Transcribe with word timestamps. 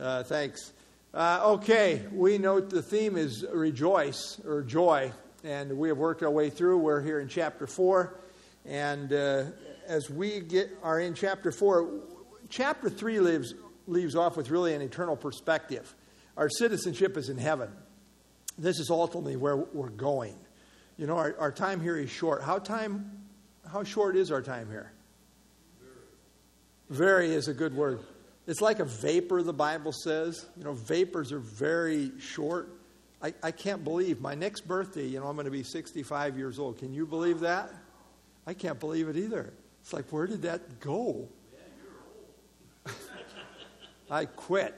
Uh, 0.00 0.22
thanks. 0.22 0.72
Uh, 1.12 1.40
okay, 1.44 2.06
we 2.10 2.38
note 2.38 2.70
the 2.70 2.80
theme 2.80 3.18
is 3.18 3.44
rejoice 3.52 4.40
or 4.46 4.62
joy, 4.62 5.12
and 5.44 5.76
we 5.76 5.88
have 5.88 5.98
worked 5.98 6.22
our 6.22 6.30
way 6.30 6.48
through. 6.48 6.78
We're 6.78 7.02
here 7.02 7.20
in 7.20 7.28
chapter 7.28 7.66
4, 7.66 8.18
and 8.64 9.12
uh, 9.12 9.44
as 9.86 10.08
we 10.08 10.40
get 10.40 10.70
are 10.82 10.98
in 10.98 11.12
chapter 11.12 11.52
4, 11.52 12.00
chapter 12.48 12.88
3 12.88 13.20
leaves, 13.20 13.52
leaves 13.86 14.16
off 14.16 14.38
with 14.38 14.48
really 14.48 14.72
an 14.72 14.80
eternal 14.80 15.16
perspective. 15.16 15.94
Our 16.34 16.48
citizenship 16.48 17.18
is 17.18 17.28
in 17.28 17.36
heaven. 17.36 17.68
This 18.56 18.78
is 18.78 18.88
ultimately 18.88 19.36
where 19.36 19.56
we're 19.58 19.90
going. 19.90 20.38
You 20.96 21.08
know, 21.08 21.18
our, 21.18 21.36
our 21.38 21.52
time 21.52 21.78
here 21.78 21.98
is 21.98 22.08
short. 22.08 22.42
How 22.42 22.58
time? 22.58 23.10
How 23.70 23.84
short 23.84 24.16
is 24.16 24.32
our 24.32 24.40
time 24.40 24.70
here? 24.70 24.92
Very 26.88 27.34
is 27.34 27.48
a 27.48 27.54
good 27.54 27.74
word. 27.74 28.00
It's 28.46 28.60
like 28.60 28.80
a 28.80 28.84
vapor, 28.84 29.42
the 29.42 29.52
Bible 29.52 29.92
says. 29.92 30.46
You 30.56 30.64
know, 30.64 30.72
vapors 30.72 31.32
are 31.32 31.38
very 31.38 32.12
short. 32.18 32.80
I, 33.22 33.34
I 33.42 33.50
can't 33.50 33.84
believe 33.84 34.20
my 34.20 34.34
next 34.34 34.62
birthday, 34.66 35.06
you 35.06 35.20
know, 35.20 35.26
I'm 35.26 35.36
going 35.36 35.44
to 35.44 35.50
be 35.50 35.62
65 35.62 36.38
years 36.38 36.58
old. 36.58 36.78
Can 36.78 36.94
you 36.94 37.06
believe 37.06 37.40
that? 37.40 37.70
I 38.46 38.54
can't 38.54 38.80
believe 38.80 39.08
it 39.08 39.16
either. 39.16 39.52
It's 39.82 39.92
like, 39.92 40.10
where 40.10 40.26
did 40.26 40.42
that 40.42 40.80
go? 40.80 41.28
I 44.10 44.24
quit. 44.24 44.74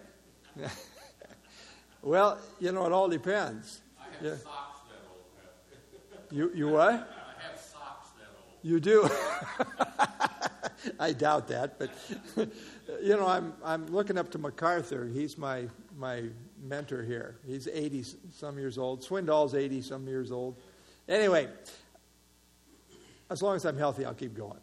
well, 2.03 2.39
you 2.61 2.73
know, 2.73 2.85
it 2.85 2.93
all 2.93 3.09
depends. 3.09 3.81
yeah. 4.21 4.37
socks 4.37 4.81
that 4.89 4.99
old. 5.09 6.33
you, 6.33 6.53
you 6.55 6.69
what? 6.69 6.93
I 6.93 7.49
have 7.49 7.61
socks 7.61 8.11
that 8.19 8.29
old. 8.37 8.59
You 8.63 8.81
do? 8.81 9.09
I 11.01 11.13
doubt 11.13 11.49
that, 11.49 11.79
but 11.79 11.91
you 13.03 13.17
know, 13.17 13.27
I'm 13.27 13.53
I'm 13.65 13.87
looking 13.87 14.19
up 14.19 14.31
to 14.33 14.39
MacArthur. 14.39 15.07
He's 15.07 15.39
my 15.39 15.69
my 15.99 16.25
mentor 16.63 17.03
here. 17.03 17.37
He's 17.47 17.69
80 17.69 18.05
some 18.33 18.59
years 18.59 18.79
old. 18.79 19.03
Swindoll's 19.03 19.55
80 19.55 19.83
some 19.83 20.07
years 20.07 20.31
old. 20.31 20.57
Anyway, 21.09 21.49
as 23.31 23.43
long 23.43 23.57
as 23.57 23.65
I'm 23.65 23.77
healthy, 23.79 24.05
I'll 24.05 24.15
keep 24.15 24.37
going. 24.37 24.61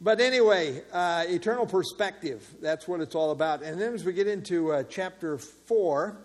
But 0.00 0.20
anyway, 0.20 0.82
uh, 0.92 1.24
eternal 1.28 1.66
perspective, 1.66 2.48
that's 2.60 2.86
what 2.86 3.00
it's 3.00 3.14
all 3.14 3.32
about. 3.32 3.62
And 3.62 3.80
then 3.80 3.94
as 3.94 4.04
we 4.04 4.12
get 4.12 4.28
into 4.28 4.72
uh, 4.72 4.84
chapter 4.84 5.38
4, 5.38 6.16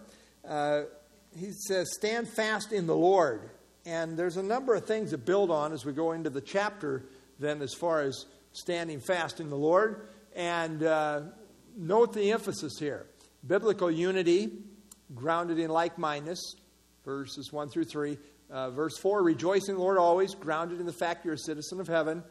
uh, 0.47 0.81
he 1.36 1.52
says, 1.52 1.92
Stand 1.95 2.28
fast 2.28 2.72
in 2.72 2.86
the 2.86 2.95
Lord. 2.95 3.50
And 3.86 4.16
there's 4.16 4.38
a 4.38 4.44
number 4.44 4.75
of 4.75 4.86
things 4.86 5.09
to 5.09 5.18
build 5.18 5.50
on 5.50 5.73
as 5.73 5.86
we 5.86 5.92
go 5.92 6.12
into 6.12 6.30
the 6.30 6.40
chapter, 6.40 7.03
then, 7.40 7.62
as 7.62 7.73
far 7.73 8.02
as 8.02 8.25
standing 8.54 9.00
fast 9.00 9.40
in 9.40 9.50
the 9.50 9.58
Lord. 9.58 10.08
And 10.36 10.84
uh, 10.84 11.22
note 11.76 12.14
the 12.14 12.32
emphasis 12.32 12.78
here 12.80 13.08
biblical 13.46 13.92
unity, 13.92 14.50
grounded 15.14 15.59
in 15.59 15.70
like 15.70 15.98
mindedness, 15.98 16.56
verses 17.04 17.52
1 17.52 17.70
through 17.70 17.86
3. 17.86 18.18
Uh, 18.50 18.70
verse 18.70 18.98
4, 19.00 19.24
rejoice 19.24 19.68
in 19.68 19.76
the 19.76 19.81
Lord 19.81 19.98
always, 19.98 20.36
grounded 20.36 20.80
in 20.80 20.86
the 20.86 20.94
fact 20.94 21.26
you're 21.26 21.34
a 21.34 21.38
citizen 21.40 21.80
of 21.80 21.88
heaven. 21.88 22.24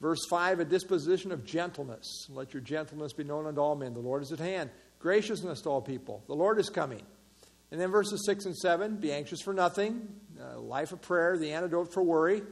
Verse 0.00 0.26
5, 0.28 0.60
a 0.60 0.64
disposition 0.64 1.32
of 1.32 1.44
gentleness. 1.46 2.26
Let 2.28 2.52
your 2.52 2.60
gentleness 2.60 3.12
be 3.12 3.24
known 3.24 3.46
unto 3.46 3.60
all 3.60 3.76
men. 3.76 3.94
The 3.94 4.00
Lord 4.00 4.22
is 4.22 4.32
at 4.32 4.40
hand. 4.40 4.70
Graciousness 4.98 5.62
to 5.62 5.70
all 5.70 5.80
people. 5.80 6.22
The 6.26 6.34
Lord 6.34 6.58
is 6.58 6.68
coming. 6.68 7.02
And 7.70 7.80
then 7.80 7.90
verses 7.90 8.24
6 8.26 8.44
and 8.44 8.56
7, 8.56 8.96
be 8.96 9.12
anxious 9.12 9.40
for 9.40 9.54
nothing. 9.54 10.08
Uh, 10.40 10.60
life 10.60 10.92
of 10.92 11.00
prayer, 11.00 11.38
the 11.38 11.52
antidote 11.52 11.92
for 11.92 12.02
worry. 12.02 12.42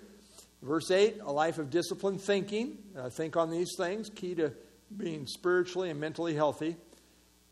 Verse 0.65 0.91
8, 0.91 1.19
a 1.23 1.31
life 1.31 1.59
of 1.59 1.69
disciplined 1.69 2.23
thinking. 2.23 2.79
Uh, 2.99 3.11
think 3.11 3.37
on 3.37 3.51
these 3.51 3.75
things, 3.77 4.09
key 4.09 4.35
to 4.37 4.51
being 4.97 5.27
spiritually 5.27 5.91
and 5.91 6.01
mentally 6.01 6.35
healthy. 6.35 6.77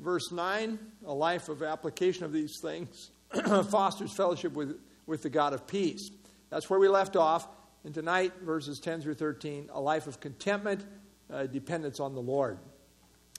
Verse 0.00 0.32
9, 0.32 0.78
a 1.04 1.12
life 1.12 1.50
of 1.50 1.62
application 1.62 2.24
of 2.24 2.32
these 2.32 2.58
things 2.62 3.10
fosters 3.70 4.14
fellowship 4.14 4.54
with, 4.54 4.80
with 5.06 5.22
the 5.22 5.28
God 5.28 5.52
of 5.52 5.66
peace. 5.66 6.10
That's 6.48 6.70
where 6.70 6.80
we 6.80 6.88
left 6.88 7.14
off. 7.14 7.46
And 7.84 7.92
tonight, 7.92 8.32
verses 8.40 8.80
10 8.80 9.02
through 9.02 9.16
13, 9.16 9.68
a 9.74 9.80
life 9.80 10.06
of 10.06 10.18
contentment, 10.18 10.82
uh, 11.30 11.44
dependence 11.44 12.00
on 12.00 12.14
the 12.14 12.22
Lord. 12.22 12.58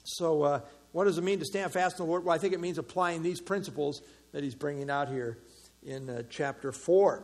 So, 0.03 0.43
uh, 0.43 0.59
what 0.91 1.05
does 1.05 1.17
it 1.17 1.23
mean 1.23 1.39
to 1.39 1.45
stand 1.45 1.73
fast 1.73 1.99
in 1.99 2.05
the 2.05 2.09
Lord? 2.11 2.25
Well, 2.25 2.35
I 2.35 2.37
think 2.37 2.53
it 2.53 2.59
means 2.59 2.77
applying 2.77 3.23
these 3.23 3.41
principles 3.41 4.03
that 4.33 4.43
he's 4.43 4.53
bringing 4.53 4.91
out 4.91 5.09
here 5.09 5.39
in 5.81 6.11
uh, 6.11 6.21
chapter 6.29 6.71
4. 6.71 7.23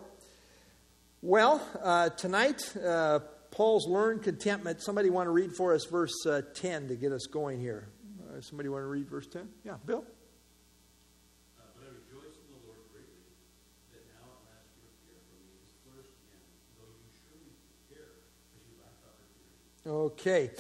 Well, 1.22 1.62
uh, 1.84 2.12
tonight, 2.12 2.64
uh, 2.78 3.20
Paul's 3.52 3.86
learned 3.90 4.24
contentment. 4.24 4.82
Somebody 4.82 5.10
want 5.10 5.28
to 5.28 5.32
read 5.32 5.54
for 5.54 5.74
us 5.74 5.84
verse 5.84 6.26
uh, 6.26 6.44
10 6.54 6.88
to 6.88 6.96
get 6.96 7.12
us 7.12 7.26
going 7.26 7.60
here. 7.60 7.90
Uh, 8.24 8.40
somebody 8.40 8.70
want 8.70 8.84
to 8.84 8.88
read 8.88 9.10
verse 9.10 9.28
10? 9.28 9.50
Yeah, 9.66 9.74
Bill? 9.86 10.06
But 11.58 11.66
I 11.76 11.92
rejoice 11.92 12.40
in 12.40 12.56
the 12.56 12.64
Lord 12.64 12.80
greatly 12.94 13.20
that 13.92 14.00
now 14.16 14.32
I 14.32 14.48
must 14.48 14.72
your 14.80 14.96
career 15.04 15.20
when 15.28 15.44
we 15.44 15.60
disc, 15.60 16.16
though 16.80 16.88
you 16.88 17.12
surely 17.28 17.52
prepared 17.68 18.24
that 18.56 18.64
you 18.64 18.80
lack. 18.80 20.16
Okay 20.16 20.52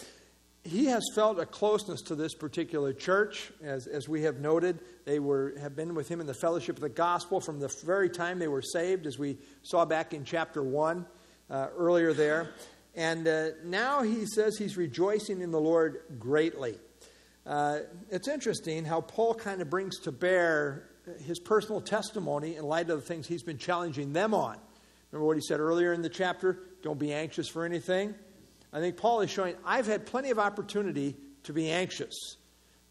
he 0.70 0.86
has 0.86 1.04
felt 1.16 1.40
a 1.40 1.46
closeness 1.46 2.02
to 2.04 2.16
this 2.16 2.34
particular 2.34 2.94
church, 2.94 3.52
as, 3.64 3.88
as 3.88 4.08
we 4.08 4.24
have 4.24 4.40
noted. 4.40 4.80
They 5.10 5.18
were, 5.18 5.56
have 5.60 5.76
been 5.76 5.96
with 5.96 6.08
him 6.08 6.22
in 6.22 6.28
the 6.28 6.36
fellowship 6.36 6.76
of 6.76 6.82
the 6.82 6.88
gospel 6.88 7.42
from 7.42 7.60
the 7.60 7.68
very 7.84 8.12
time 8.12 8.38
they 8.38 8.48
were 8.48 8.62
saved, 8.62 9.08
as 9.08 9.18
we 9.18 9.40
saw 9.64 9.84
back 9.84 10.14
in 10.14 10.24
chapter 10.24 10.62
1 10.62 11.04
uh, 11.50 11.68
earlier 11.76 12.14
there. 12.14 12.52
And 12.94 13.28
uh, 13.28 13.48
now 13.66 14.04
he 14.04 14.28
says 14.28 14.56
he's 14.56 14.78
rejoicing 14.78 15.42
in 15.42 15.50
the 15.50 15.60
Lord 15.60 16.02
greatly. 16.20 16.78
Uh, 17.44 17.80
it's 18.12 18.28
interesting 18.28 18.86
how 18.86 19.02
Paul 19.02 19.34
kind 19.34 19.64
of 19.64 19.70
brings 19.72 19.98
to 20.02 20.12
bear 20.12 20.92
his 21.26 21.40
personal 21.40 21.82
testimony 21.82 22.58
in 22.58 22.64
light 22.64 22.92
of 22.92 23.02
the 23.02 23.06
things 23.08 23.26
he's 23.26 23.42
been 23.42 23.58
challenging 23.58 24.14
them 24.14 24.36
on. 24.36 24.60
Remember 25.10 25.26
what 25.26 25.38
he 25.38 25.42
said 25.42 25.60
earlier 25.60 25.92
in 25.92 26.04
the 26.04 26.10
chapter? 26.10 26.60
Don't 26.84 27.00
be 27.00 27.14
anxious 27.14 27.50
for 27.50 27.66
anything. 27.66 28.14
I 28.72 28.80
think 28.80 28.96
Paul 28.96 29.22
is 29.22 29.32
showing 29.32 29.56
I've 29.66 29.88
had 29.88 30.06
plenty 30.06 30.30
of 30.30 30.38
opportunity 30.38 31.16
to 31.46 31.52
be 31.52 31.72
anxious. 31.72 32.36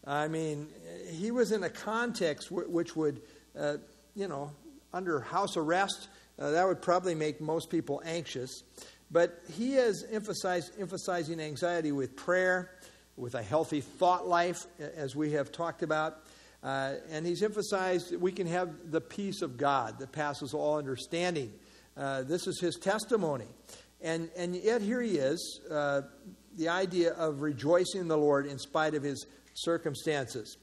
I 0.05 0.27
mean, 0.27 0.67
he 1.11 1.31
was 1.31 1.51
in 1.51 1.63
a 1.63 1.69
context 1.69 2.49
which 2.51 2.95
would, 2.95 3.21
uh, 3.57 3.77
you 4.15 4.27
know, 4.27 4.51
under 4.93 5.19
house 5.19 5.57
arrest, 5.57 6.07
uh, 6.39 6.51
that 6.51 6.67
would 6.67 6.81
probably 6.81 7.15
make 7.15 7.41
most 7.41 7.69
people 7.69 8.01
anxious. 8.05 8.63
But 9.11 9.41
he 9.57 9.77
emphasized 9.77 10.73
emphasizing 10.79 11.39
anxiety 11.39 11.91
with 11.91 12.15
prayer, 12.15 12.71
with 13.17 13.35
a 13.35 13.43
healthy 13.43 13.81
thought 13.81 14.27
life, 14.27 14.65
as 14.95 15.15
we 15.15 15.31
have 15.31 15.51
talked 15.51 15.83
about. 15.83 16.19
Uh, 16.63 16.95
and 17.09 17.25
he's 17.25 17.41
emphasized 17.41 18.11
that 18.11 18.19
we 18.19 18.31
can 18.31 18.47
have 18.47 18.91
the 18.91 19.01
peace 19.01 19.41
of 19.41 19.57
God 19.57 19.99
that 19.99 20.11
passes 20.11 20.53
all 20.53 20.77
understanding. 20.77 21.53
Uh, 21.95 22.23
this 22.23 22.47
is 22.47 22.59
his 22.59 22.75
testimony. 22.75 23.47
And, 24.01 24.29
and 24.37 24.55
yet 24.55 24.81
here 24.81 25.01
he 25.01 25.17
is, 25.17 25.61
uh, 25.69 26.01
the 26.57 26.69
idea 26.69 27.13
of 27.13 27.41
rejoicing 27.41 28.01
in 28.01 28.07
the 28.07 28.17
Lord 28.17 28.45
in 28.45 28.57
spite 28.57 28.93
of 28.93 29.03
his 29.03 29.25
circumstances. 29.63 30.57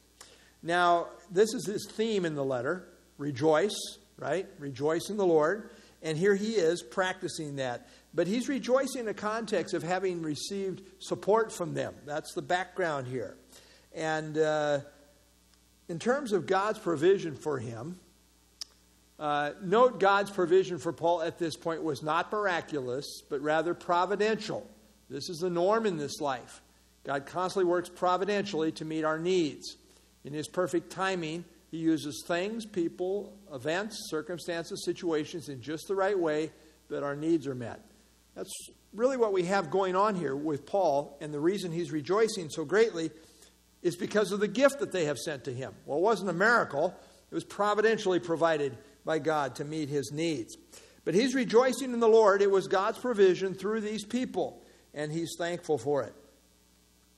Now, 0.62 1.08
this 1.30 1.54
is 1.54 1.66
his 1.66 1.86
theme 1.90 2.24
in 2.24 2.34
the 2.34 2.44
letter 2.44 2.88
rejoice, 3.18 3.76
right? 4.18 4.46
Rejoice 4.58 5.10
in 5.10 5.16
the 5.16 5.26
Lord. 5.26 5.70
And 6.02 6.16
here 6.16 6.34
he 6.34 6.52
is 6.52 6.82
practicing 6.82 7.56
that. 7.56 7.88
But 8.14 8.26
he's 8.26 8.48
rejoicing 8.48 9.00
in 9.00 9.06
the 9.06 9.14
context 9.14 9.74
of 9.74 9.82
having 9.82 10.22
received 10.22 10.82
support 10.98 11.52
from 11.52 11.74
them. 11.74 11.94
That's 12.04 12.32
the 12.34 12.42
background 12.42 13.06
here. 13.06 13.36
And 13.94 14.38
uh, 14.38 14.80
in 15.88 15.98
terms 15.98 16.32
of 16.32 16.46
God's 16.46 16.78
provision 16.78 17.34
for 17.34 17.58
him, 17.58 17.98
uh, 19.18 19.52
note 19.62 19.98
God's 19.98 20.30
provision 20.30 20.78
for 20.78 20.92
Paul 20.92 21.22
at 21.22 21.38
this 21.38 21.56
point 21.56 21.82
was 21.82 22.02
not 22.02 22.30
miraculous, 22.30 23.22
but 23.30 23.40
rather 23.40 23.72
providential. 23.72 24.68
This 25.08 25.30
is 25.30 25.38
the 25.38 25.50
norm 25.50 25.86
in 25.86 25.96
this 25.96 26.20
life. 26.20 26.60
God 27.06 27.24
constantly 27.24 27.70
works 27.70 27.88
providentially 27.88 28.72
to 28.72 28.84
meet 28.84 29.04
our 29.04 29.18
needs. 29.18 29.76
In 30.24 30.32
His 30.32 30.48
perfect 30.48 30.90
timing, 30.90 31.44
He 31.70 31.76
uses 31.76 32.24
things, 32.26 32.66
people, 32.66 33.32
events, 33.54 34.08
circumstances, 34.10 34.84
situations 34.84 35.48
in 35.48 35.62
just 35.62 35.86
the 35.86 35.94
right 35.94 36.18
way 36.18 36.50
that 36.90 37.04
our 37.04 37.14
needs 37.14 37.46
are 37.46 37.54
met. 37.54 37.80
That's 38.34 38.52
really 38.92 39.16
what 39.16 39.32
we 39.32 39.44
have 39.44 39.70
going 39.70 39.94
on 39.94 40.16
here 40.16 40.34
with 40.34 40.66
Paul, 40.66 41.16
and 41.20 41.32
the 41.32 41.40
reason 41.40 41.70
he's 41.70 41.92
rejoicing 41.92 42.50
so 42.50 42.64
greatly 42.64 43.10
is 43.82 43.94
because 43.94 44.32
of 44.32 44.40
the 44.40 44.48
gift 44.48 44.80
that 44.80 44.90
they 44.90 45.04
have 45.04 45.18
sent 45.18 45.44
to 45.44 45.54
him. 45.54 45.74
Well, 45.84 45.98
it 45.98 46.02
wasn't 46.02 46.30
a 46.30 46.34
miracle, 46.34 46.94
it 47.30 47.34
was 47.34 47.44
providentially 47.44 48.18
provided 48.18 48.76
by 49.04 49.20
God 49.20 49.54
to 49.56 49.64
meet 49.64 49.88
his 49.88 50.10
needs. 50.12 50.56
But 51.04 51.14
he's 51.14 51.34
rejoicing 51.34 51.92
in 51.92 52.00
the 52.00 52.08
Lord. 52.08 52.42
It 52.42 52.50
was 52.50 52.66
God's 52.66 52.98
provision 52.98 53.54
through 53.54 53.82
these 53.82 54.04
people, 54.04 54.62
and 54.92 55.12
he's 55.12 55.36
thankful 55.38 55.78
for 55.78 56.02
it. 56.02 56.14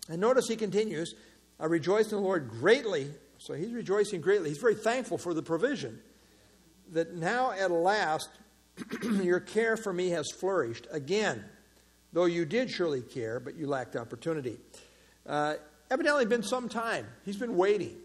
And 0.08 0.20
notice 0.20 0.48
he 0.48 0.56
continues, 0.56 1.14
I 1.60 1.66
rejoice 1.66 2.06
in 2.06 2.16
the 2.16 2.22
Lord 2.22 2.48
greatly. 2.48 3.10
So 3.38 3.54
he's 3.54 3.72
rejoicing 3.72 4.20
greatly. 4.20 4.48
He's 4.48 4.58
very 4.58 4.74
thankful 4.74 5.18
for 5.18 5.34
the 5.34 5.42
provision. 5.42 6.00
That 6.92 7.14
now 7.14 7.52
at 7.52 7.70
last 7.70 8.30
your 9.22 9.40
care 9.40 9.76
for 9.76 9.92
me 9.92 10.10
has 10.10 10.30
flourished 10.30 10.86
again, 10.90 11.44
though 12.12 12.24
you 12.24 12.44
did 12.44 12.70
surely 12.70 13.02
care, 13.02 13.40
but 13.40 13.56
you 13.56 13.66
lacked 13.66 13.96
opportunity. 13.96 14.58
Uh, 15.26 15.54
evidently, 15.90 16.24
been 16.24 16.42
some 16.42 16.68
time. 16.68 17.06
He's 17.24 17.36
been 17.36 17.56
waiting. 17.56 17.96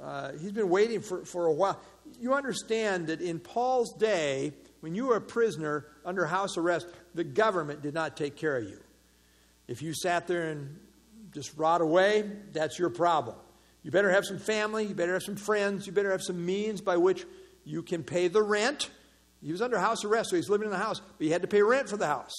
Uh, 0.00 0.32
he's 0.40 0.52
been 0.52 0.70
waiting 0.70 1.00
for, 1.00 1.24
for 1.24 1.46
a 1.46 1.52
while. 1.52 1.78
You 2.18 2.32
understand 2.32 3.08
that 3.08 3.20
in 3.20 3.38
Paul's 3.38 3.92
day, 3.94 4.52
when 4.80 4.94
you 4.94 5.06
were 5.06 5.16
a 5.16 5.20
prisoner 5.20 5.86
under 6.04 6.24
house 6.24 6.56
arrest, 6.56 6.86
the 7.14 7.24
government 7.24 7.82
did 7.82 7.92
not 7.92 8.16
take 8.16 8.36
care 8.36 8.56
of 8.56 8.64
you. 8.64 8.80
If 9.68 9.82
you 9.82 9.92
sat 9.94 10.26
there 10.26 10.48
and 10.48 10.78
just 11.32 11.56
rot 11.56 11.80
away, 11.80 12.30
that's 12.52 12.78
your 12.78 12.90
problem. 12.90 13.36
You 13.82 13.90
better 13.90 14.10
have 14.10 14.24
some 14.24 14.38
family, 14.38 14.84
you 14.84 14.94
better 14.94 15.14
have 15.14 15.22
some 15.22 15.36
friends, 15.36 15.86
you 15.86 15.92
better 15.92 16.10
have 16.10 16.22
some 16.22 16.44
means 16.44 16.80
by 16.80 16.96
which 16.96 17.24
you 17.64 17.82
can 17.82 18.02
pay 18.02 18.28
the 18.28 18.42
rent. 18.42 18.90
He 19.42 19.52
was 19.52 19.62
under 19.62 19.78
house 19.78 20.04
arrest, 20.04 20.30
so 20.30 20.36
he's 20.36 20.50
living 20.50 20.66
in 20.66 20.72
the 20.72 20.78
house, 20.78 21.00
but 21.00 21.24
he 21.24 21.30
had 21.30 21.42
to 21.42 21.48
pay 21.48 21.62
rent 21.62 21.88
for 21.88 21.96
the 21.96 22.06
house. 22.06 22.34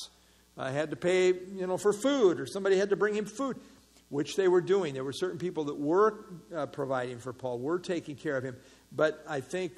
I 0.58 0.68
uh, 0.68 0.72
had 0.72 0.90
to 0.92 0.96
pay, 0.96 1.28
you 1.28 1.66
know, 1.66 1.78
for 1.78 1.94
food, 1.94 2.40
or 2.40 2.46
somebody 2.46 2.78
had 2.78 2.90
to 2.90 2.96
bring 2.96 3.16
him 3.16 3.26
food, 3.26 3.58
which 4.10 4.36
they 4.36 4.48
were 4.48 4.62
doing. 4.62 4.94
There 4.94 5.04
were 5.04 5.14
certain 5.14 5.40
people 5.40 5.64
that 5.66 5.80
were 5.80 6.26
uh, 6.56 6.68
providing 6.68 7.20
for 7.20 7.34
Paul, 7.34 7.60
were 7.60 7.80
taking 7.80 8.16
care 8.16 8.38
of 8.38 8.44
him, 8.44 8.58
but 8.92 9.24
I 9.28 9.40
think 9.40 9.74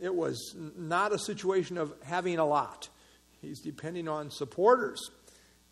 it 0.00 0.14
was 0.14 0.56
not 0.76 1.12
a 1.12 1.18
situation 1.18 1.78
of 1.78 1.92
having 2.02 2.38
a 2.38 2.46
lot. 2.46 2.88
He's 3.40 3.60
depending 3.60 4.08
on 4.08 4.30
supporters. 4.30 5.10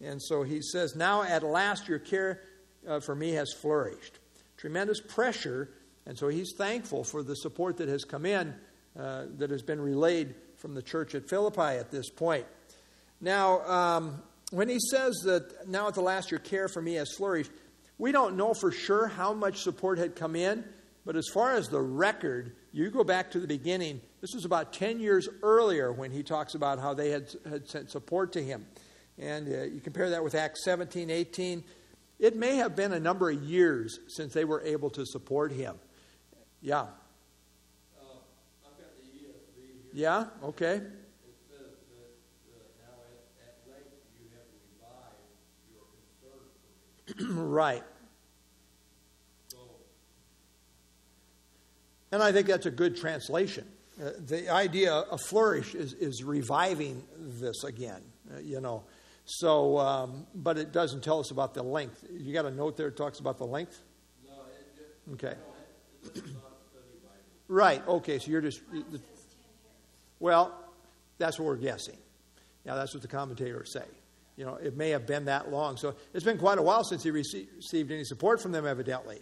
And 0.01 0.23
so 0.23 0.43
he 0.43 0.61
says, 0.61 0.95
Now 0.95 1.23
at 1.23 1.43
last 1.43 1.89
your 1.89 1.99
care 1.99 2.41
uh, 2.87 3.01
for 3.01 3.15
me 3.15 3.33
has 3.33 3.53
flourished. 3.53 4.19
Tremendous 4.57 5.01
pressure, 5.01 5.71
and 6.07 6.17
so 6.17 6.29
he's 6.29 6.53
thankful 6.57 7.05
for 7.05 7.23
the 7.23 7.37
support 7.37 7.77
that 7.79 7.89
has 7.89 8.05
come 8.05 8.27
in, 8.27 8.55
uh, 8.99 9.25
that 9.39 9.51
has 9.51 9.63
been 9.63 9.81
relayed 9.81 10.35
from 10.57 10.75
the 10.75 10.83
church 10.83 11.15
at 11.15 11.29
Philippi 11.29 11.61
at 11.61 11.91
this 11.91 12.09
point. 12.11 12.47
Now, 13.21 13.61
um, 13.67 14.23
when 14.51 14.69
he 14.69 14.79
says 14.79 15.15
that 15.25 15.69
now 15.69 15.89
at 15.89 15.95
the 15.95 16.01
last 16.01 16.31
your 16.31 16.41
care 16.41 16.69
for 16.69 16.81
me 16.81 16.95
has 16.95 17.13
flourished, 17.13 17.51
we 17.99 18.13
don't 18.13 18.37
know 18.37 18.55
for 18.55 18.71
sure 18.71 19.07
how 19.07 19.33
much 19.33 19.63
support 19.63 19.99
had 19.99 20.17
come 20.17 20.37
in, 20.37 20.65
but 21.05 21.17
as 21.17 21.29
far 21.33 21.55
as 21.55 21.69
the 21.69 21.81
record, 21.81 22.55
you 22.73 22.91
go 22.91 23.05
back 23.05 23.31
to 23.33 23.41
the 23.41 23.47
beginning, 23.47 24.01
this 24.21 24.33
was 24.35 24.45
about 24.45 24.73
10 24.73 25.01
years 25.01 25.29
earlier 25.43 25.93
when 25.93 26.11
he 26.11 26.23
talks 26.23 26.55
about 26.55 26.79
how 26.79 26.95
they 26.95 27.11
had, 27.11 27.35
had 27.49 27.69
sent 27.69 27.91
support 27.91 28.33
to 28.33 28.43
him. 28.43 28.67
And 29.19 29.49
uh, 29.49 29.63
you 29.65 29.81
compare 29.81 30.11
that 30.11 30.25
with 30.25 30.35
Acts 30.35 30.65
17, 30.65 31.11
18. 31.11 31.63
It 32.19 32.37
may 32.37 32.57
have 32.57 32.77
been 32.77 32.93
a 32.93 33.01
number 33.01 33.31
of 33.31 33.43
years 33.43 33.99
since 34.09 34.33
they 34.33 34.45
were 34.45 34.63
able 34.63 34.91
to 34.91 35.05
support 35.05 35.53
him. 35.53 35.77
Yeah. 36.61 36.83
Uh, 36.83 36.87
yeah, 39.93 40.27
okay. 40.43 40.81
right. 47.31 47.83
And 52.11 52.23
I 52.23 52.31
think 52.31 52.47
that's 52.47 52.67
a 52.67 52.71
good 52.71 52.97
translation. 52.97 53.67
Uh, 54.01 54.11
the 54.27 54.49
idea 54.49 54.93
of 54.93 55.21
flourish 55.21 55.75
is, 55.75 55.95
is 55.95 56.23
reviving 56.23 57.03
this 57.17 57.65
again, 57.65 58.03
uh, 58.33 58.39
you 58.39 58.61
know. 58.61 58.85
So, 59.27 59.79
um, 59.79 60.27
but 60.35 60.59
it 60.59 60.73
doesn't 60.73 61.03
tell 61.03 61.19
us 61.19 61.31
about 61.31 61.55
the 61.55 61.63
length. 61.63 62.05
You 62.13 62.33
got 62.33 62.45
a 62.45 62.51
note 62.51 62.77
there 62.77 62.91
that 62.91 62.97
talks 62.97 63.21
about 63.21 63.39
the 63.39 63.47
length? 63.47 63.83
No. 64.27 64.33
It, 64.77 65.13
okay. 65.15 65.35
No, 66.05 66.13
it, 66.15 66.23
right. 67.49 67.87
Okay. 67.89 68.19
So 68.19 68.31
you're 68.31 68.43
just. 68.43 68.61
Well, 70.21 70.55
that's 71.19 71.39
what 71.39 71.47
we're 71.47 71.57
guessing. 71.57 71.97
Yeah, 72.65 72.75
that's 72.75 72.95
what 72.95 73.03
the 73.03 73.09
commentators 73.09 73.73
say. 73.73 73.85
You 74.37 74.45
know, 74.45 74.55
it 74.57 74.77
may 74.77 74.91
have 74.91 75.07
been 75.07 75.27
that 75.27 75.51
long. 75.51 75.77
So 75.77 75.95
it's 76.13 76.25
been 76.25 76.39
quite 76.39 76.59
a 76.59 76.63
while 76.63 76.83
since 76.83 77.03
he 77.03 77.11
received 77.11 77.93
any 77.93 78.05
support 78.05 78.43
from 78.43 78.53
them, 78.53 78.67
evidently. 78.67 79.21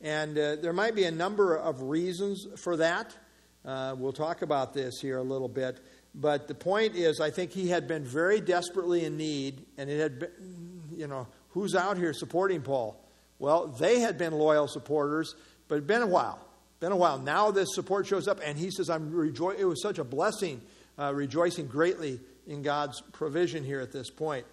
And 0.00 0.38
uh, 0.38 0.56
there 0.56 0.72
might 0.72 0.94
be 0.94 1.04
a 1.04 1.10
number 1.10 1.56
of 1.56 1.82
reasons 1.82 2.46
for 2.62 2.76
that. 2.76 3.16
Uh, 3.64 3.94
we'll 3.98 4.12
talk 4.12 4.42
about 4.42 4.74
this 4.74 5.00
here 5.00 5.16
a 5.16 5.22
little 5.22 5.48
bit. 5.48 5.80
But 6.14 6.46
the 6.46 6.54
point 6.54 6.94
is, 6.94 7.20
I 7.20 7.30
think 7.30 7.50
he 7.50 7.68
had 7.68 7.88
been 7.88 8.04
very 8.04 8.40
desperately 8.40 9.04
in 9.04 9.16
need, 9.16 9.66
and 9.76 9.90
it 9.90 9.98
had 9.98 10.20
been, 10.20 10.30
you 10.96 11.08
know, 11.08 11.26
who's 11.50 11.74
out 11.74 11.96
here 11.96 12.12
supporting 12.12 12.62
Paul? 12.62 13.00
Well, 13.40 13.66
they 13.66 13.98
had 13.98 14.16
been 14.16 14.32
loyal 14.32 14.68
supporters, 14.68 15.34
but 15.66 15.76
it'd 15.76 15.88
been 15.88 16.02
a 16.02 16.06
while. 16.06 16.38
Been 16.78 16.92
a 16.92 16.96
while. 16.96 17.18
Now 17.18 17.50
this 17.50 17.74
support 17.74 18.06
shows 18.06 18.28
up, 18.28 18.40
and 18.44 18.56
he 18.56 18.70
says, 18.70 18.88
"I'm 18.88 19.12
rejoicing. 19.12 19.60
It 19.60 19.64
was 19.64 19.82
such 19.82 19.98
a 19.98 20.04
blessing, 20.04 20.60
uh, 20.98 21.12
rejoicing 21.12 21.66
greatly 21.66 22.20
in 22.46 22.62
God's 22.62 23.00
provision 23.12 23.64
here 23.64 23.80
at 23.80 23.90
this 23.90 24.10
point." 24.10 24.46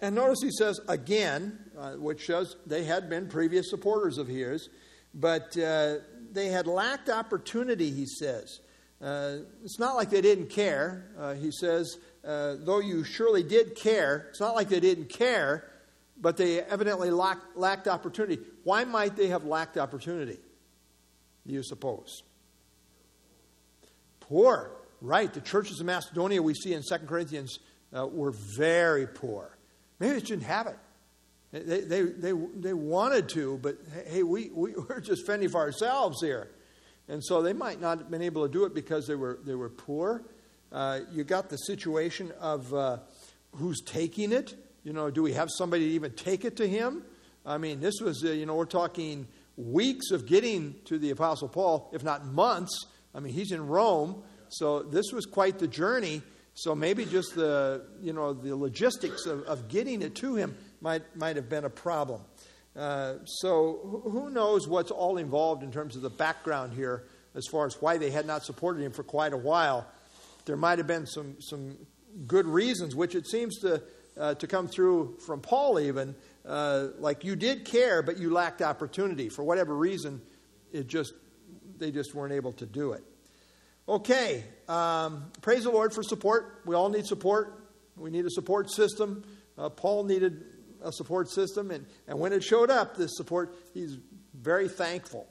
And 0.00 0.14
notice 0.14 0.38
he 0.42 0.50
says 0.50 0.80
again, 0.88 1.58
uh, 1.76 1.92
which 1.92 2.20
shows 2.20 2.56
they 2.66 2.84
had 2.84 3.08
been 3.08 3.28
previous 3.28 3.68
supporters 3.68 4.18
of 4.18 4.28
his, 4.28 4.68
but 5.14 5.56
uh, 5.58 5.96
they 6.32 6.48
had 6.48 6.68
lacked 6.68 7.08
opportunity. 7.08 7.90
He 7.90 8.06
says. 8.06 8.60
Uh, 9.02 9.38
it's 9.64 9.78
not 9.80 9.96
like 9.96 10.10
they 10.10 10.20
didn't 10.20 10.48
care. 10.48 11.10
Uh, 11.18 11.34
he 11.34 11.50
says, 11.50 11.98
uh, 12.24 12.54
though 12.60 12.78
you 12.78 13.02
surely 13.02 13.42
did 13.42 13.74
care, 13.74 14.28
it's 14.30 14.40
not 14.40 14.54
like 14.54 14.68
they 14.68 14.78
didn't 14.78 15.08
care, 15.08 15.68
but 16.20 16.36
they 16.36 16.60
evidently 16.60 17.10
lacked, 17.10 17.56
lacked 17.56 17.88
opportunity. 17.88 18.38
Why 18.62 18.84
might 18.84 19.16
they 19.16 19.28
have 19.28 19.44
lacked 19.44 19.76
opportunity, 19.76 20.38
do 21.46 21.52
you 21.52 21.64
suppose? 21.64 22.22
Poor, 24.20 24.70
right. 25.00 25.32
The 25.32 25.40
churches 25.40 25.80
of 25.80 25.86
Macedonia 25.86 26.40
we 26.40 26.54
see 26.54 26.72
in 26.72 26.82
2 26.82 26.98
Corinthians 27.06 27.58
uh, 27.96 28.06
were 28.06 28.32
very 28.56 29.08
poor. 29.08 29.58
Maybe 29.98 30.14
they 30.14 30.20
didn't 30.20 30.44
have 30.44 30.68
it. 30.68 30.78
They, 31.52 31.80
they, 31.80 32.02
they, 32.02 32.32
they 32.32 32.72
wanted 32.72 33.28
to, 33.30 33.58
but 33.58 33.76
hey, 34.06 34.22
we, 34.22 34.50
we, 34.54 34.74
we're 34.88 35.00
just 35.00 35.26
fending 35.26 35.48
for 35.48 35.60
ourselves 35.60 36.20
here. 36.20 36.50
And 37.08 37.22
so 37.24 37.42
they 37.42 37.52
might 37.52 37.80
not 37.80 37.98
have 37.98 38.10
been 38.10 38.22
able 38.22 38.46
to 38.46 38.52
do 38.52 38.64
it 38.64 38.74
because 38.74 39.06
they 39.06 39.14
were, 39.14 39.38
they 39.44 39.54
were 39.54 39.68
poor. 39.68 40.24
Uh, 40.70 41.00
you 41.12 41.24
got 41.24 41.50
the 41.50 41.56
situation 41.56 42.32
of 42.40 42.72
uh, 42.72 42.98
who's 43.56 43.80
taking 43.82 44.32
it. 44.32 44.54
You 44.84 44.92
know, 44.92 45.10
do 45.10 45.22
we 45.22 45.32
have 45.32 45.48
somebody 45.50 45.88
to 45.88 45.94
even 45.94 46.12
take 46.12 46.44
it 46.44 46.56
to 46.56 46.68
him? 46.68 47.02
I 47.44 47.58
mean, 47.58 47.80
this 47.80 48.00
was, 48.00 48.24
uh, 48.24 48.30
you 48.30 48.46
know, 48.46 48.54
we're 48.54 48.64
talking 48.64 49.26
weeks 49.56 50.10
of 50.10 50.26
getting 50.26 50.76
to 50.86 50.98
the 50.98 51.10
Apostle 51.10 51.48
Paul, 51.48 51.90
if 51.92 52.02
not 52.02 52.24
months. 52.26 52.86
I 53.14 53.20
mean, 53.20 53.34
he's 53.34 53.52
in 53.52 53.66
Rome, 53.66 54.22
so 54.48 54.82
this 54.82 55.12
was 55.12 55.26
quite 55.26 55.58
the 55.58 55.68
journey. 55.68 56.22
So 56.54 56.74
maybe 56.74 57.04
just 57.04 57.34
the, 57.34 57.86
you 58.00 58.12
know, 58.12 58.32
the 58.32 58.54
logistics 58.54 59.26
of, 59.26 59.42
of 59.44 59.68
getting 59.68 60.02
it 60.02 60.14
to 60.16 60.34
him 60.34 60.54
might, 60.80 61.16
might 61.16 61.36
have 61.36 61.48
been 61.48 61.64
a 61.64 61.70
problem. 61.70 62.20
Uh, 62.76 63.14
so 63.24 64.02
who 64.10 64.30
knows 64.30 64.66
what's 64.66 64.90
all 64.90 65.18
involved 65.18 65.62
in 65.62 65.70
terms 65.70 65.94
of 65.94 66.02
the 66.02 66.10
background 66.10 66.72
here 66.72 67.04
as 67.34 67.46
far 67.46 67.66
as 67.66 67.80
why 67.80 67.98
they 67.98 68.10
had 68.10 68.26
not 68.26 68.44
supported 68.44 68.82
him 68.82 68.92
for 68.92 69.02
quite 69.02 69.32
a 69.32 69.36
while. 69.36 69.86
There 70.44 70.56
might 70.56 70.78
have 70.78 70.86
been 70.86 71.06
some, 71.06 71.36
some 71.40 71.76
good 72.26 72.46
reasons, 72.46 72.94
which 72.94 73.14
it 73.14 73.26
seems 73.26 73.58
to, 73.60 73.82
uh, 74.18 74.34
to 74.34 74.46
come 74.46 74.68
through 74.68 75.18
from 75.26 75.40
Paul 75.40 75.80
even. 75.80 76.14
Uh, 76.44 76.88
like 76.98 77.24
you 77.24 77.36
did 77.36 77.64
care, 77.64 78.02
but 78.02 78.18
you 78.18 78.30
lacked 78.30 78.62
opportunity. 78.62 79.28
For 79.28 79.44
whatever 79.44 79.74
reason, 79.76 80.20
it 80.72 80.88
just, 80.88 81.12
they 81.78 81.90
just 81.90 82.14
weren't 82.14 82.32
able 82.32 82.52
to 82.54 82.66
do 82.66 82.92
it. 82.92 83.04
Okay, 83.88 84.44
um, 84.68 85.30
praise 85.40 85.64
the 85.64 85.70
Lord 85.70 85.92
for 85.92 86.02
support. 86.02 86.62
We 86.64 86.74
all 86.74 86.88
need 86.88 87.06
support. 87.06 87.68
We 87.96 88.10
need 88.10 88.24
a 88.24 88.30
support 88.30 88.70
system. 88.70 89.24
Uh, 89.58 89.68
Paul 89.68 90.04
needed 90.04 90.44
a 90.84 90.92
support 90.92 91.30
system. 91.30 91.70
And, 91.70 91.86
and 92.06 92.18
when 92.18 92.32
it 92.32 92.42
showed 92.42 92.70
up, 92.70 92.96
this 92.96 93.16
support, 93.16 93.54
he's 93.74 93.98
very 94.34 94.68
thankful. 94.68 95.26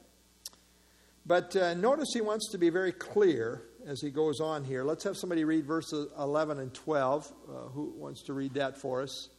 But 1.26 1.56
uh, 1.56 1.74
notice 1.76 2.10
he 2.14 2.22
wants 2.22 2.50
to 2.52 2.58
be 2.58 2.70
very 2.70 2.92
clear 2.92 3.64
as 3.86 4.02
he 4.02 4.10
goes 4.10 4.40
on 4.40 4.64
here. 4.64 4.84
Let's 4.84 5.04
have 5.04 5.18
somebody 5.18 5.44
read 5.44 5.66
verses 5.66 6.08
11 6.18 6.60
and 6.60 6.74
12. 6.74 7.32
Uh, 7.32 7.52
who 7.70 7.94
wants 7.96 8.24
to 8.24 8.34
read 8.34 8.56
that 8.56 8.78
for 8.78 9.02
us? 9.02 9.30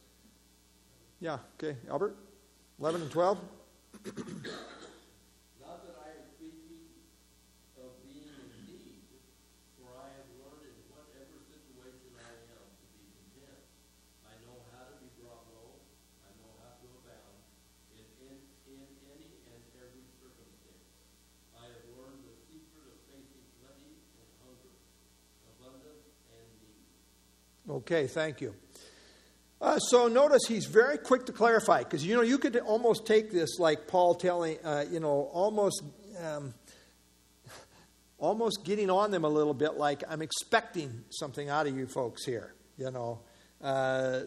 Yeah, 1.19 1.39
okay. 1.61 1.77
Albert? 1.89 2.15
11 2.79 3.01
and 3.01 3.11
12? 3.11 3.39
Okay, 27.73 28.07
thank 28.07 28.39
you. 28.39 28.53
Uh, 29.59 29.79
so 29.79 30.07
notice 30.07 30.43
he's 30.47 30.65
very 30.65 30.97
quick 30.97 31.25
to 31.25 31.31
clarify 31.31 31.79
because 31.79 32.05
you 32.05 32.15
know 32.15 32.21
you 32.21 32.37
could 32.37 32.55
almost 32.57 33.07
take 33.07 33.31
this 33.31 33.57
like 33.59 33.87
Paul 33.87 34.13
telling 34.13 34.57
uh, 34.63 34.85
you 34.91 34.99
know 34.99 35.29
almost 35.33 35.81
um, 36.23 36.53
almost 38.17 38.63
getting 38.63 38.89
on 38.89 39.09
them 39.09 39.23
a 39.23 39.29
little 39.29 39.53
bit 39.53 39.75
like 39.75 40.03
I'm 40.07 40.21
expecting 40.21 41.03
something 41.09 41.49
out 41.49 41.65
of 41.65 41.75
you 41.75 41.87
folks 41.87 42.25
here 42.25 42.53
you 42.77 42.91
know? 42.91 43.19
Uh, 43.61 44.21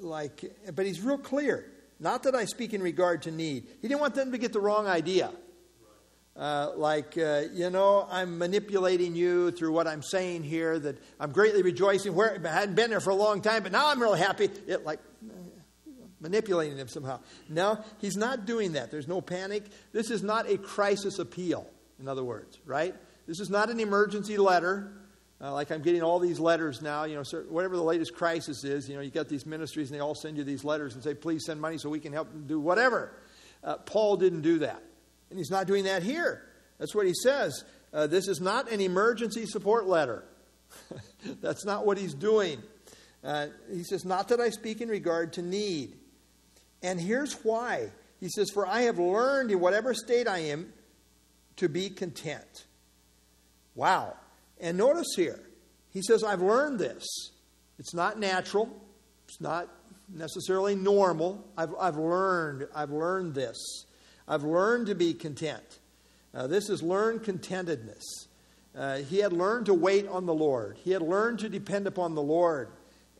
like 0.00 0.44
but 0.74 0.86
he's 0.86 1.00
real 1.00 1.18
clear. 1.18 1.72
Not 1.98 2.24
that 2.24 2.34
I 2.34 2.44
speak 2.44 2.74
in 2.74 2.82
regard 2.82 3.22
to 3.22 3.30
need. 3.30 3.66
He 3.80 3.88
didn't 3.88 4.00
want 4.00 4.14
them 4.14 4.30
to 4.32 4.38
get 4.38 4.52
the 4.52 4.60
wrong 4.60 4.86
idea 4.86 5.30
Uh, 6.36 6.72
like, 6.76 7.16
uh, 7.16 7.44
you 7.54 7.70
know, 7.70 8.06
I'm 8.10 8.36
manipulating 8.36 9.14
you 9.14 9.50
through 9.52 9.72
what 9.72 9.86
I'm 9.86 10.02
saying 10.02 10.42
here, 10.42 10.78
that 10.78 10.98
I'm 11.18 11.32
greatly 11.32 11.62
rejoicing. 11.62 12.14
Where 12.14 12.40
I 12.44 12.48
hadn't 12.48 12.74
been 12.74 12.90
there 12.90 13.00
for 13.00 13.10
a 13.10 13.14
long 13.14 13.40
time, 13.40 13.62
but 13.62 13.72
now 13.72 13.90
I'm 13.90 14.00
really 14.00 14.18
happy. 14.18 14.50
It, 14.66 14.84
like, 14.84 15.00
manipulating 16.20 16.76
him 16.76 16.88
somehow. 16.88 17.20
No, 17.48 17.78
he's 17.98 18.16
not 18.16 18.46
doing 18.46 18.72
that. 18.72 18.90
There's 18.90 19.08
no 19.08 19.20
panic. 19.20 19.64
This 19.92 20.10
is 20.10 20.22
not 20.22 20.48
a 20.50 20.58
crisis 20.58 21.18
appeal, 21.18 21.70
in 21.98 22.08
other 22.08 22.24
words, 22.24 22.58
right? 22.66 22.94
This 23.26 23.40
is 23.40 23.50
not 23.50 23.70
an 23.70 23.80
emergency 23.80 24.36
letter. 24.36 24.92
Uh, 25.40 25.52
like 25.52 25.70
I'm 25.70 25.82
getting 25.82 26.02
all 26.02 26.18
these 26.18 26.40
letters 26.40 26.80
now, 26.80 27.04
you 27.04 27.14
know, 27.14 27.22
whatever 27.50 27.76
the 27.76 27.82
latest 27.82 28.14
crisis 28.14 28.64
is, 28.64 28.88
you 28.88 28.94
know, 28.94 29.02
you 29.02 29.10
got 29.10 29.28
these 29.28 29.44
ministries 29.44 29.90
and 29.90 29.96
they 29.96 30.02
all 30.02 30.14
send 30.14 30.38
you 30.38 30.44
these 30.44 30.64
letters 30.64 30.94
and 30.94 31.04
say, 31.04 31.12
please 31.12 31.44
send 31.44 31.60
money 31.60 31.76
so 31.76 31.90
we 31.90 32.00
can 32.00 32.12
help 32.12 32.30
them 32.32 32.46
do 32.46 32.58
whatever. 32.58 33.12
Uh, 33.62 33.76
Paul 33.76 34.16
didn't 34.16 34.40
do 34.40 34.60
that. 34.60 34.82
And 35.30 35.38
he's 35.38 35.50
not 35.50 35.66
doing 35.66 35.84
that 35.84 36.02
here. 36.02 36.42
That's 36.78 36.94
what 36.94 37.06
he 37.06 37.14
says. 37.14 37.64
Uh, 37.92 38.06
this 38.06 38.28
is 38.28 38.40
not 38.40 38.70
an 38.70 38.80
emergency 38.80 39.46
support 39.46 39.86
letter. 39.86 40.24
That's 41.40 41.64
not 41.64 41.86
what 41.86 41.98
he's 41.98 42.14
doing. 42.14 42.62
Uh, 43.24 43.48
he 43.72 43.82
says, 43.82 44.04
Not 44.04 44.28
that 44.28 44.40
I 44.40 44.50
speak 44.50 44.80
in 44.80 44.88
regard 44.88 45.32
to 45.34 45.42
need. 45.42 45.94
And 46.82 47.00
here's 47.00 47.34
why. 47.42 47.90
He 48.20 48.28
says, 48.28 48.50
For 48.52 48.66
I 48.66 48.82
have 48.82 48.98
learned 48.98 49.50
in 49.50 49.60
whatever 49.60 49.94
state 49.94 50.28
I 50.28 50.38
am 50.38 50.72
to 51.56 51.68
be 51.68 51.88
content. 51.88 52.66
Wow. 53.74 54.16
And 54.60 54.78
notice 54.78 55.08
here, 55.16 55.40
he 55.90 56.02
says, 56.02 56.22
I've 56.22 56.42
learned 56.42 56.78
this. 56.78 57.04
It's 57.78 57.94
not 57.94 58.18
natural, 58.18 58.68
it's 59.28 59.40
not 59.40 59.68
necessarily 60.08 60.74
normal. 60.74 61.46
I've, 61.56 61.74
I've 61.78 61.96
learned, 61.96 62.68
I've 62.74 62.90
learned 62.90 63.34
this. 63.34 63.85
I've 64.28 64.44
learned 64.44 64.86
to 64.86 64.94
be 64.94 65.14
content. 65.14 65.78
Uh, 66.34 66.46
this 66.46 66.68
is 66.68 66.82
learned 66.82 67.22
contentedness. 67.22 68.26
Uh, 68.76 68.98
he 68.98 69.18
had 69.18 69.32
learned 69.32 69.66
to 69.66 69.74
wait 69.74 70.06
on 70.06 70.26
the 70.26 70.34
Lord. 70.34 70.76
He 70.84 70.90
had 70.90 71.02
learned 71.02 71.38
to 71.40 71.48
depend 71.48 71.86
upon 71.86 72.14
the 72.14 72.22
Lord. 72.22 72.68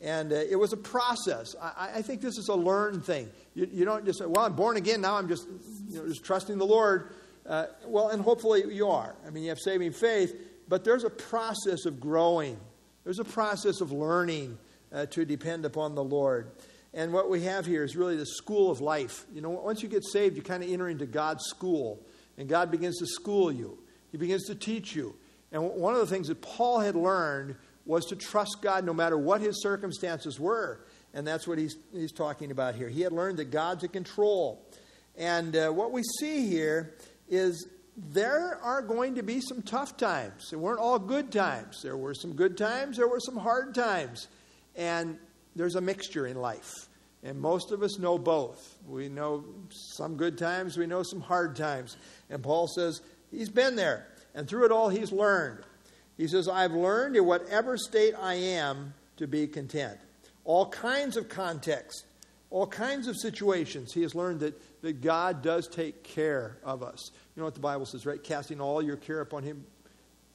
And 0.01 0.31
uh, 0.31 0.35
it 0.35 0.55
was 0.55 0.73
a 0.73 0.77
process. 0.77 1.55
I, 1.59 1.91
I, 1.95 2.01
think 2.03 2.21
this 2.21 2.37
is 2.37 2.49
a 2.49 2.55
learned 2.55 3.03
thing. 3.03 3.29
You, 3.55 3.67
you, 3.71 3.85
don't 3.85 4.05
just 4.05 4.19
say, 4.19 4.25
well, 4.27 4.45
I'm 4.45 4.53
born 4.53 4.77
again, 4.77 5.01
now 5.01 5.15
I'm 5.15 5.27
just, 5.27 5.47
you 5.89 5.97
know, 5.97 6.07
just 6.07 6.23
trusting 6.23 6.59
the 6.59 6.65
Lord. 6.65 7.13
Uh, 7.47 7.65
well, 7.87 8.09
and 8.09 8.21
hopefully 8.21 8.63
you 8.71 8.87
are. 8.87 9.15
I 9.25 9.31
mean, 9.31 9.43
you 9.43 9.49
have 9.49 9.59
saving 9.59 9.93
faith, 9.93 10.35
but 10.67 10.83
there's 10.83 11.03
a 11.03 11.09
process 11.09 11.85
of 11.85 11.99
growing, 11.99 12.59
there's 13.03 13.19
a 13.19 13.25
process 13.25 13.81
of 13.81 13.91
learning 13.91 14.59
uh, 14.93 15.07
to 15.07 15.25
depend 15.25 15.65
upon 15.65 15.95
the 15.95 16.03
Lord. 16.03 16.51
And 16.97 17.13
what 17.13 17.29
we 17.29 17.43
have 17.43 17.67
here 17.67 17.83
is 17.83 17.95
really 17.95 18.15
the 18.15 18.25
school 18.25 18.71
of 18.71 18.81
life. 18.81 19.27
You 19.31 19.39
know, 19.39 19.51
once 19.51 19.83
you 19.83 19.87
get 19.87 20.03
saved, 20.03 20.35
you 20.35 20.41
kind 20.41 20.63
of 20.63 20.69
enter 20.71 20.89
into 20.89 21.05
God's 21.05 21.43
school, 21.45 22.03
and 22.39 22.49
God 22.49 22.71
begins 22.71 22.97
to 22.97 23.05
school 23.05 23.51
you. 23.51 23.77
He 24.11 24.17
begins 24.17 24.45
to 24.45 24.55
teach 24.55 24.95
you. 24.95 25.15
And 25.51 25.63
one 25.63 25.93
of 25.93 25.99
the 25.99 26.07
things 26.07 26.27
that 26.29 26.41
Paul 26.41 26.79
had 26.79 26.95
learned 26.95 27.55
was 27.85 28.05
to 28.05 28.15
trust 28.15 28.57
God 28.63 28.83
no 28.83 28.95
matter 28.95 29.15
what 29.15 29.41
his 29.41 29.61
circumstances 29.61 30.39
were. 30.39 30.85
And 31.13 31.25
that's 31.25 31.47
what 31.47 31.59
he's, 31.59 31.77
he's 31.93 32.11
talking 32.11 32.49
about 32.49 32.73
here. 32.73 32.89
He 32.89 33.01
had 33.01 33.11
learned 33.11 33.37
that 33.37 33.51
God's 33.51 33.83
in 33.83 33.91
control. 33.91 34.65
And 35.15 35.55
uh, 35.55 35.69
what 35.69 35.91
we 35.91 36.01
see 36.19 36.47
here 36.47 36.95
is 37.29 37.67
there 37.95 38.59
are 38.63 38.81
going 38.81 39.13
to 39.15 39.23
be 39.23 39.39
some 39.39 39.61
tough 39.61 39.97
times. 39.97 40.49
They 40.49 40.57
weren't 40.57 40.79
all 40.79 40.97
good 40.97 41.31
times. 41.31 41.83
There 41.83 41.95
were 41.95 42.15
some 42.15 42.33
good 42.33 42.57
times, 42.57 42.97
there 42.97 43.07
were 43.07 43.19
some 43.19 43.37
hard 43.37 43.75
times. 43.75 44.27
And 44.75 45.19
there's 45.55 45.75
a 45.75 45.81
mixture 45.81 46.27
in 46.27 46.37
life. 46.37 46.86
And 47.23 47.39
most 47.39 47.71
of 47.71 47.81
us 47.81 47.97
know 47.97 48.17
both. 48.17 48.77
We 48.87 49.09
know 49.09 49.43
some 49.69 50.17
good 50.17 50.37
times, 50.37 50.77
we 50.77 50.85
know 50.85 51.03
some 51.03 51.21
hard 51.21 51.55
times. 51.55 51.97
And 52.29 52.43
Paul 52.43 52.67
says 52.67 53.01
he's 53.31 53.49
been 53.49 53.75
there. 53.75 54.07
And 54.35 54.47
through 54.47 54.65
it 54.65 54.71
all, 54.71 54.89
he's 54.89 55.11
learned. 55.11 55.63
He 56.15 56.27
says, 56.27 56.47
I've 56.47 56.73
learned 56.73 57.15
in 57.15 57.25
whatever 57.25 57.77
state 57.77 58.13
I 58.19 58.35
am 58.35 58.93
to 59.17 59.27
be 59.27 59.47
content. 59.47 59.97
All 60.45 60.69
kinds 60.69 61.17
of 61.17 61.27
contexts, 61.27 62.05
all 62.49 62.67
kinds 62.67 63.07
of 63.07 63.17
situations, 63.17 63.93
he 63.93 64.01
has 64.03 64.15
learned 64.15 64.39
that, 64.39 64.81
that 64.81 65.01
God 65.01 65.41
does 65.41 65.67
take 65.67 66.03
care 66.03 66.57
of 66.63 66.81
us. 66.81 67.11
You 67.35 67.41
know 67.41 67.45
what 67.45 67.55
the 67.55 67.59
Bible 67.59 67.85
says, 67.85 68.05
right? 68.05 68.23
Casting 68.23 68.61
all 68.61 68.81
your 68.81 68.95
care 68.95 69.21
upon 69.21 69.43
him 69.43 69.65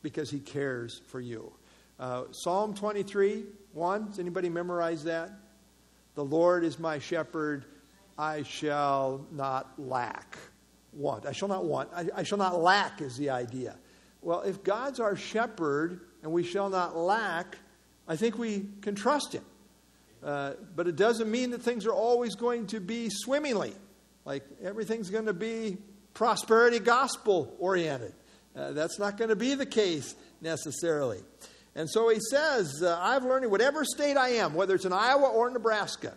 because 0.03 0.31
he 0.31 0.39
cares 0.41 1.01
for 1.09 1.21
you. 1.21 1.53
Uh, 1.99 2.25
Psalm 2.33 2.75
23, 2.75 3.45
1. 3.73 4.07
Does 4.07 4.19
anybody 4.19 4.49
memorize 4.49 5.05
that? 5.05 5.31
The 6.15 6.25
Lord 6.25 6.65
is 6.65 6.79
my 6.79 6.99
shepherd, 6.99 7.65
I 8.19 8.43
shall 8.43 9.27
not 9.33 9.73
lack. 9.79 10.37
Want. 10.93 11.25
I 11.25 11.33
shall 11.33 11.49
not 11.49 11.65
want. 11.65 11.89
I, 11.95 12.07
I 12.15 12.23
shall 12.23 12.39
not 12.39 12.61
lack 12.61 13.01
is 13.01 13.17
the 13.17 13.31
idea. 13.31 13.77
Well, 14.21 14.43
if 14.43 14.63
God's 14.63 15.01
our 15.01 15.17
shepherd 15.17 16.01
and 16.23 16.31
we 16.31 16.43
shall 16.43 16.69
not 16.69 16.97
lack, 16.97 17.57
I 18.07 18.17
think 18.17 18.39
we 18.39 18.67
can 18.83 18.95
trust 18.95 19.33
him. 19.33 19.45
Uh, 20.23 20.53
but 20.77 20.87
it 20.87 20.97
doesn't 20.97 21.31
mean 21.31 21.51
that 21.51 21.63
things 21.63 21.87
are 21.87 21.93
always 21.93 22.35
going 22.35 22.67
to 22.69 22.79
be 22.79 23.09
swimmingly, 23.11 23.73
like 24.25 24.45
everything's 24.63 25.11
going 25.11 25.27
to 25.27 25.33
be 25.33 25.79
prosperity 26.15 26.79
gospel 26.79 27.57
oriented. 27.59 28.15
Uh, 28.55 28.73
that's 28.73 28.99
not 28.99 29.17
going 29.17 29.31
to 29.31 29.37
be 29.37 29.55
the 29.55 29.67
case 29.67 30.15
necessarily. 30.41 31.21
And 31.75 31.89
so 31.89 32.09
he 32.09 32.21
says, 32.31 32.83
uh, 32.83 32.99
I've 33.01 33.25
learned 33.25 33.45
in 33.45 33.51
whatever 33.51 33.85
state 33.85 34.17
I 34.17 34.31
am, 34.31 34.55
whether 34.55 34.75
it's 34.75 34.85
in 34.85 34.93
Iowa 34.93 35.29
or 35.29 35.51
Nebraska. 35.51 36.15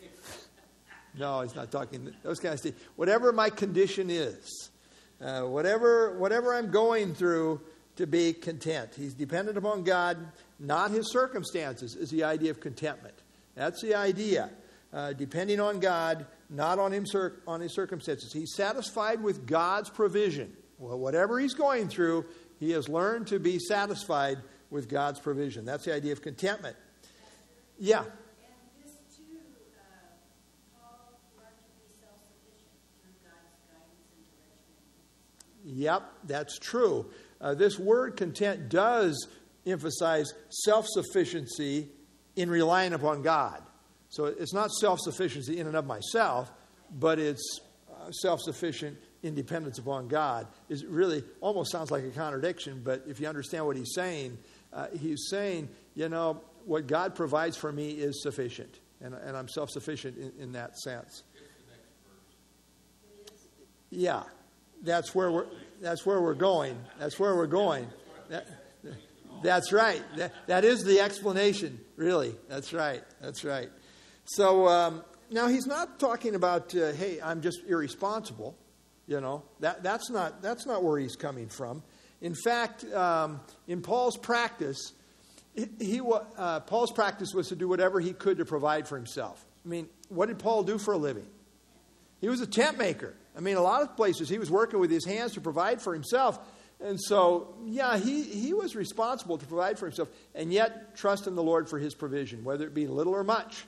no, 1.18 1.42
he's 1.42 1.54
not 1.54 1.70
talking 1.70 2.14
those 2.22 2.40
kind 2.40 2.54
of 2.54 2.60
states. 2.60 2.80
Whatever 2.96 3.32
my 3.32 3.50
condition 3.50 4.08
is, 4.08 4.70
uh, 5.20 5.42
whatever, 5.42 6.18
whatever 6.18 6.54
I'm 6.54 6.70
going 6.70 7.14
through, 7.14 7.60
to 7.96 8.06
be 8.06 8.32
content. 8.32 8.90
He's 8.96 9.14
dependent 9.14 9.56
upon 9.56 9.84
God, 9.84 10.18
not 10.58 10.90
his 10.90 11.12
circumstances, 11.12 11.94
is 11.94 12.10
the 12.10 12.24
idea 12.24 12.50
of 12.50 12.60
contentment. 12.60 13.14
That's 13.54 13.80
the 13.82 13.94
idea. 13.94 14.50
Uh, 14.92 15.12
depending 15.12 15.60
on 15.60 15.80
God, 15.80 16.26
not 16.50 16.78
on, 16.78 16.92
him 16.92 17.04
on 17.48 17.60
his 17.60 17.74
circumstances. 17.74 18.32
He's 18.32 18.54
satisfied 18.54 19.20
with 19.22 19.44
God's 19.44 19.90
provision. 19.90 20.56
Well, 20.78 20.98
whatever 20.98 21.40
he's 21.40 21.54
going 21.54 21.88
through, 21.88 22.26
he 22.60 22.70
has 22.72 22.88
learned 22.88 23.26
to 23.28 23.40
be 23.40 23.58
satisfied 23.58 24.38
with 24.74 24.88
God's 24.88 25.20
provision. 25.20 25.64
That's 25.64 25.84
the 25.84 25.94
idea 25.94 26.12
of 26.12 26.20
contentment. 26.20 26.76
Yeah. 27.78 28.02
Yep, 35.66 36.02
that's 36.24 36.58
true. 36.58 37.06
Uh, 37.40 37.54
this 37.54 37.78
word 37.78 38.16
content 38.16 38.68
does 38.68 39.28
emphasize 39.64 40.34
self 40.50 40.86
sufficiency 40.88 41.88
in 42.36 42.50
relying 42.50 42.92
upon 42.92 43.22
God. 43.22 43.62
So 44.10 44.26
it's 44.26 44.52
not 44.52 44.70
self 44.72 44.98
sufficiency 45.00 45.58
in 45.58 45.66
and 45.66 45.76
of 45.76 45.86
myself, 45.86 46.50
but 46.98 47.18
it's 47.18 47.60
uh, 47.90 48.10
self 48.10 48.40
sufficient 48.42 48.98
independence 49.22 49.78
upon 49.78 50.06
God. 50.06 50.46
It 50.68 50.82
really 50.86 51.24
almost 51.40 51.72
sounds 51.72 51.90
like 51.90 52.04
a 52.04 52.10
contradiction, 52.10 52.82
but 52.84 53.04
if 53.08 53.18
you 53.20 53.26
understand 53.26 53.66
what 53.66 53.76
he's 53.76 53.94
saying, 53.94 54.38
uh, 54.74 54.88
he's 55.00 55.28
saying, 55.28 55.68
you 55.94 56.08
know, 56.08 56.40
what 56.64 56.86
God 56.86 57.14
provides 57.14 57.56
for 57.56 57.70
me 57.72 57.90
is 57.90 58.22
sufficient, 58.22 58.80
and, 59.00 59.14
and 59.14 59.36
I'm 59.36 59.48
self 59.48 59.70
sufficient 59.70 60.16
in, 60.18 60.32
in 60.40 60.52
that 60.52 60.76
sense. 60.78 61.22
Yeah, 63.90 64.24
that's 64.82 65.14
where 65.14 65.30
we're, 65.30 65.46
that's 65.80 66.04
where 66.04 66.20
we're 66.20 66.34
going. 66.34 66.76
That's 66.98 67.18
where 67.18 67.36
we're 67.36 67.46
going. 67.46 67.86
That, 68.28 68.46
that's 69.42 69.72
right. 69.72 70.02
That, 70.16 70.32
that 70.46 70.64
is 70.64 70.82
the 70.82 71.00
explanation, 71.00 71.78
really. 71.96 72.34
That's 72.48 72.72
right. 72.72 73.02
That's 73.20 73.44
right. 73.44 73.68
So 74.24 74.66
um, 74.66 75.04
now 75.30 75.48
he's 75.48 75.66
not 75.66 76.00
talking 76.00 76.34
about, 76.34 76.74
uh, 76.74 76.92
hey, 76.92 77.20
I'm 77.22 77.42
just 77.42 77.60
irresponsible. 77.68 78.56
You 79.06 79.20
know, 79.20 79.42
that, 79.60 79.82
that's, 79.82 80.10
not, 80.10 80.40
that's 80.40 80.64
not 80.64 80.82
where 80.82 80.98
he's 80.98 81.14
coming 81.14 81.48
from. 81.48 81.82
In 82.24 82.34
fact, 82.34 82.90
um, 82.94 83.42
in 83.68 83.82
Paul's 83.82 84.16
practice, 84.16 84.94
he, 85.78 86.00
uh, 86.38 86.60
Paul's 86.60 86.90
practice 86.90 87.34
was 87.34 87.48
to 87.48 87.54
do 87.54 87.68
whatever 87.68 88.00
he 88.00 88.14
could 88.14 88.38
to 88.38 88.46
provide 88.46 88.88
for 88.88 88.96
himself. 88.96 89.44
I 89.62 89.68
mean, 89.68 89.90
what 90.08 90.28
did 90.28 90.38
Paul 90.38 90.62
do 90.62 90.78
for 90.78 90.94
a 90.94 90.96
living? 90.96 91.26
He 92.22 92.30
was 92.30 92.40
a 92.40 92.46
tent 92.46 92.78
maker. 92.78 93.12
I 93.36 93.40
mean, 93.40 93.56
a 93.58 93.62
lot 93.62 93.82
of 93.82 93.94
places 93.94 94.30
he 94.30 94.38
was 94.38 94.50
working 94.50 94.80
with 94.80 94.90
his 94.90 95.04
hands 95.04 95.34
to 95.34 95.42
provide 95.42 95.82
for 95.82 95.92
himself. 95.92 96.38
And 96.80 96.98
so, 96.98 97.56
yeah, 97.66 97.98
he, 97.98 98.22
he 98.22 98.54
was 98.54 98.74
responsible 98.74 99.36
to 99.36 99.44
provide 99.46 99.78
for 99.78 99.84
himself 99.84 100.08
and 100.34 100.50
yet 100.50 100.96
trust 100.96 101.26
in 101.26 101.34
the 101.34 101.42
Lord 101.42 101.68
for 101.68 101.78
his 101.78 101.94
provision, 101.94 102.42
whether 102.42 102.64
it 102.64 102.72
be 102.72 102.86
little 102.86 103.12
or 103.12 103.22
much. 103.22 103.66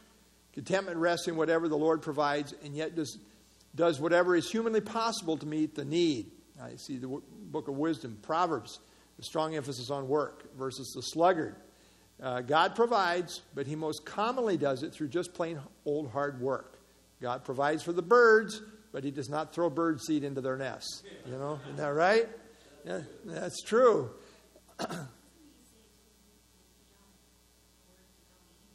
Contentment 0.55 0.97
rests 0.97 1.29
in 1.29 1.37
whatever 1.37 1.69
the 1.69 1.77
Lord 1.77 2.01
provides 2.01 2.55
and 2.65 2.75
yet 2.75 2.95
does, 2.95 3.19
does 3.75 4.01
whatever 4.01 4.35
is 4.35 4.51
humanly 4.51 4.81
possible 4.81 5.37
to 5.37 5.45
meet 5.45 5.75
the 5.75 5.85
need. 5.85 6.31
I 6.59 6.77
see 6.77 6.97
the 6.97 7.21
book 7.57 7.69
of 7.69 7.79
wisdom, 7.79 8.19
Proverbs, 8.21 8.81
the 9.17 9.23
strong 9.23 9.57
emphasis 9.57 9.89
on 9.91 10.09
work 10.09 10.55
versus 10.59 10.93
the 10.95 11.01
sluggard. 11.01 11.57
Uh, 12.23 12.43
God 12.43 12.77
provides, 12.77 13.41
but 13.55 13.67
He 13.67 13.75
most 13.75 14.05
commonly 14.05 14.59
does 14.59 14.83
it 14.83 14.93
through 14.93 15.09
just 15.09 15.33
plain 15.33 15.59
old 15.87 16.11
hard 16.11 16.39
work. 16.39 16.79
God 17.23 17.45
provides 17.45 17.83
for 17.83 17.95
the 17.95 18.03
birds, 18.03 18.61
but 18.93 19.05
he 19.05 19.11
does 19.11 19.31
not 19.31 19.55
throw 19.55 19.71
bird 19.71 20.03
seed 20.03 20.23
into 20.23 20.41
their 20.43 20.57
nests. 20.57 21.03
You 21.25 21.33
know, 21.33 21.59
isn't 21.65 21.77
that 21.79 21.95
right? 21.95 22.29
Yeah, 22.85 23.01
that's 23.25 23.63
true. 23.63 24.11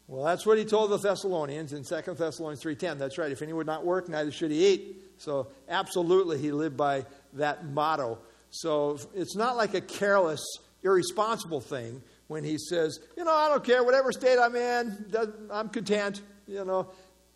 well, 0.07 0.25
that's 0.25 0.43
what 0.45 0.57
he 0.57 0.65
told 0.65 0.89
the 0.89 0.97
Thessalonians 0.97 1.73
in 1.73 1.83
2 1.83 2.15
Thessalonians 2.15 2.63
3:10. 2.63 2.97
That's 2.97 3.19
right. 3.19 3.31
If 3.31 3.43
any 3.43 3.53
would 3.53 3.67
not 3.67 3.85
work, 3.85 4.09
neither 4.09 4.31
should 4.31 4.49
he 4.51 4.65
eat. 4.67 4.97
So, 5.17 5.49
absolutely 5.69 6.39
he 6.39 6.51
lived 6.51 6.77
by 6.77 7.05
that 7.33 7.65
motto. 7.65 8.17
So, 8.51 8.99
it's 9.15 9.35
not 9.35 9.57
like 9.57 9.73
a 9.73 9.81
careless, 9.81 10.45
irresponsible 10.83 11.61
thing 11.61 12.01
when 12.27 12.43
he 12.43 12.57
says, 12.57 12.99
"You 13.17 13.23
know, 13.23 13.33
I 13.33 13.49
don't 13.49 13.63
care 13.63 13.83
whatever 13.83 14.11
state 14.11 14.37
I'm 14.37 14.55
in, 14.55 15.13
I'm 15.49 15.69
content." 15.69 16.21
You 16.47 16.65
know, 16.65 16.91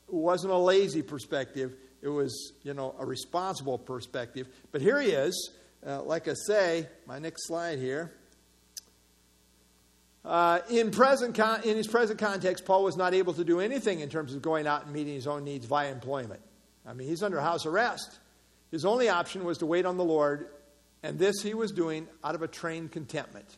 it 0.07 0.13
wasn't 0.13 0.53
a 0.53 0.57
lazy 0.57 1.01
perspective. 1.01 1.75
It 2.01 2.10
was, 2.10 2.53
you 2.63 2.74
know, 2.74 2.93
a 3.00 3.05
responsible 3.05 3.77
perspective. 3.77 4.48
But 4.72 4.81
here 4.81 5.00
he 5.00 5.10
is, 5.10 5.51
uh, 5.86 6.03
like 6.03 6.27
I 6.27 6.34
say, 6.34 6.88
my 7.07 7.17
next 7.17 7.48
slide 7.48 7.79
here. 7.79 8.13
Uh, 10.24 10.60
in, 10.69 10.89
present 10.91 11.36
con- 11.36 11.62
in 11.63 11.77
his 11.77 11.88
present 11.88 12.19
context, 12.19 12.65
Paul 12.65 12.84
was 12.84 12.98
not 12.98 13.13
able 13.13 13.34
to 13.34 13.43
do 13.43 13.60
anything 13.60 14.00
in 14.00 14.10
terms 14.10 14.34
of 14.34 14.41
going 14.41 14.65
out 14.65 14.86
and 14.86 14.93
meeting 14.93 15.13
his 15.13 15.27
own 15.27 15.43
needs 15.43 15.65
via 15.65 15.91
employment. 15.91 16.41
I 16.86 16.93
mean, 16.93 17.07
he's 17.07 17.22
under 17.22 17.39
house 17.39 17.65
arrest. 17.65 18.17
His 18.72 18.86
only 18.86 19.07
option 19.07 19.43
was 19.43 19.60
to 19.60 19.65
wait 19.65 19.86
on 19.86 19.98
the 19.98 20.03
Lord, 20.03 20.48
and 21.06 21.20
this 21.20 21.36
he 21.44 21.54
was 21.54 21.72
doing 21.72 22.08
out 22.24 22.34
of 22.34 22.42
a 22.42 22.48
trained 22.48 22.92
contentment. 22.92 23.58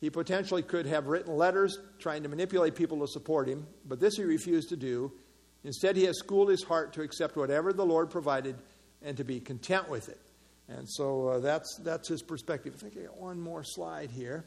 He 0.00 0.10
potentially 0.10 0.62
could 0.62 0.84
have 0.86 1.06
written 1.06 1.36
letters 1.36 1.78
trying 2.00 2.24
to 2.24 2.28
manipulate 2.28 2.74
people 2.74 2.98
to 2.98 3.06
support 3.06 3.48
him, 3.48 3.68
but 3.86 4.00
this 4.00 4.16
he 4.16 4.24
refused 4.24 4.70
to 4.70 4.76
do. 4.76 5.12
Instead, 5.62 5.94
he 5.94 6.02
has 6.06 6.18
schooled 6.18 6.48
his 6.48 6.64
heart 6.64 6.92
to 6.94 7.02
accept 7.02 7.36
whatever 7.36 7.72
the 7.72 7.86
Lord 7.86 8.10
provided 8.10 8.56
and 9.00 9.16
to 9.16 9.22
be 9.22 9.38
content 9.38 9.88
with 9.88 10.08
it. 10.08 10.20
And 10.66 10.90
so 10.90 11.28
uh, 11.28 11.38
that's, 11.38 11.78
that's 11.84 12.08
his 12.08 12.20
perspective. 12.20 12.74
I 12.76 12.80
think 12.80 12.98
I 12.98 13.02
got 13.06 13.16
one 13.16 13.40
more 13.40 13.62
slide 13.62 14.10
here. 14.10 14.44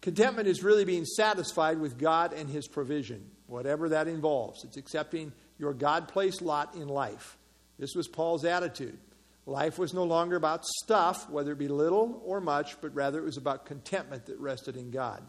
Contentment 0.00 0.48
is 0.48 0.62
really 0.62 0.86
being 0.86 1.04
satisfied 1.04 1.78
with 1.78 1.98
God 1.98 2.32
and 2.32 2.48
His 2.48 2.68
provision, 2.68 3.24
whatever 3.46 3.88
that 3.88 4.06
involves. 4.06 4.62
It's 4.62 4.76
accepting 4.76 5.32
your 5.58 5.72
God 5.72 6.08
placed 6.08 6.42
lot 6.42 6.74
in 6.74 6.88
life. 6.88 7.38
This 7.78 7.94
was 7.94 8.08
Paul's 8.08 8.44
attitude. 8.44 8.98
Life 9.46 9.78
was 9.78 9.92
no 9.92 10.04
longer 10.04 10.36
about 10.36 10.64
stuff, 10.64 11.28
whether 11.28 11.52
it 11.52 11.58
be 11.58 11.68
little 11.68 12.22
or 12.24 12.40
much, 12.40 12.80
but 12.80 12.94
rather 12.94 13.18
it 13.18 13.24
was 13.24 13.36
about 13.36 13.66
contentment 13.66 14.26
that 14.26 14.38
rested 14.38 14.76
in 14.76 14.90
God. 14.90 15.22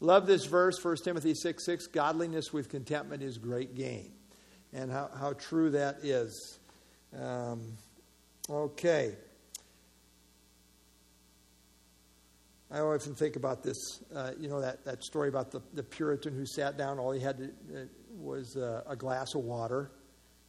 Love 0.00 0.26
this 0.26 0.46
verse, 0.46 0.82
1 0.82 0.96
Timothy 1.04 1.34
6 1.34 1.64
6. 1.64 1.86
Godliness 1.88 2.52
with 2.52 2.68
contentment 2.68 3.22
is 3.22 3.38
great 3.38 3.74
gain. 3.74 4.12
And 4.72 4.90
how, 4.90 5.10
how 5.18 5.34
true 5.34 5.70
that 5.70 5.98
is. 6.02 6.58
Um, 7.16 7.76
okay. 8.48 9.14
I 12.70 12.80
often 12.80 13.14
think 13.14 13.36
about 13.36 13.62
this, 13.62 13.76
uh, 14.14 14.30
you 14.40 14.48
know, 14.48 14.62
that, 14.62 14.82
that 14.86 15.04
story 15.04 15.28
about 15.28 15.50
the, 15.50 15.60
the 15.74 15.82
Puritan 15.82 16.34
who 16.34 16.46
sat 16.46 16.78
down, 16.78 16.98
all 16.98 17.12
he 17.12 17.20
had 17.20 17.36
to, 17.36 17.44
uh, 17.44 17.84
was 18.16 18.56
uh, 18.56 18.82
a 18.86 18.96
glass 18.96 19.34
of 19.34 19.44
water 19.44 19.90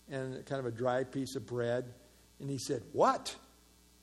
and 0.10 0.45
kind 0.45 0.60
of 0.60 0.65
a 0.65 0.72
dry 0.72 1.03
piece 1.03 1.36
of 1.36 1.45
bread. 1.45 1.86
And 2.39 2.50
he 2.50 2.57
said, 2.57 2.83
What? 2.91 3.36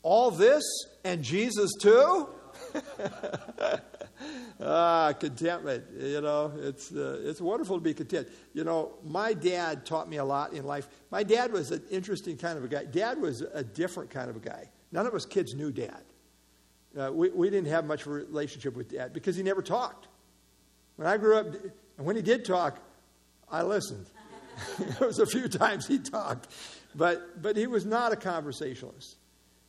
All 0.02 0.30
this 0.30 0.62
and 1.04 1.22
Jesus 1.22 1.70
too? 1.80 2.28
ah, 4.60 5.12
contentment. 5.18 5.84
You 5.98 6.20
know, 6.20 6.52
it's, 6.56 6.92
uh, 6.92 7.20
it's 7.24 7.40
wonderful 7.40 7.76
to 7.76 7.82
be 7.82 7.94
content. 7.94 8.28
You 8.52 8.64
know, 8.64 8.92
my 9.04 9.32
dad 9.32 9.86
taught 9.86 10.08
me 10.08 10.16
a 10.16 10.24
lot 10.24 10.52
in 10.52 10.64
life. 10.64 10.88
My 11.10 11.22
dad 11.22 11.52
was 11.52 11.70
an 11.70 11.82
interesting 11.90 12.36
kind 12.36 12.58
of 12.58 12.64
a 12.64 12.68
guy. 12.68 12.84
Dad 12.84 13.20
was 13.20 13.42
a 13.42 13.62
different 13.62 14.10
kind 14.10 14.30
of 14.30 14.36
a 14.36 14.40
guy. 14.40 14.68
None 14.92 15.06
of 15.06 15.14
us 15.14 15.24
kids 15.24 15.54
knew 15.54 15.70
dad. 15.70 16.02
Uh, 16.98 17.10
we, 17.12 17.30
we 17.30 17.50
didn't 17.50 17.68
have 17.68 17.84
much 17.84 18.02
of 18.02 18.08
a 18.08 18.14
relationship 18.14 18.74
with 18.74 18.90
dad 18.90 19.12
because 19.12 19.36
he 19.36 19.42
never 19.42 19.62
talked. 19.62 20.08
When 20.96 21.06
I 21.06 21.16
grew 21.16 21.36
up, 21.36 21.46
and 21.96 22.06
when 22.06 22.16
he 22.16 22.22
did 22.22 22.44
talk, 22.44 22.78
I 23.50 23.62
listened. 23.62 24.06
there 24.98 25.06
was 25.06 25.18
a 25.18 25.26
few 25.26 25.48
times 25.48 25.86
he 25.86 25.98
talked, 25.98 26.48
but, 26.94 27.42
but 27.42 27.56
he 27.56 27.66
was 27.66 27.86
not 27.86 28.12
a 28.12 28.16
conversationalist. 28.16 29.16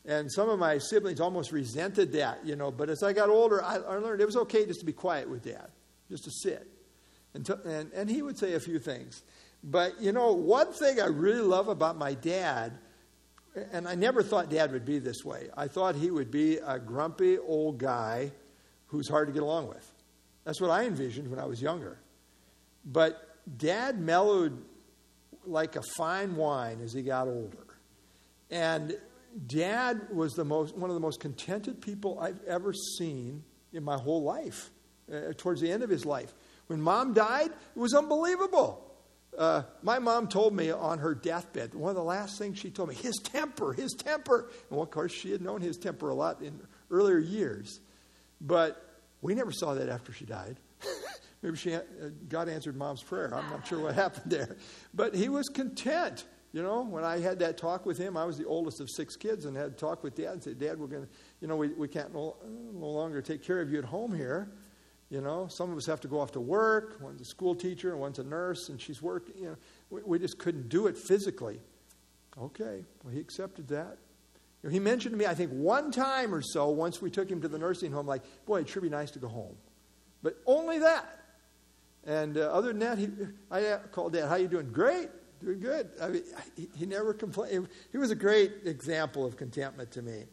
And 0.05 0.31
some 0.31 0.49
of 0.49 0.57
my 0.57 0.79
siblings 0.79 1.19
almost 1.19 1.51
resented 1.51 2.11
that, 2.13 2.45
you 2.45 2.55
know. 2.55 2.71
But 2.71 2.89
as 2.89 3.03
I 3.03 3.13
got 3.13 3.29
older, 3.29 3.63
I, 3.63 3.75
I 3.75 3.97
learned 3.97 4.21
it 4.21 4.25
was 4.25 4.37
okay 4.37 4.65
just 4.65 4.79
to 4.79 4.85
be 4.85 4.93
quiet 4.93 5.29
with 5.29 5.43
dad, 5.43 5.69
just 6.09 6.23
to 6.23 6.31
sit. 6.31 6.67
And, 7.35 7.45
to, 7.45 7.59
and, 7.63 7.91
and 7.93 8.09
he 8.09 8.21
would 8.21 8.37
say 8.37 8.53
a 8.53 8.59
few 8.59 8.79
things. 8.79 9.21
But, 9.63 10.01
you 10.01 10.11
know, 10.11 10.33
one 10.33 10.73
thing 10.73 10.99
I 10.99 11.05
really 11.05 11.41
love 11.41 11.67
about 11.67 11.97
my 11.97 12.15
dad 12.15 12.73
and 13.71 13.87
I 13.87 13.95
never 13.95 14.23
thought 14.23 14.49
dad 14.49 14.71
would 14.71 14.85
be 14.85 14.99
this 14.99 15.25
way. 15.25 15.49
I 15.57 15.67
thought 15.67 15.95
he 15.95 16.09
would 16.09 16.31
be 16.31 16.57
a 16.57 16.79
grumpy 16.79 17.37
old 17.37 17.77
guy 17.77 18.31
who's 18.87 19.09
hard 19.09 19.27
to 19.27 19.33
get 19.33 19.43
along 19.43 19.67
with. 19.67 19.91
That's 20.45 20.61
what 20.61 20.69
I 20.69 20.85
envisioned 20.85 21.29
when 21.29 21.39
I 21.39 21.45
was 21.45 21.61
younger. 21.61 21.99
But 22.85 23.37
dad 23.57 23.99
mellowed 23.99 24.63
like 25.45 25.75
a 25.75 25.81
fine 25.97 26.35
wine 26.35 26.79
as 26.81 26.93
he 26.93 27.01
got 27.01 27.27
older. 27.27 27.57
And 28.49 28.97
dad 29.47 30.07
was 30.11 30.33
the 30.33 30.45
most, 30.45 30.75
one 30.75 30.89
of 30.89 30.93
the 30.93 30.99
most 30.99 31.19
contented 31.19 31.81
people 31.81 32.19
I've 32.19 32.41
ever 32.47 32.73
seen 32.97 33.43
in 33.73 33.83
my 33.83 33.97
whole 33.97 34.23
life, 34.23 34.69
uh, 35.11 35.33
towards 35.37 35.61
the 35.61 35.71
end 35.71 35.83
of 35.83 35.89
his 35.89 36.05
life. 36.05 36.33
When 36.67 36.81
mom 36.81 37.13
died, 37.13 37.49
it 37.49 37.79
was 37.79 37.93
unbelievable. 37.93 38.87
Uh, 39.37 39.63
my 39.81 39.97
mom 39.99 40.27
told 40.27 40.53
me 40.53 40.71
on 40.71 40.99
her 40.99 41.15
deathbed, 41.15 41.73
one 41.73 41.89
of 41.89 41.95
the 41.95 42.03
last 42.03 42.37
things 42.37 42.59
she 42.59 42.69
told 42.69 42.89
me, 42.89 42.95
his 42.95 43.15
temper, 43.23 43.71
his 43.71 43.93
temper. 43.93 44.49
And 44.69 44.71
well, 44.71 44.83
of 44.83 44.91
course, 44.91 45.13
she 45.13 45.31
had 45.31 45.41
known 45.41 45.61
his 45.61 45.77
temper 45.77 46.09
a 46.09 46.15
lot 46.15 46.41
in 46.41 46.59
earlier 46.89 47.17
years. 47.17 47.79
But 48.41 48.85
we 49.21 49.33
never 49.33 49.51
saw 49.51 49.73
that 49.75 49.87
after 49.87 50.11
she 50.11 50.25
died. 50.25 50.57
Maybe 51.41 51.57
she, 51.57 51.73
uh, 51.73 51.81
God 52.29 52.49
answered 52.49 52.75
mom's 52.75 53.01
prayer. 53.01 53.33
I'm 53.33 53.49
not 53.49 53.67
sure 53.67 53.79
what 53.79 53.95
happened 54.05 54.31
there. 54.31 54.57
But 54.93 55.15
he 55.15 55.29
was 55.29 55.49
content. 55.49 56.25
You 56.53 56.61
know, 56.61 56.83
when 56.83 57.03
I 57.03 57.19
had 57.19 57.39
that 57.39 57.57
talk 57.57 57.85
with 57.85 57.97
him, 57.97 58.17
I 58.17 58.25
was 58.25 58.37
the 58.37 58.45
oldest 58.45 58.81
of 58.81 58.89
six 58.89 59.15
kids 59.15 59.45
and 59.45 59.55
had 59.55 59.67
a 59.67 59.73
talk 59.73 60.03
with 60.03 60.15
dad 60.15 60.33
and 60.33 60.43
said, 60.43 60.59
Dad, 60.59 60.77
we're 60.77 60.87
going 60.87 61.03
to, 61.03 61.09
you 61.39 61.47
know, 61.47 61.55
we, 61.55 61.69
we 61.69 61.87
can't 61.87 62.13
no, 62.13 62.35
no 62.73 62.87
longer 62.87 63.21
take 63.21 63.41
care 63.41 63.61
of 63.61 63.71
you 63.71 63.79
at 63.79 63.85
home 63.85 64.13
here. 64.13 64.51
You 65.09 65.21
know, 65.21 65.47
some 65.47 65.71
of 65.71 65.77
us 65.77 65.85
have 65.85 66.01
to 66.01 66.07
go 66.07 66.19
off 66.19 66.31
to 66.33 66.41
work. 66.41 66.99
One's 67.01 67.21
a 67.21 67.25
school 67.25 67.55
teacher 67.55 67.91
and 67.91 67.99
one's 67.99 68.19
a 68.19 68.23
nurse, 68.23 68.69
and 68.69 68.79
she's 68.79 69.01
working. 69.01 69.35
You 69.37 69.49
know, 69.49 69.55
we, 69.89 70.01
we 70.03 70.19
just 70.19 70.39
couldn't 70.39 70.69
do 70.69 70.87
it 70.87 70.97
physically. 70.97 71.59
Okay, 72.37 72.85
well, 73.03 73.13
he 73.13 73.19
accepted 73.19 73.67
that. 73.69 73.97
You 74.61 74.69
know, 74.69 74.73
he 74.73 74.79
mentioned 74.79 75.13
to 75.13 75.17
me, 75.17 75.25
I 75.25 75.33
think, 75.33 75.51
one 75.51 75.91
time 75.91 76.33
or 76.33 76.41
so, 76.41 76.69
once 76.69 77.01
we 77.01 77.09
took 77.09 77.29
him 77.29 77.41
to 77.41 77.47
the 77.47 77.57
nursing 77.57 77.91
home, 77.91 78.07
like, 78.07 78.23
boy, 78.45 78.61
it 78.61 78.69
sure 78.69 78.81
be 78.81 78.89
nice 78.89 79.11
to 79.11 79.19
go 79.19 79.27
home. 79.27 79.55
But 80.23 80.37
only 80.45 80.79
that. 80.79 81.20
And 82.05 82.37
uh, 82.37 82.41
other 82.51 82.69
than 82.69 82.79
that, 82.79 82.97
he, 82.97 83.09
I 83.51 83.77
called 83.91 84.13
Dad, 84.13 84.27
how 84.27 84.35
you 84.35 84.47
doing? 84.47 84.71
Great, 84.71 85.09
doing 85.39 85.59
good. 85.59 85.89
I 86.01 86.07
mean, 86.07 86.23
he, 86.55 86.69
he 86.75 86.85
never 86.85 87.13
complained. 87.13 87.67
He 87.91 87.97
was 87.97 88.11
a 88.11 88.15
great 88.15 88.53
example 88.65 89.25
of 89.25 89.37
contentment 89.37 89.91
to 89.91 90.01
me. 90.01 90.23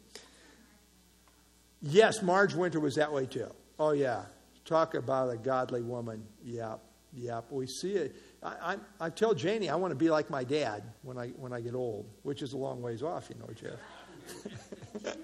Yes, 1.81 2.21
Marge 2.21 2.53
Winter 2.53 2.79
was 2.79 2.95
that 2.95 3.11
way 3.11 3.25
too. 3.25 3.47
Oh, 3.79 3.91
yeah. 3.91 4.23
Talk 4.65 4.95
about 4.95 5.29
a 5.29 5.37
godly 5.37 5.81
woman. 5.81 6.23
Yep, 6.43 6.79
yep. 7.13 7.45
We 7.49 7.67
see 7.67 7.93
it. 7.93 8.15
I, 8.43 8.73
I, 8.73 9.05
I, 9.05 9.09
tell 9.09 9.33
Janie 9.33 9.69
I 9.69 9.75
want 9.75 9.91
to 9.91 9.95
be 9.95 10.09
like 10.09 10.29
my 10.29 10.43
dad 10.43 10.83
when 11.01 11.17
I, 11.17 11.29
when 11.29 11.53
I 11.53 11.61
get 11.61 11.73
old, 11.75 12.05
which 12.23 12.41
is 12.41 12.53
a 12.53 12.57
long 12.57 12.81
ways 12.81 13.01
off, 13.01 13.29
you 13.29 13.35
know, 13.39 13.49
Jeff. 13.53 15.15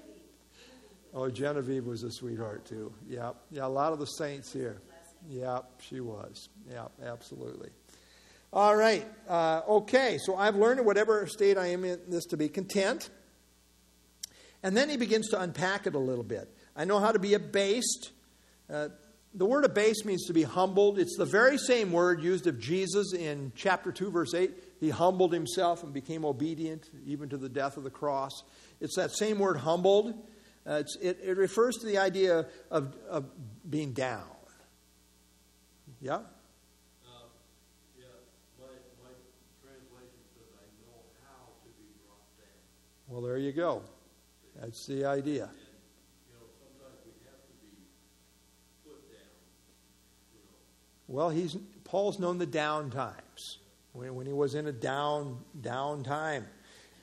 oh, 1.13 1.29
Genevieve 1.29 1.85
was 1.85 2.03
a 2.03 2.11
sweetheart, 2.11 2.65
too. 2.65 2.93
Yep. 3.09 3.35
Yeah, 3.51 3.65
a 3.65 3.67
lot 3.67 3.93
of 3.93 3.99
the 3.99 4.07
saints 4.07 4.51
here. 4.51 4.81
Yep, 5.29 5.81
she 5.81 5.99
was. 5.99 6.49
Yep, 6.69 6.91
absolutely. 7.03 7.69
All 8.53 8.75
right. 8.75 9.05
Uh, 9.27 9.61
okay, 9.67 10.17
so 10.17 10.35
I've 10.35 10.55
learned 10.55 10.79
in 10.79 10.85
whatever 10.85 11.27
state 11.27 11.57
I 11.57 11.67
am 11.67 11.83
in 11.83 11.99
this 12.07 12.25
to 12.27 12.37
be 12.37 12.47
content. 12.47 13.09
And 14.63 14.75
then 14.75 14.89
he 14.89 14.97
begins 14.97 15.29
to 15.29 15.41
unpack 15.41 15.87
it 15.87 15.95
a 15.95 15.99
little 15.99 16.23
bit. 16.23 16.49
I 16.75 16.85
know 16.85 16.99
how 16.99 17.11
to 17.11 17.19
be 17.19 17.33
abased. 17.33 18.11
Uh, 18.71 18.89
the 19.33 19.45
word 19.45 19.65
abased 19.65 20.05
means 20.05 20.25
to 20.27 20.33
be 20.33 20.43
humbled. 20.43 20.97
It's 20.97 21.17
the 21.17 21.25
very 21.25 21.57
same 21.57 21.91
word 21.91 22.23
used 22.23 22.47
of 22.47 22.59
Jesus 22.59 23.13
in 23.13 23.51
chapter 23.55 23.91
2, 23.91 24.09
verse 24.09 24.33
8. 24.33 24.51
He 24.79 24.89
humbled 24.89 25.33
himself 25.33 25.83
and 25.83 25.93
became 25.93 26.23
obedient 26.23 26.89
even 27.05 27.29
to 27.29 27.37
the 27.37 27.49
death 27.49 27.75
of 27.75 27.83
the 27.83 27.89
cross. 27.89 28.31
It's 28.79 28.95
that 28.95 29.11
same 29.11 29.37
word, 29.37 29.57
humbled. 29.57 30.13
Uh, 30.65 30.83
it, 31.01 31.19
it, 31.21 31.37
refers 31.37 31.75
to 31.75 31.85
the 31.85 31.97
idea 31.97 32.47
of, 32.71 32.95
of 33.09 33.25
being 33.69 33.91
down. 33.91 34.23
Yeah? 36.01 36.15
Uh, 36.15 36.19
yeah, 37.97 38.05
my, 38.59 38.65
my 39.01 39.13
translation 39.61 40.21
says, 40.35 40.49
I 40.53 40.65
know 40.83 41.01
how 41.23 41.53
to 41.63 41.69
down. 42.39 42.53
Well, 43.07 43.21
there 43.21 43.37
you 43.37 43.51
go. 43.51 43.81
That's 44.59 44.85
the 44.85 45.05
idea. 45.05 45.49
Well, 51.07 51.29
he's, 51.29 51.55
Paul's 51.83 52.19
known 52.19 52.39
the 52.39 52.45
down 52.45 52.89
times. 52.89 53.59
when, 53.93 54.15
when 54.15 54.25
he 54.27 54.33
was 54.33 54.55
in 54.55 54.67
a 54.67 54.71
down, 54.71 55.37
down 55.59 56.03
time. 56.03 56.45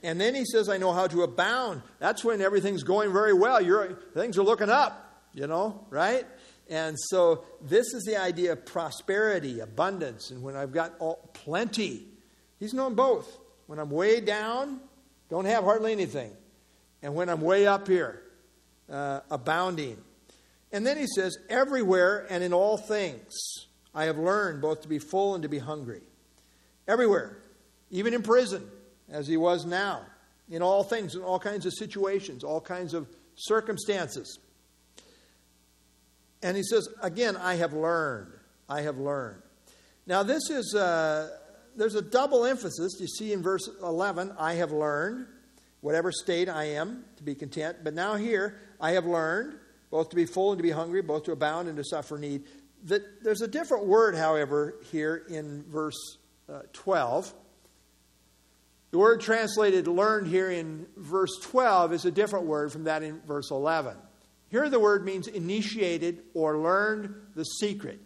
And 0.03 0.21
then 0.21 0.35
he 0.35 0.45
says, 0.45 0.69
I 0.69 0.79
know 0.79 0.93
how 0.93 1.07
to 1.07 1.23
abound. 1.23 1.83
That's 1.99 2.25
when 2.25 2.41
everything's 2.41 2.83
going 2.83 3.13
very 3.13 3.33
well. 3.33 3.63
You're, 3.63 3.95
things 4.15 4.37
are 4.37 4.43
looking 4.43 4.69
up, 4.69 5.25
you 5.33 5.47
know, 5.47 5.87
right? 5.91 6.27
And 6.73 6.97
so 6.99 7.45
this 7.61 7.93
is 7.93 8.05
the 8.05 8.17
idea 8.17 8.53
of 8.53 8.65
prosperity, 8.65 9.61
abundance, 9.61 10.31
and 10.31 10.43
when 10.43 10.57
I've 10.57 10.73
got 10.73 10.95
all, 11.01 11.29
plenty. 11.35 12.07
He's 12.59 12.73
known 12.73 12.95
both. 12.95 13.29
When 13.67 13.79
I'm 13.79 13.91
way 13.91 14.23
down, 14.23 14.81
don't 15.29 15.45
have 15.45 15.65
hardly 15.65 15.93
anything. 15.93 16.33
And 17.03 17.15
when 17.15 17.29
I'm 17.29 17.43
way 17.43 17.67
up 17.67 17.87
here, 17.87 18.23
uh, 18.91 19.21
abounding. 19.31 19.99
And 20.73 20.87
then 20.87 20.97
he 20.97 21.07
says, 21.15 21.37
Everywhere 21.51 22.27
and 22.31 22.43
in 22.43 22.55
all 22.55 22.79
things, 22.79 23.35
I 23.95 24.05
have 24.05 24.17
learned 24.17 24.63
both 24.63 24.81
to 24.81 24.89
be 24.89 24.99
full 24.99 25.35
and 25.35 25.43
to 25.43 25.51
be 25.51 25.59
hungry. 25.59 26.01
Everywhere, 26.89 27.37
even 27.91 28.15
in 28.15 28.23
prison, 28.23 28.67
as 29.11 29.29
he 29.29 29.37
was 29.37 29.67
now, 29.67 30.07
in 30.49 30.63
all 30.63 30.85
things, 30.85 31.17
in 31.17 31.21
all 31.21 31.39
kinds 31.39 31.67
of 31.67 31.75
situations, 31.75 32.43
all 32.43 32.63
kinds 32.63 32.95
of 32.95 33.09
circumstances. 33.35 34.39
And 36.43 36.57
he 36.57 36.63
says, 36.63 36.89
Again, 37.03 37.37
I 37.37 37.55
have 37.55 37.73
learned. 37.73 38.33
I 38.69 38.83
have 38.83 38.99
learned. 38.99 39.43
Now, 40.07 40.23
this 40.23 40.51
is, 40.51 40.75
uh, 40.75 41.31
there's 41.77 41.95
a 41.95 42.03
double 42.03 42.45
emphasis. 42.45 42.97
You 42.99 43.07
see 43.07 43.33
in 43.33 43.43
verse 43.43 43.69
11, 43.83 44.35
I 44.39 44.55
have 44.55 44.73
learned, 44.73 45.27
whatever 45.81 46.11
state 46.11 46.49
I 46.49 46.65
am, 46.65 47.05
to 47.17 47.23
be 47.23 47.35
content. 47.35 47.79
But 47.85 47.95
now 47.95 48.17
here, 48.17 48.59
I 48.81 48.93
have 48.93 49.07
learned 49.07 49.59
both 49.91 50.09
to 50.09 50.17
be 50.17 50.25
full 50.25 50.53
and 50.53 50.59
to 50.59 50.63
be 50.63 50.71
hungry, 50.71 51.03
both 51.03 51.25
to 51.25 51.33
abound 51.33 51.69
and 51.69 51.77
to 51.77 51.85
suffer 51.85 52.19
need. 52.19 52.45
That, 52.85 53.23
there's 53.23 53.43
a 53.43 53.49
different 53.49 53.87
word, 53.87 54.17
however, 54.17 54.77
here 54.91 55.25
in 55.29 55.65
verse 55.69 56.19
uh, 56.49 56.63
12. 56.73 57.33
The 58.91 58.99
word 58.99 59.21
translated 59.21 59.87
learned 59.87 60.27
here 60.27 60.51
in 60.51 60.87
verse 60.97 61.39
12 61.43 61.93
is 61.93 62.05
a 62.05 62.11
different 62.11 62.47
word 62.47 62.73
from 62.73 62.85
that 62.85 63.03
in 63.03 63.21
verse 63.23 63.51
11. 63.51 63.97
Here, 64.53 64.69
the 64.69 64.79
word 64.79 65.07
means 65.07 65.29
initiated 65.29 66.25
or 66.35 66.59
learned 66.59 67.15
the 67.35 67.45
secret. 67.45 67.99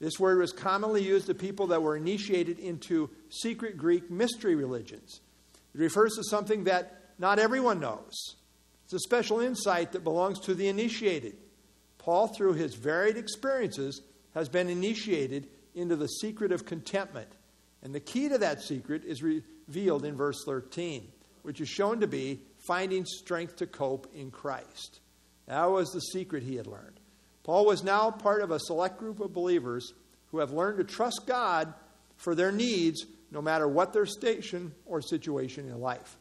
This 0.00 0.18
word 0.18 0.40
was 0.40 0.52
commonly 0.52 1.04
used 1.04 1.26
to 1.26 1.34
people 1.34 1.68
that 1.68 1.84
were 1.84 1.96
initiated 1.96 2.58
into 2.58 3.10
secret 3.30 3.78
Greek 3.78 4.10
mystery 4.10 4.56
religions. 4.56 5.20
It 5.72 5.80
refers 5.80 6.16
to 6.16 6.24
something 6.24 6.64
that 6.64 7.00
not 7.20 7.38
everyone 7.38 7.78
knows. 7.78 8.34
It's 8.82 8.92
a 8.92 8.98
special 8.98 9.38
insight 9.38 9.92
that 9.92 10.02
belongs 10.02 10.40
to 10.40 10.54
the 10.54 10.66
initiated. 10.66 11.36
Paul, 11.98 12.26
through 12.26 12.54
his 12.54 12.74
varied 12.74 13.16
experiences, 13.16 14.02
has 14.34 14.48
been 14.48 14.68
initiated 14.68 15.48
into 15.76 15.94
the 15.94 16.08
secret 16.08 16.50
of 16.50 16.66
contentment. 16.66 17.30
And 17.84 17.94
the 17.94 18.00
key 18.00 18.28
to 18.30 18.38
that 18.38 18.62
secret 18.62 19.04
is 19.04 19.22
revealed 19.22 20.04
in 20.04 20.16
verse 20.16 20.42
13, 20.44 21.06
which 21.42 21.60
is 21.60 21.68
shown 21.68 22.00
to 22.00 22.08
be 22.08 22.40
finding 22.58 23.06
strength 23.06 23.54
to 23.58 23.68
cope 23.68 24.08
in 24.12 24.32
Christ. 24.32 24.98
That 25.46 25.70
was 25.70 25.90
the 25.90 26.00
secret 26.00 26.42
he 26.42 26.56
had 26.56 26.66
learned. 26.66 27.00
Paul 27.42 27.66
was 27.66 27.84
now 27.84 28.10
part 28.10 28.42
of 28.42 28.50
a 28.50 28.58
select 28.58 28.98
group 28.98 29.20
of 29.20 29.32
believers 29.32 29.92
who 30.30 30.38
have 30.38 30.52
learned 30.52 30.78
to 30.78 30.84
trust 30.84 31.22
God 31.26 31.74
for 32.16 32.34
their 32.34 32.50
needs 32.50 33.04
no 33.30 33.42
matter 33.42 33.68
what 33.68 33.92
their 33.92 34.06
station 34.06 34.72
or 34.86 35.02
situation 35.02 35.68
in 35.68 35.80
life. 35.80 36.16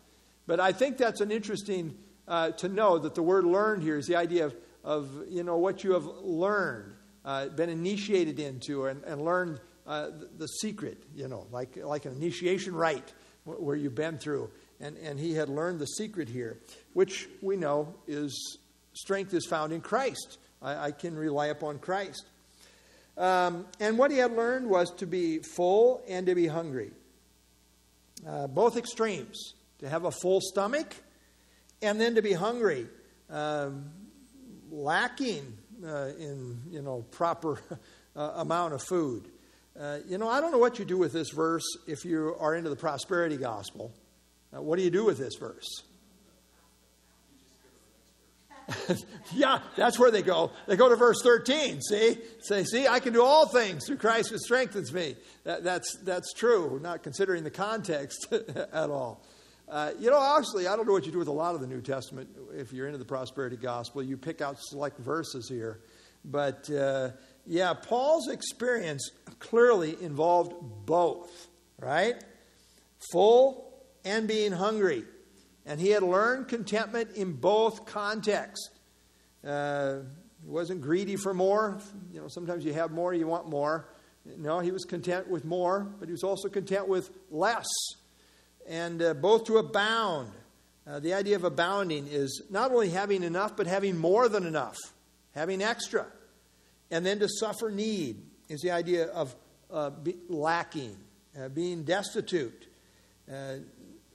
But 0.46 0.60
I 0.60 0.72
think 0.72 0.98
that's 0.98 1.22
an 1.22 1.32
interesting 1.32 1.96
uh, 2.28 2.52
to 2.52 2.68
know 2.68 2.98
that 3.00 3.16
the 3.16 3.24
word 3.24 3.46
learned 3.46 3.84
here 3.84 3.98
is 3.98 4.08
the 4.08 4.16
idea 4.16 4.46
of, 4.46 4.56
of 4.84 5.10
you 5.30 5.44
know, 5.44 5.58
what 5.58 5.84
you 5.84 5.94
have 5.94 6.06
learned, 6.06 6.94
uh, 7.24 7.48
been 7.48 7.70
initiated 7.70 8.40
into, 8.40 8.86
and, 8.88 9.04
and 9.04 9.24
learned 9.24 9.60
uh, 9.86 10.08
the, 10.08 10.30
the, 10.38 10.48
secret, 10.48 11.04
you 11.16 11.28
know, 11.28 11.48
like, 11.52 11.78
like 11.78 12.06
an 12.06 12.14
initiation 12.14 12.74
rite 12.74 13.14
where 13.46 13.76
you've 13.76 13.96
been 13.96 14.18
through. 14.18 14.50
And, 14.80 14.98
and 14.98 15.20
he 15.20 15.34
had 15.34 15.50
learned 15.50 15.80
the 15.80 15.86
secret 15.86 16.30
here, 16.30 16.58
which 16.94 17.28
we 17.42 17.56
know 17.58 17.94
is 18.08 18.58
strength 18.93 19.34
is 19.34 19.45
found 19.45 19.73
in 19.73 19.82
Christ. 19.82 20.38
I, 20.62 20.88
I 20.88 20.91
can 20.91 21.15
rely 21.15 21.47
upon 21.47 21.79
Christ. 21.79 22.25
Um, 23.17 23.65
and 23.79 23.97
what 23.97 24.12
he 24.12 24.17
had 24.17 24.32
learned 24.34 24.67
was 24.67 24.91
to 24.95 25.06
be 25.06 25.39
full 25.39 26.03
and 26.08 26.25
to 26.25 26.36
be 26.36 26.47
hungry. 26.47 26.91
Uh, 28.27 28.47
both 28.47 28.77
extremes. 28.77 29.53
To 29.79 29.89
have 29.89 30.06
a 30.06 30.12
full 30.12 30.39
stomach 30.39 30.95
and 31.84 31.99
then 31.99 32.15
to 32.15 32.21
be 32.21 32.34
hungry, 32.34 32.88
um, 33.29 33.91
lacking 34.71 35.58
uh, 35.86 36.12
in 36.17 36.62
you 36.69 36.82
know 36.82 37.06
proper 37.12 37.60
uh, 38.15 38.32
amount 38.36 38.73
of 38.73 38.82
food. 38.82 39.27
Uh, 39.79 39.99
you 40.08 40.17
know, 40.17 40.29
I 40.29 40.39
don't 40.39 40.51
know 40.51 40.60
what 40.60 40.79
you 40.79 40.86
do 40.86 40.97
with 40.97 41.13
this 41.13 41.32
verse 41.32 41.65
if 41.88 42.06
you 42.06 42.36
are 42.39 42.56
into 42.56 42.69
the 42.69 42.75
prosperity 42.75 43.38
gospel. 43.38 43.91
Uh, 44.56 44.62
what 44.62 44.77
do 44.77 44.84
you 44.84 44.91
do 44.91 45.03
with 45.03 45.17
this 45.17 45.36
verse? 45.36 45.84
yeah, 49.34 49.60
that's 49.76 49.99
where 49.99 50.12
they 50.12 50.21
go. 50.21 50.52
They 50.67 50.76
go 50.76 50.89
to 50.89 50.95
verse 50.95 51.21
13. 51.21 51.82
See? 51.82 52.17
Say, 52.41 52.63
see, 52.63 52.88
I 52.88 52.99
can 52.99 53.13
do 53.13 53.23
all 53.23 53.47
things 53.47 53.86
through 53.86 53.97
Christ 53.97 54.30
who 54.30 54.38
strengthens 54.38 54.93
me. 54.93 55.15
That, 55.43 55.63
that's, 55.63 55.97
that's 56.04 56.34
true, 56.34 56.80
not 56.82 57.04
considering 57.04 57.43
the 57.43 57.52
context 57.52 58.28
at 58.73 58.89
all. 58.89 59.26
Uh, 59.67 59.91
you 59.99 60.10
know, 60.10 60.38
actually, 60.38 60.67
I 60.67 60.76
don't 60.76 60.86
know 60.86 60.93
what 60.93 61.06
you 61.06 61.12
do 61.12 61.19
with 61.19 61.30
a 61.30 61.34
lot 61.34 61.56
of 61.56 61.62
the 61.62 61.67
New 61.67 61.82
Testament 61.82 62.30
if 62.54 62.73
you're 62.73 62.88
into 62.88 62.99
the 62.99 63.06
prosperity 63.06 63.58
gospel. 63.58 64.04
You 64.04 64.17
pick 64.17 64.41
out 64.41 64.58
select 64.60 64.99
verses 64.99 65.49
here. 65.49 65.80
But 66.26 66.69
uh, 66.69 67.12
yeah, 67.45 67.73
Paul's 67.73 68.30
experience 68.30 69.12
clearly 69.39 69.97
involved 70.02 70.54
both, 70.86 71.47
right? 71.80 72.15
Full 73.12 73.73
and 74.06 74.28
being 74.28 74.52
hungry. 74.52 75.06
And 75.65 75.80
he 75.80 75.89
had 75.89 76.04
learned 76.04 76.47
contentment 76.47 77.15
in 77.15 77.34
both 77.34 77.86
contexts. 77.86 78.69
Uh, 79.45 79.99
he 80.43 80.49
wasn't 80.49 80.82
greedy 80.82 81.15
for 81.15 81.34
more. 81.34 81.80
You 82.13 82.21
know, 82.21 82.28
sometimes 82.28 82.65
you 82.65 82.73
have 82.73 82.91
more, 82.91 83.13
you 83.13 83.28
want 83.28 83.49
more. 83.49 83.88
No, 84.38 84.60
he 84.60 84.71
was 84.71 84.84
content 84.84 85.30
with 85.30 85.45
more, 85.45 85.88
but 85.99 86.08
he 86.08 86.12
was 86.12 86.23
also 86.23 86.49
content 86.49 86.88
with 86.88 87.10
less 87.30 87.67
and 88.67 89.02
uh, 89.02 89.13
both 89.13 89.45
to 89.45 89.58
abound. 89.58 90.32
Uh, 90.86 90.99
the 90.99 91.13
idea 91.13 91.36
of 91.36 91.43
abounding 91.43 92.08
is 92.08 92.41
not 92.49 92.71
only 92.71 92.89
having 92.89 93.23
enough, 93.23 93.56
but 93.56 93.67
having 93.67 93.97
more 93.97 94.28
than 94.28 94.45
enough, 94.45 94.78
having 95.34 95.62
extra. 95.62 96.06
And 96.91 97.06
then 97.06 97.19
to 97.19 97.30
suffer 97.30 97.71
need 97.71 98.21
is 98.49 98.62
the 98.62 98.71
idea 98.71 99.08
of 99.08 99.34
uh, 99.71 99.91
lacking, 100.28 100.95
uh, 101.39 101.49
being 101.49 101.84
destitute. 101.84 102.67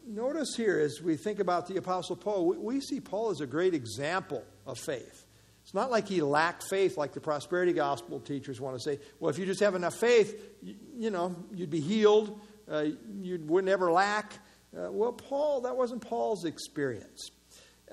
Notice 0.08 0.54
here, 0.56 0.80
as 0.80 1.02
we 1.02 1.18
think 1.18 1.38
about 1.38 1.66
the 1.66 1.76
Apostle 1.76 2.16
Paul, 2.16 2.46
we, 2.46 2.56
we 2.56 2.80
see 2.80 2.98
Paul 2.98 3.28
as 3.28 3.42
a 3.42 3.46
great 3.46 3.74
example 3.74 4.42
of 4.66 4.78
faith. 4.78 5.26
It's 5.62 5.74
not 5.74 5.90
like 5.90 6.08
he 6.08 6.22
lacked 6.22 6.64
faith 6.70 6.96
like 6.96 7.12
the 7.12 7.20
prosperity 7.20 7.74
gospel 7.74 8.18
teachers 8.18 8.58
want 8.58 8.74
to 8.74 8.80
say. 8.80 9.00
Well, 9.20 9.28
if 9.28 9.38
you 9.38 9.44
just 9.44 9.60
have 9.60 9.74
enough 9.74 9.96
faith, 9.96 10.42
you, 10.62 10.76
you 10.96 11.10
know, 11.10 11.36
you'd 11.54 11.68
be 11.68 11.80
healed, 11.80 12.40
uh, 12.70 12.86
you 13.20 13.38
would 13.48 13.66
never 13.66 13.92
lack. 13.92 14.32
Uh, 14.74 14.90
well, 14.90 15.12
Paul, 15.12 15.60
that 15.62 15.76
wasn't 15.76 16.00
Paul's 16.00 16.46
experience. 16.46 17.28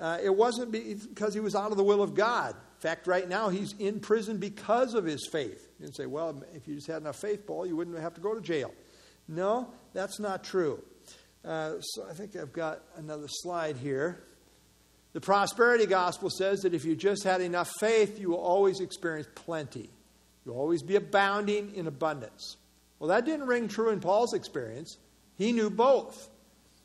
Uh, 0.00 0.16
it 0.22 0.34
wasn't 0.34 0.72
because 0.72 1.34
he 1.34 1.40
was 1.40 1.54
out 1.54 1.70
of 1.70 1.76
the 1.76 1.84
will 1.84 2.02
of 2.02 2.14
God. 2.14 2.52
In 2.54 2.80
fact, 2.80 3.06
right 3.06 3.28
now 3.28 3.50
he's 3.50 3.74
in 3.78 4.00
prison 4.00 4.38
because 4.38 4.94
of 4.94 5.04
his 5.04 5.28
faith. 5.30 5.68
You 5.78 5.92
say, 5.92 6.06
well, 6.06 6.42
if 6.54 6.66
you 6.66 6.76
just 6.76 6.86
had 6.86 7.02
enough 7.02 7.16
faith, 7.16 7.46
Paul, 7.46 7.66
you 7.66 7.76
wouldn't 7.76 7.98
have 7.98 8.14
to 8.14 8.22
go 8.22 8.34
to 8.34 8.40
jail. 8.40 8.72
No, 9.28 9.68
that's 9.92 10.18
not 10.18 10.44
true. 10.44 10.82
Uh, 11.46 11.80
so 11.80 12.04
I 12.10 12.12
think 12.12 12.34
I've 12.34 12.52
got 12.52 12.80
another 12.96 13.28
slide 13.28 13.76
here. 13.76 14.24
The 15.12 15.20
prosperity 15.20 15.86
gospel 15.86 16.28
says 16.28 16.60
that 16.60 16.74
if 16.74 16.84
you 16.84 16.96
just 16.96 17.22
had 17.22 17.40
enough 17.40 17.70
faith, 17.78 18.18
you 18.18 18.30
will 18.30 18.40
always 18.40 18.80
experience 18.80 19.28
plenty. 19.34 19.88
You'll 20.44 20.58
always 20.58 20.82
be 20.82 20.96
abounding 20.96 21.74
in 21.74 21.86
abundance. 21.86 22.56
Well, 22.98 23.08
that 23.08 23.24
didn't 23.24 23.46
ring 23.46 23.68
true 23.68 23.90
in 23.90 24.00
Paul's 24.00 24.34
experience. 24.34 24.98
He 25.36 25.52
knew 25.52 25.70
both. 25.70 26.28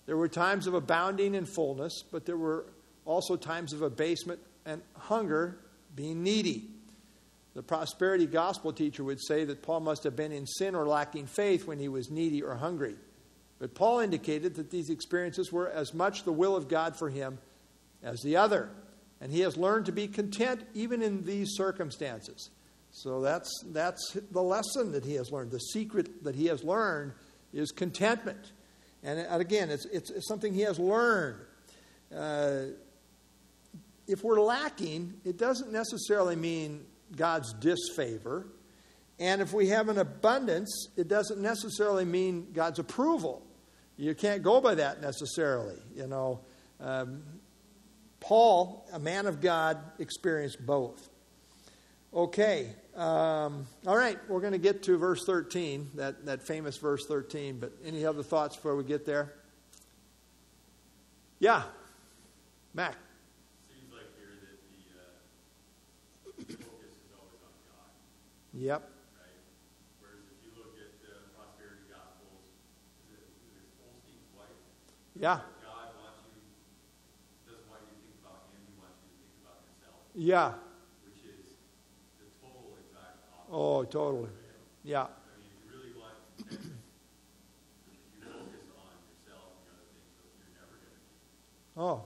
There 0.05 0.17
were 0.17 0.27
times 0.27 0.67
of 0.67 0.73
abounding 0.73 1.35
in 1.35 1.45
fullness, 1.45 2.03
but 2.11 2.25
there 2.25 2.37
were 2.37 2.65
also 3.05 3.35
times 3.35 3.73
of 3.73 3.81
abasement 3.81 4.39
and 4.65 4.81
hunger, 4.95 5.57
being 5.95 6.23
needy. 6.23 6.69
The 7.53 7.63
prosperity 7.63 8.27
gospel 8.27 8.71
teacher 8.71 9.03
would 9.03 9.21
say 9.21 9.43
that 9.45 9.61
Paul 9.61 9.81
must 9.81 10.03
have 10.03 10.15
been 10.15 10.31
in 10.31 10.45
sin 10.45 10.75
or 10.75 10.87
lacking 10.87 11.27
faith 11.27 11.65
when 11.65 11.79
he 11.79 11.87
was 11.89 12.09
needy 12.09 12.43
or 12.43 12.55
hungry. 12.55 12.95
But 13.61 13.75
Paul 13.75 13.99
indicated 13.99 14.55
that 14.55 14.71
these 14.71 14.89
experiences 14.89 15.51
were 15.51 15.69
as 15.69 15.93
much 15.93 16.23
the 16.23 16.31
will 16.31 16.55
of 16.55 16.67
God 16.67 16.95
for 16.97 17.11
him 17.11 17.37
as 18.01 18.19
the 18.21 18.35
other. 18.37 18.71
And 19.21 19.31
he 19.31 19.41
has 19.41 19.55
learned 19.55 19.85
to 19.85 19.91
be 19.91 20.07
content 20.07 20.63
even 20.73 21.03
in 21.03 21.23
these 21.25 21.49
circumstances. 21.51 22.49
So 22.89 23.21
that's, 23.21 23.51
that's 23.67 24.17
the 24.31 24.41
lesson 24.41 24.93
that 24.93 25.05
he 25.05 25.13
has 25.13 25.31
learned. 25.31 25.51
The 25.51 25.59
secret 25.59 26.23
that 26.23 26.33
he 26.33 26.47
has 26.47 26.63
learned 26.63 27.13
is 27.53 27.69
contentment. 27.69 28.51
And, 29.03 29.19
and 29.19 29.39
again, 29.39 29.69
it's, 29.69 29.85
it's, 29.85 30.09
it's, 30.09 30.27
something 30.27 30.55
he 30.55 30.61
has 30.61 30.79
learned. 30.79 31.37
Uh, 32.15 32.61
if 34.07 34.23
we're 34.23 34.41
lacking, 34.41 35.13
it 35.23 35.37
doesn't 35.37 35.71
necessarily 35.71 36.35
mean 36.35 36.83
God's 37.15 37.53
disfavor. 37.53 38.47
And 39.19 39.39
if 39.39 39.53
we 39.53 39.67
have 39.67 39.87
an 39.87 39.99
abundance, 39.99 40.87
it 40.97 41.07
doesn't 41.07 41.39
necessarily 41.39 42.05
mean 42.05 42.47
God's 42.53 42.79
approval. 42.79 43.45
You 44.01 44.15
can't 44.15 44.41
go 44.41 44.59
by 44.59 44.73
that 44.75 44.99
necessarily. 44.99 45.75
You 45.95 46.07
know, 46.07 46.39
um, 46.79 47.21
Paul, 48.19 48.83
a 48.91 48.97
man 48.97 49.27
of 49.27 49.41
God, 49.41 49.77
experienced 49.99 50.65
both. 50.65 51.07
Okay. 52.11 52.73
Um, 52.95 53.67
all 53.85 53.95
right, 53.95 54.17
we're 54.27 54.41
going 54.41 54.53
to 54.53 54.57
get 54.59 54.81
to 54.83 54.97
verse 54.97 55.23
13, 55.23 55.91
that, 55.95 56.25
that 56.25 56.41
famous 56.41 56.77
verse 56.77 57.05
13. 57.07 57.59
But 57.59 57.73
any 57.85 58.03
other 58.03 58.23
thoughts 58.23 58.55
before 58.55 58.75
we 58.75 58.83
get 58.83 59.05
there? 59.05 59.35
Yeah. 61.37 61.61
Mac. 62.73 62.95
Seems 63.69 63.93
like 63.93 64.09
here 64.17 64.33
that 64.41 64.57
the, 64.65 64.97
uh, 64.97 66.57
focus 66.57 66.97
is 66.97 67.13
always 67.13 67.37
on 67.45 67.53
God, 67.69 67.93
Yep. 68.53 68.81
right? 68.81 69.39
Whereas 70.01 70.25
if 70.25 70.41
you 70.41 70.51
look 70.57 70.73
at 70.73 70.89
the 71.05 71.31
prosperity 71.37 71.85
gospels, 71.85 72.43
is 73.07 73.17
it, 73.17 73.29
is 73.45 73.53
it 73.55 73.67
Osteen's 73.87 74.29
wife? 74.35 74.47
Yeah. 74.49 74.49
God 74.49 74.49
wants 74.49 74.49
you, 74.49 74.49
doesn't 74.49 74.49
want 74.49 74.49
you 74.49 74.49
to 74.49 74.49
think 74.49 74.49
about 74.49 74.49
him, 74.49 74.49
he 74.49 74.49
wants 74.51 74.51
you 74.51 74.83
to 74.83 74.91
think 74.91 75.00
about 79.41 79.59
himself, 79.67 79.99
Yeah. 80.15 80.53
which 81.05 81.23
is 81.25 81.45
the 82.19 82.25
total 82.41 82.77
exact 82.79 83.19
opposite. 83.33 83.53
Oh, 83.53 83.83
totally. 83.85 84.29
Yeah. 84.83 85.03
I 85.03 85.37
mean, 85.37 85.51
if 85.51 85.61
you 85.61 85.69
really 85.77 85.93
want 85.99 86.15
contentment, 86.37 86.79
if 87.91 87.99
you 88.15 88.23
focus 88.25 88.65
on 88.77 88.95
yourself 89.11 89.51
and 89.61 89.75
other 89.77 89.85
things, 89.93 90.09
you're 90.41 90.55
never 90.57 90.75
going 90.79 90.95
to 90.95 91.03
be. 91.05 91.13
Oh, 91.77 92.03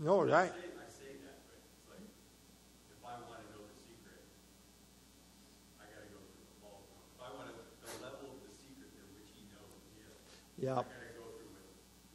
no, 0.00 0.22
right. 0.24 0.48
I 0.50 0.56
say, 0.56 0.72
I 0.74 0.88
say 0.88 1.12
that, 1.26 1.36
but 1.50 1.58
it's 1.60 1.84
like, 1.90 2.06
if 2.06 3.00
I 3.04 3.14
want 3.28 3.44
to 3.44 3.48
know 3.52 3.62
the 3.68 3.76
secret, 3.76 4.24
I 5.78 5.84
got 5.90 6.00
to 6.06 6.10
go 6.10 6.20
through 6.32 6.48
the. 6.48 6.56
If 6.64 7.20
I 7.20 7.28
want 7.36 7.46
to, 7.52 7.54
the 7.84 7.92
level 8.00 8.34
of 8.34 8.40
the 8.40 8.52
secret 8.56 8.88
in 8.96 9.04
which 9.18 9.28
he 9.36 9.44
knows 9.52 9.84
is, 10.00 10.16
Yep. 10.64 10.80
I 10.80 10.88
got 10.88 10.88
to 10.88 11.12
go 11.20 11.28
through 11.36 11.50
what 11.52 11.66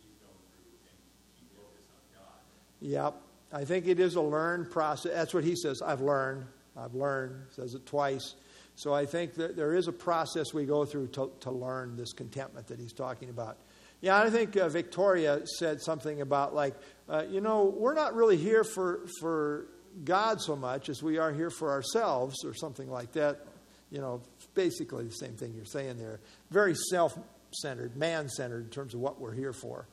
he's 0.01 0.17
going 0.17 0.41
through 0.49 0.73
and 0.89 0.97
keep 1.37 1.53
focus 1.53 1.85
on 1.93 2.01
God. 2.17 2.41
Yep. 2.81 3.15
I 3.51 3.65
think 3.65 3.87
it 3.87 3.99
is 3.99 4.15
a 4.15 4.21
learned 4.21 4.69
process. 4.71 5.11
That's 5.13 5.33
what 5.33 5.43
he 5.43 5.55
says. 5.55 5.81
I've 5.81 6.01
learned. 6.01 6.45
I've 6.77 6.93
learned. 6.93 7.47
Says 7.51 7.73
it 7.73 7.85
twice. 7.85 8.35
So 8.75 8.93
I 8.93 9.05
think 9.05 9.33
that 9.35 9.55
there 9.55 9.73
is 9.73 9.87
a 9.87 9.91
process 9.91 10.53
we 10.53 10.65
go 10.65 10.85
through 10.85 11.07
to, 11.07 11.31
to 11.41 11.51
learn 11.51 11.97
this 11.97 12.13
contentment 12.13 12.67
that 12.67 12.79
he's 12.79 12.93
talking 12.93 13.29
about. 13.29 13.57
Yeah, 14.01 14.17
I 14.17 14.29
think 14.29 14.55
uh, 14.55 14.69
Victoria 14.69 15.41
said 15.57 15.81
something 15.81 16.21
about 16.21 16.55
like, 16.55 16.75
uh, 17.09 17.25
you 17.29 17.41
know, 17.41 17.65
we're 17.65 17.93
not 17.93 18.15
really 18.15 18.37
here 18.37 18.63
for 18.63 19.01
for 19.19 19.67
God 20.05 20.39
so 20.39 20.55
much 20.55 20.87
as 20.87 21.03
we 21.03 21.17
are 21.17 21.33
here 21.33 21.49
for 21.49 21.71
ourselves, 21.71 22.45
or 22.45 22.53
something 22.53 22.89
like 22.89 23.11
that. 23.13 23.45
You 23.91 23.99
know, 23.99 24.21
basically 24.53 25.05
the 25.05 25.11
same 25.11 25.33
thing 25.33 25.53
you're 25.53 25.65
saying 25.65 25.97
there. 25.97 26.21
Very 26.51 26.75
self-centered, 26.75 27.97
man-centered 27.97 28.65
in 28.65 28.69
terms 28.69 28.93
of 28.93 29.01
what 29.01 29.19
we're 29.19 29.33
here 29.33 29.51
for. 29.51 29.87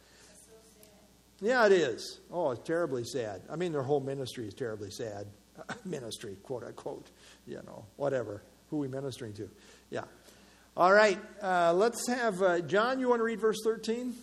Yeah, 1.40 1.66
it 1.66 1.72
is. 1.72 2.20
Oh, 2.32 2.52
it's 2.52 2.66
terribly 2.66 3.04
sad. 3.04 3.42
I 3.50 3.56
mean, 3.56 3.72
their 3.72 3.82
whole 3.82 4.00
ministry 4.00 4.46
is 4.46 4.54
terribly 4.54 4.90
sad. 4.90 5.26
ministry, 5.84 6.36
quote 6.42 6.64
unquote. 6.64 7.08
You 7.46 7.62
know, 7.66 7.84
whatever. 7.96 8.42
Who 8.70 8.78
are 8.78 8.80
we 8.80 8.88
ministering 8.88 9.32
to? 9.34 9.48
Yeah. 9.90 10.04
All 10.76 10.92
right. 10.92 11.18
Uh, 11.42 11.72
let's 11.74 12.08
have 12.08 12.42
uh, 12.42 12.60
John. 12.60 13.00
You 13.00 13.08
want 13.08 13.20
to 13.20 13.24
read 13.24 13.40
verse 13.40 13.58
thirteen? 13.62 14.14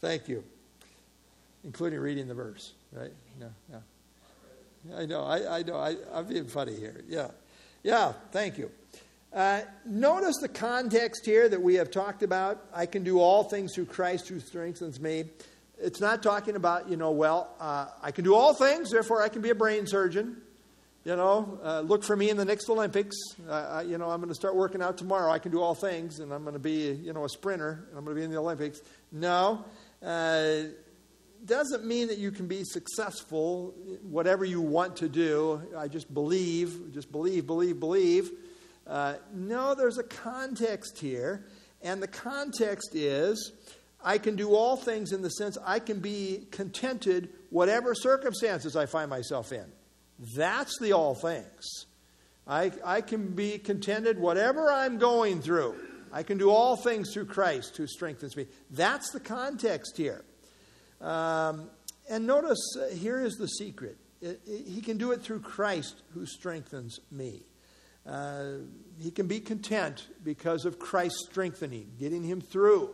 Thank 0.00 0.28
you. 0.28 0.44
Including 1.64 1.98
reading 1.98 2.28
the 2.28 2.34
verse, 2.34 2.72
right? 2.92 3.10
No, 3.40 3.50
yeah. 3.70 4.96
I 4.96 5.06
know. 5.06 5.24
I, 5.24 5.58
I 5.58 5.62
know. 5.62 5.76
I, 5.76 5.96
I'm 6.12 6.26
being 6.26 6.46
funny 6.46 6.76
here. 6.76 7.02
Yeah. 7.08 7.28
Yeah. 7.82 8.12
Thank 8.30 8.58
you. 8.58 8.70
Uh, 9.32 9.60
notice 9.84 10.36
the 10.40 10.48
context 10.48 11.26
here 11.26 11.48
that 11.48 11.60
we 11.60 11.74
have 11.74 11.90
talked 11.90 12.22
about. 12.22 12.64
I 12.72 12.86
can 12.86 13.04
do 13.04 13.20
all 13.20 13.44
things 13.44 13.74
through 13.74 13.86
Christ 13.86 14.28
who 14.28 14.40
strengthens 14.40 15.00
me. 15.00 15.24
It's 15.78 16.00
not 16.00 16.22
talking 16.22 16.56
about, 16.56 16.88
you 16.88 16.96
know, 16.96 17.10
well, 17.10 17.54
uh, 17.60 17.86
I 18.02 18.10
can 18.10 18.24
do 18.24 18.34
all 18.34 18.54
things, 18.54 18.90
therefore 18.90 19.22
I 19.22 19.28
can 19.28 19.42
be 19.42 19.50
a 19.50 19.54
brain 19.54 19.86
surgeon. 19.86 20.38
You 21.04 21.16
know, 21.16 21.58
uh, 21.62 21.80
look 21.80 22.04
for 22.04 22.16
me 22.16 22.28
in 22.28 22.36
the 22.36 22.44
next 22.44 22.68
Olympics. 22.68 23.16
Uh, 23.48 23.82
you 23.86 23.96
know, 23.96 24.10
I'm 24.10 24.18
going 24.18 24.28
to 24.28 24.34
start 24.34 24.56
working 24.56 24.82
out 24.82 24.98
tomorrow. 24.98 25.30
I 25.30 25.38
can 25.38 25.52
do 25.52 25.62
all 25.62 25.74
things, 25.74 26.18
and 26.18 26.32
I'm 26.32 26.42
going 26.42 26.54
to 26.54 26.58
be, 26.58 26.90
you 26.92 27.12
know, 27.12 27.24
a 27.24 27.28
sprinter. 27.28 27.86
And 27.88 27.98
I'm 27.98 28.04
going 28.04 28.16
to 28.16 28.20
be 28.20 28.24
in 28.24 28.30
the 28.30 28.38
Olympics. 28.38 28.80
No, 29.12 29.64
uh, 30.04 30.64
doesn't 31.44 31.86
mean 31.86 32.08
that 32.08 32.18
you 32.18 32.30
can 32.30 32.46
be 32.46 32.62
successful, 32.64 33.74
whatever 34.02 34.44
you 34.44 34.60
want 34.60 34.96
to 34.96 35.08
do. 35.08 35.62
I 35.76 35.88
just 35.88 36.12
believe, 36.12 36.92
just 36.92 37.10
believe, 37.12 37.46
believe, 37.46 37.78
believe. 37.78 38.30
Uh, 38.88 39.14
no, 39.34 39.74
there's 39.74 39.98
a 39.98 40.02
context 40.02 40.98
here, 40.98 41.44
and 41.82 42.02
the 42.02 42.08
context 42.08 42.94
is 42.94 43.52
I 44.02 44.18
can 44.18 44.36
do 44.36 44.54
all 44.54 44.76
things 44.76 45.12
in 45.12 45.22
the 45.22 45.30
sense 45.30 45.58
I 45.64 45.78
can 45.78 46.00
be 46.00 46.46
contented 46.50 47.30
whatever 47.50 47.94
circumstances 47.94 48.76
I 48.76 48.86
find 48.86 49.10
myself 49.10 49.52
in. 49.52 49.66
That's 50.34 50.78
the 50.80 50.92
all 50.92 51.14
things. 51.14 51.86
I, 52.46 52.72
I 52.84 53.02
can 53.02 53.34
be 53.34 53.58
contented 53.58 54.18
whatever 54.18 54.72
I'm 54.72 54.98
going 54.98 55.42
through. 55.42 55.76
I 56.10 56.22
can 56.22 56.38
do 56.38 56.50
all 56.50 56.76
things 56.76 57.12
through 57.12 57.26
Christ 57.26 57.76
who 57.76 57.86
strengthens 57.86 58.36
me. 58.36 58.46
That's 58.70 59.10
the 59.10 59.20
context 59.20 59.98
here. 59.98 60.24
Um, 61.02 61.68
and 62.08 62.26
notice 62.26 62.58
uh, 62.80 62.94
here 62.94 63.20
is 63.20 63.34
the 63.34 63.46
secret 63.46 63.98
it, 64.20 64.40
it, 64.46 64.66
he 64.66 64.80
can 64.80 64.98
do 64.98 65.12
it 65.12 65.22
through 65.22 65.40
Christ 65.40 66.02
who 66.14 66.26
strengthens 66.26 66.98
me. 67.10 67.42
Uh, 68.08 68.60
he 68.98 69.10
can 69.10 69.26
be 69.26 69.38
content 69.38 70.06
because 70.24 70.64
of 70.64 70.78
Christ's 70.78 71.26
strengthening, 71.28 71.92
getting 71.98 72.24
him 72.24 72.40
through, 72.40 72.90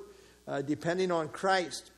uh, 0.46 0.60
depending 0.62 1.12
on 1.12 1.28
Christ. 1.28 1.90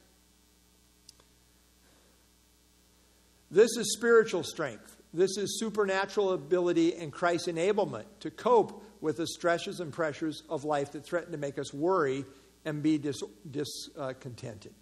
This 3.50 3.76
is 3.76 3.94
spiritual 3.94 4.42
strength. 4.42 4.96
This 5.14 5.38
is 5.38 5.58
supernatural 5.58 6.32
ability 6.32 6.94
and 6.94 7.10
Christ's 7.12 7.48
enablement 7.48 8.04
to 8.20 8.30
cope 8.30 8.84
with 9.00 9.16
the 9.16 9.26
stresses 9.26 9.80
and 9.80 9.92
pressures 9.92 10.42
of 10.50 10.64
life 10.64 10.92
that 10.92 11.04
threaten 11.04 11.32
to 11.32 11.38
make 11.38 11.58
us 11.58 11.72
worry 11.72 12.24
and 12.64 12.82
be 12.82 12.98
discontented. 12.98 14.72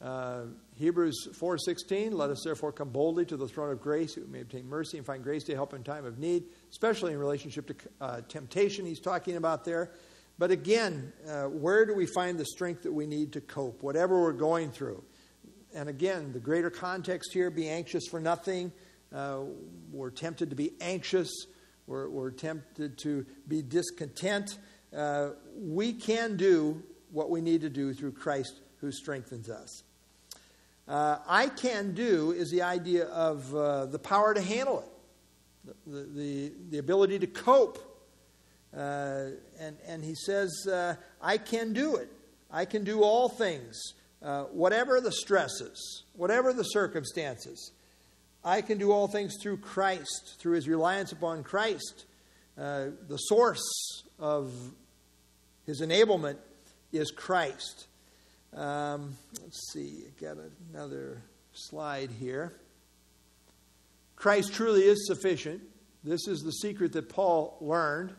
Dis, 0.00 0.06
uh, 0.06 0.44
Hebrews 0.76 1.28
4:16 1.32 2.12
Let 2.12 2.30
us 2.30 2.42
therefore 2.44 2.72
come 2.72 2.90
boldly 2.90 3.24
to 3.26 3.36
the 3.36 3.48
throne 3.48 3.72
of 3.72 3.80
grace 3.80 4.14
that 4.14 4.26
we 4.26 4.30
may 4.30 4.42
obtain 4.42 4.68
mercy 4.68 4.96
and 4.96 5.06
find 5.06 5.24
grace 5.24 5.42
to 5.44 5.54
help 5.54 5.74
in 5.74 5.82
time 5.82 6.04
of 6.04 6.18
need, 6.18 6.44
especially 6.70 7.12
in 7.12 7.18
relationship 7.18 7.66
to 7.66 7.74
uh, 8.00 8.20
temptation 8.28 8.86
he's 8.86 9.00
talking 9.00 9.36
about 9.36 9.64
there. 9.64 9.90
But 10.38 10.50
again, 10.50 11.12
uh, 11.28 11.44
where 11.44 11.84
do 11.84 11.94
we 11.94 12.06
find 12.06 12.38
the 12.38 12.44
strength 12.44 12.84
that 12.84 12.92
we 12.92 13.06
need 13.06 13.32
to 13.32 13.40
cope 13.40 13.82
whatever 13.82 14.20
we're 14.20 14.32
going 14.32 14.70
through? 14.70 15.02
And 15.74 15.88
again, 15.88 16.32
the 16.32 16.38
greater 16.38 16.70
context 16.70 17.32
here 17.32 17.50
be 17.50 17.68
anxious 17.68 18.06
for 18.08 18.20
nothing. 18.20 18.72
Uh, 19.14 19.40
we're 19.92 20.10
tempted 20.10 20.50
to 20.50 20.56
be 20.56 20.72
anxious. 20.80 21.28
We're, 21.86 22.08
we're 22.08 22.30
tempted 22.30 22.98
to 22.98 23.26
be 23.48 23.62
discontent. 23.62 24.58
Uh, 24.96 25.30
we 25.56 25.92
can 25.92 26.36
do 26.36 26.82
what 27.10 27.30
we 27.30 27.40
need 27.40 27.62
to 27.62 27.70
do 27.70 27.92
through 27.92 28.12
Christ 28.12 28.60
who 28.80 28.92
strengthens 28.92 29.50
us. 29.50 29.82
Uh, 30.86 31.18
I 31.26 31.48
can 31.48 31.94
do 31.94 32.32
is 32.32 32.50
the 32.50 32.62
idea 32.62 33.06
of 33.06 33.54
uh, 33.54 33.86
the 33.86 33.98
power 33.98 34.32
to 34.32 34.40
handle 34.40 34.80
it, 34.80 34.88
the, 35.86 36.02
the, 36.02 36.52
the 36.70 36.78
ability 36.78 37.18
to 37.20 37.26
cope. 37.26 37.78
Uh, 38.76 39.30
and, 39.58 39.76
and 39.86 40.04
he 40.04 40.14
says, 40.14 40.66
uh, 40.70 40.94
I 41.22 41.38
can 41.38 41.72
do 41.72 41.96
it. 41.96 42.10
I 42.50 42.64
can 42.64 42.84
do 42.84 43.02
all 43.02 43.28
things, 43.28 43.78
uh, 44.22 44.44
whatever 44.44 45.00
the 45.00 45.12
stresses, 45.12 46.04
whatever 46.14 46.52
the 46.52 46.62
circumstances. 46.62 47.72
I 48.44 48.62
can 48.62 48.78
do 48.78 48.92
all 48.92 49.08
things 49.08 49.36
through 49.42 49.58
Christ, 49.58 50.36
through 50.38 50.54
his 50.54 50.68
reliance 50.68 51.12
upon 51.12 51.42
Christ. 51.42 52.06
Uh, 52.56 52.86
the 53.06 53.16
source 53.16 53.62
of 54.18 54.52
his 55.66 55.80
enablement 55.80 56.38
is 56.92 57.10
Christ. 57.10 57.86
Um, 58.54 59.16
let's 59.42 59.72
see, 59.72 60.04
I 60.06 60.24
got 60.24 60.36
another 60.72 61.22
slide 61.52 62.10
here. 62.10 62.54
Christ 64.18 64.52
truly 64.52 64.82
is 64.82 65.06
sufficient. 65.06 65.62
This 66.02 66.26
is 66.26 66.40
the 66.40 66.50
secret 66.50 66.92
that 66.94 67.08
Paul 67.08 67.56
learned. 67.60 68.12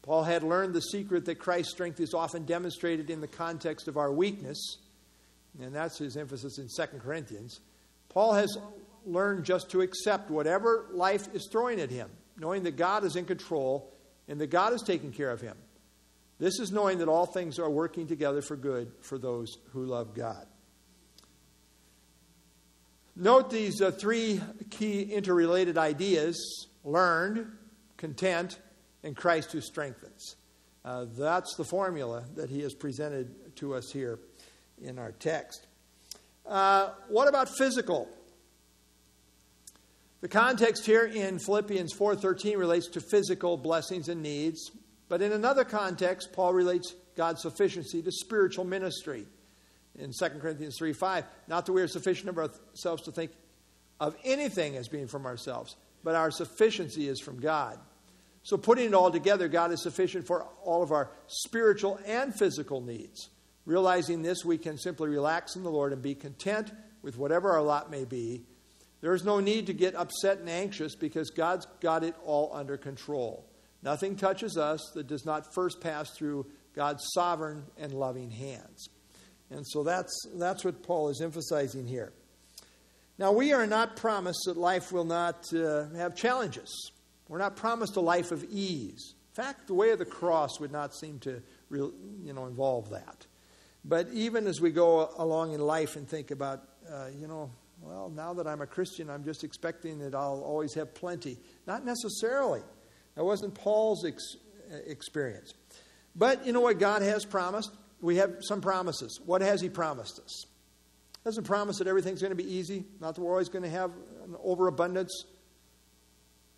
Paul 0.00 0.24
had 0.24 0.42
learned 0.42 0.72
the 0.72 0.80
secret 0.80 1.26
that 1.26 1.38
Christ's 1.38 1.72
strength 1.72 2.00
is 2.00 2.14
often 2.14 2.46
demonstrated 2.46 3.10
in 3.10 3.20
the 3.20 3.28
context 3.28 3.86
of 3.86 3.98
our 3.98 4.10
weakness, 4.10 4.78
and 5.60 5.74
that's 5.74 5.98
his 5.98 6.16
emphasis 6.16 6.58
in 6.58 6.68
2 6.74 6.98
Corinthians. 6.98 7.60
Paul 8.08 8.32
has 8.32 8.56
learned 9.04 9.44
just 9.44 9.70
to 9.72 9.82
accept 9.82 10.30
whatever 10.30 10.86
life 10.90 11.28
is 11.34 11.46
throwing 11.52 11.80
at 11.80 11.90
him, 11.90 12.08
knowing 12.38 12.62
that 12.62 12.76
God 12.76 13.04
is 13.04 13.14
in 13.14 13.26
control 13.26 13.92
and 14.28 14.40
that 14.40 14.48
God 14.48 14.72
is 14.72 14.82
taking 14.82 15.12
care 15.12 15.30
of 15.30 15.42
him. 15.42 15.56
This 16.38 16.60
is 16.60 16.72
knowing 16.72 16.98
that 16.98 17.08
all 17.08 17.26
things 17.26 17.58
are 17.58 17.70
working 17.70 18.06
together 18.06 18.40
for 18.40 18.56
good 18.56 18.90
for 19.02 19.18
those 19.18 19.58
who 19.72 19.84
love 19.84 20.14
God. 20.14 20.46
Note 23.14 23.50
these 23.50 23.82
uh, 23.82 23.90
three 23.90 24.40
key 24.70 25.02
interrelated 25.02 25.76
ideas 25.76 26.66
learned, 26.82 27.46
content, 27.98 28.58
and 29.02 29.14
Christ 29.14 29.52
who 29.52 29.60
strengthens. 29.60 30.36
Uh, 30.84 31.06
that's 31.16 31.54
the 31.56 31.64
formula 31.64 32.24
that 32.36 32.48
he 32.48 32.62
has 32.62 32.74
presented 32.74 33.54
to 33.56 33.74
us 33.74 33.92
here 33.92 34.18
in 34.82 34.98
our 34.98 35.12
text. 35.12 35.66
Uh, 36.46 36.90
what 37.08 37.28
about 37.28 37.48
physical? 37.56 38.08
The 40.22 40.28
context 40.28 40.86
here 40.86 41.04
in 41.04 41.38
Philippians 41.38 41.92
4:13 41.92 42.56
relates 42.56 42.88
to 42.90 43.00
physical 43.00 43.56
blessings 43.56 44.08
and 44.08 44.22
needs, 44.22 44.70
but 45.08 45.20
in 45.20 45.32
another 45.32 45.64
context, 45.64 46.32
Paul 46.32 46.54
relates 46.54 46.94
God's 47.16 47.42
sufficiency 47.42 48.02
to 48.02 48.10
spiritual 48.10 48.64
ministry. 48.64 49.26
In 49.98 50.12
2 50.12 50.40
Corinthians 50.40 50.76
3:5, 50.78 51.24
not 51.48 51.66
that 51.66 51.72
we 51.72 51.82
are 51.82 51.88
sufficient 51.88 52.28
of 52.28 52.38
ourselves 52.38 53.02
to 53.02 53.12
think 53.12 53.32
of 54.00 54.16
anything 54.24 54.76
as 54.76 54.88
being 54.88 55.06
from 55.06 55.26
ourselves, 55.26 55.76
but 56.02 56.14
our 56.14 56.30
sufficiency 56.30 57.08
is 57.08 57.20
from 57.20 57.40
God. 57.40 57.78
So, 58.42 58.56
putting 58.56 58.86
it 58.86 58.94
all 58.94 59.10
together, 59.10 59.48
God 59.48 59.70
is 59.70 59.82
sufficient 59.82 60.26
for 60.26 60.44
all 60.64 60.82
of 60.82 60.90
our 60.90 61.10
spiritual 61.26 62.00
and 62.04 62.34
physical 62.34 62.80
needs. 62.80 63.28
Realizing 63.64 64.22
this, 64.22 64.44
we 64.44 64.58
can 64.58 64.78
simply 64.78 65.08
relax 65.08 65.54
in 65.54 65.62
the 65.62 65.70
Lord 65.70 65.92
and 65.92 66.02
be 66.02 66.16
content 66.16 66.72
with 67.02 67.16
whatever 67.16 67.52
our 67.52 67.62
lot 67.62 67.90
may 67.90 68.04
be 68.04 68.44
there 69.02 69.14
is 69.14 69.24
no 69.24 69.40
need 69.40 69.66
to 69.66 69.74
get 69.74 69.96
upset 69.96 70.38
and 70.38 70.48
anxious 70.48 70.94
because 70.94 71.30
God's 71.30 71.66
got 71.80 72.04
it 72.04 72.14
all 72.24 72.50
under 72.54 72.76
control. 72.76 73.44
Nothing 73.82 74.14
touches 74.14 74.56
us 74.56 74.80
that 74.94 75.08
does 75.08 75.26
not 75.26 75.52
first 75.52 75.80
pass 75.80 76.10
through 76.16 76.46
God's 76.74 77.02
sovereign 77.12 77.64
and 77.76 77.92
loving 77.92 78.30
hands. 78.30 78.88
And 79.52 79.66
so 79.66 79.82
that's, 79.82 80.26
that's 80.34 80.64
what 80.64 80.82
Paul 80.82 81.08
is 81.10 81.20
emphasizing 81.20 81.86
here. 81.86 82.12
Now, 83.18 83.32
we 83.32 83.52
are 83.52 83.66
not 83.66 83.96
promised 83.96 84.44
that 84.46 84.56
life 84.56 84.90
will 84.90 85.04
not 85.04 85.52
uh, 85.52 85.88
have 85.90 86.16
challenges. 86.16 86.90
We're 87.28 87.38
not 87.38 87.56
promised 87.56 87.96
a 87.96 88.00
life 88.00 88.32
of 88.32 88.44
ease. 88.44 89.14
In 89.30 89.44
fact, 89.44 89.66
the 89.66 89.74
way 89.74 89.90
of 89.90 89.98
the 89.98 90.04
cross 90.04 90.58
would 90.58 90.72
not 90.72 90.94
seem 90.94 91.18
to 91.20 91.42
you 91.70 92.32
know, 92.34 92.46
involve 92.46 92.90
that. 92.90 93.26
But 93.84 94.08
even 94.12 94.46
as 94.46 94.60
we 94.60 94.70
go 94.70 95.10
along 95.16 95.52
in 95.52 95.60
life 95.60 95.96
and 95.96 96.08
think 96.08 96.30
about, 96.30 96.62
uh, 96.90 97.08
you 97.18 97.26
know, 97.26 97.50
well, 97.80 98.10
now 98.10 98.32
that 98.34 98.46
I'm 98.46 98.60
a 98.60 98.66
Christian, 98.66 99.10
I'm 99.10 99.24
just 99.24 99.44
expecting 99.44 99.98
that 100.00 100.14
I'll 100.14 100.42
always 100.44 100.74
have 100.74 100.94
plenty. 100.94 101.36
Not 101.66 101.84
necessarily. 101.84 102.60
That 103.16 103.24
wasn't 103.24 103.54
Paul's 103.54 104.04
ex- 104.04 104.36
experience. 104.86 105.52
But 106.14 106.46
you 106.46 106.52
know 106.52 106.60
what 106.60 106.78
God 106.78 107.02
has 107.02 107.24
promised? 107.24 107.70
We 108.02 108.16
have 108.16 108.38
some 108.40 108.60
promises. 108.60 109.20
What 109.24 109.40
has 109.40 109.60
He 109.60 109.70
promised 109.70 110.18
us? 110.18 110.44
Doesn't 111.24 111.44
promise 111.44 111.78
that 111.78 111.86
everything's 111.86 112.20
going 112.20 112.36
to 112.36 112.36
be 112.36 112.52
easy, 112.52 112.84
not 113.00 113.14
that 113.14 113.20
we're 113.20 113.30
always 113.30 113.48
going 113.48 113.62
to 113.62 113.70
have 113.70 113.92
an 114.24 114.34
overabundance. 114.42 115.24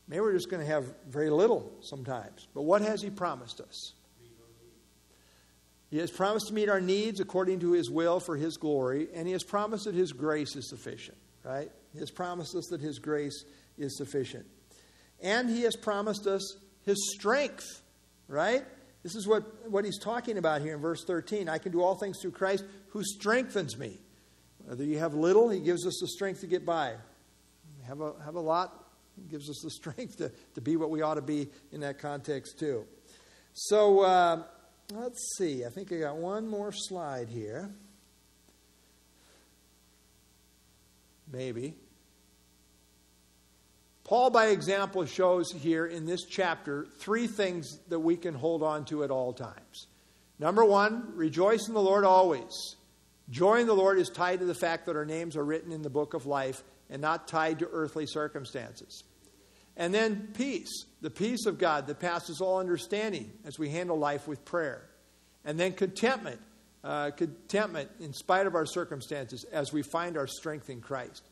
Maybe 0.08 0.20
we're 0.20 0.32
just 0.32 0.50
going 0.50 0.64
to 0.64 0.72
have 0.72 0.92
very 1.06 1.30
little 1.30 1.70
sometimes. 1.80 2.48
But 2.54 2.62
what 2.62 2.80
has 2.80 3.02
He 3.02 3.10
promised 3.10 3.60
us? 3.60 3.92
He 5.90 5.98
has 5.98 6.10
promised 6.10 6.48
to 6.48 6.54
meet 6.54 6.68
our 6.68 6.80
needs 6.80 7.20
according 7.20 7.60
to 7.60 7.72
His 7.72 7.90
will 7.90 8.20
for 8.20 8.36
His 8.36 8.56
glory, 8.56 9.08
and 9.14 9.26
He 9.26 9.32
has 9.32 9.44
promised 9.44 9.84
that 9.84 9.94
His 9.94 10.12
grace 10.12 10.56
is 10.56 10.68
sufficient, 10.68 11.18
right? 11.44 11.70
He 11.92 11.98
has 11.98 12.10
promised 12.10 12.54
us 12.56 12.66
that 12.70 12.80
His 12.80 12.98
grace 12.98 13.44
is 13.76 13.96
sufficient. 13.98 14.46
And 15.22 15.48
He 15.50 15.62
has 15.62 15.76
promised 15.76 16.26
us 16.26 16.56
His 16.84 16.96
strength, 17.14 17.82
right? 18.28 18.64
This 19.04 19.14
is 19.14 19.28
what, 19.28 19.70
what 19.70 19.84
He's 19.84 20.00
talking 20.00 20.38
about 20.38 20.60
here 20.62 20.74
in 20.74 20.80
verse 20.80 21.04
13. 21.04 21.48
I 21.48 21.58
can 21.58 21.70
do 21.70 21.80
all 21.80 21.94
things 21.94 22.18
through 22.20 22.32
Christ 22.32 22.64
who 22.88 23.04
strengthens 23.04 23.78
me. 23.78 24.00
Whether 24.64 24.82
you 24.82 24.98
have 24.98 25.14
little, 25.14 25.48
He 25.48 25.60
gives 25.60 25.86
us 25.86 25.98
the 26.00 26.08
strength 26.08 26.40
to 26.40 26.48
get 26.48 26.66
by. 26.66 26.94
Have 27.86 28.00
a, 28.00 28.14
have 28.24 28.34
a 28.34 28.40
lot, 28.40 28.86
He 29.14 29.28
gives 29.30 29.48
us 29.48 29.60
the 29.62 29.70
strength 29.92 30.16
to, 30.16 30.32
to 30.56 30.60
be 30.60 30.76
what 30.76 30.90
we 30.90 31.02
ought 31.02 31.14
to 31.14 31.22
be 31.22 31.48
in 31.70 31.80
that 31.82 32.00
context, 32.00 32.58
too. 32.58 32.84
So, 33.52 34.00
uh, 34.00 34.42
Let's 34.92 35.36
see. 35.38 35.64
I 35.64 35.70
think 35.70 35.92
I 35.92 35.96
got 35.96 36.16
one 36.16 36.46
more 36.46 36.70
slide 36.72 37.28
here. 37.28 37.70
Maybe. 41.32 41.74
Paul, 44.04 44.28
by 44.30 44.46
example, 44.48 45.06
shows 45.06 45.50
here 45.50 45.86
in 45.86 46.04
this 46.04 46.24
chapter 46.24 46.86
three 46.98 47.26
things 47.26 47.78
that 47.88 48.00
we 48.00 48.16
can 48.16 48.34
hold 48.34 48.62
on 48.62 48.84
to 48.86 49.02
at 49.02 49.10
all 49.10 49.32
times. 49.32 49.86
Number 50.38 50.64
one, 50.64 51.12
rejoice 51.14 51.68
in 51.68 51.74
the 51.74 51.80
Lord 51.80 52.04
always. 52.04 52.76
Joy 53.30 53.60
in 53.60 53.66
the 53.66 53.74
Lord 53.74 53.98
is 53.98 54.10
tied 54.10 54.40
to 54.40 54.44
the 54.44 54.54
fact 54.54 54.84
that 54.86 54.96
our 54.96 55.06
names 55.06 55.36
are 55.36 55.44
written 55.44 55.72
in 55.72 55.80
the 55.80 55.88
book 55.90 56.12
of 56.12 56.26
life 56.26 56.62
and 56.90 57.00
not 57.00 57.26
tied 57.26 57.60
to 57.60 57.68
earthly 57.72 58.04
circumstances. 58.06 59.04
And 59.76 59.92
then 59.92 60.28
peace, 60.34 60.84
the 61.00 61.10
peace 61.10 61.46
of 61.46 61.58
God 61.58 61.86
that 61.86 61.98
passes 61.98 62.40
all 62.40 62.58
understanding 62.58 63.32
as 63.46 63.58
we 63.58 63.70
handle 63.70 63.98
life 63.98 64.28
with 64.28 64.44
prayer. 64.44 64.82
And 65.46 65.58
then 65.58 65.72
contentment, 65.72 66.40
uh, 66.84 67.10
contentment 67.12 67.90
in 68.00 68.12
spite 68.12 68.46
of 68.46 68.54
our 68.54 68.66
circumstances 68.66 69.44
as 69.44 69.72
we 69.72 69.82
find 69.82 70.16
our 70.16 70.26
strength 70.26 70.68
in 70.68 70.80
Christ. 70.80 71.22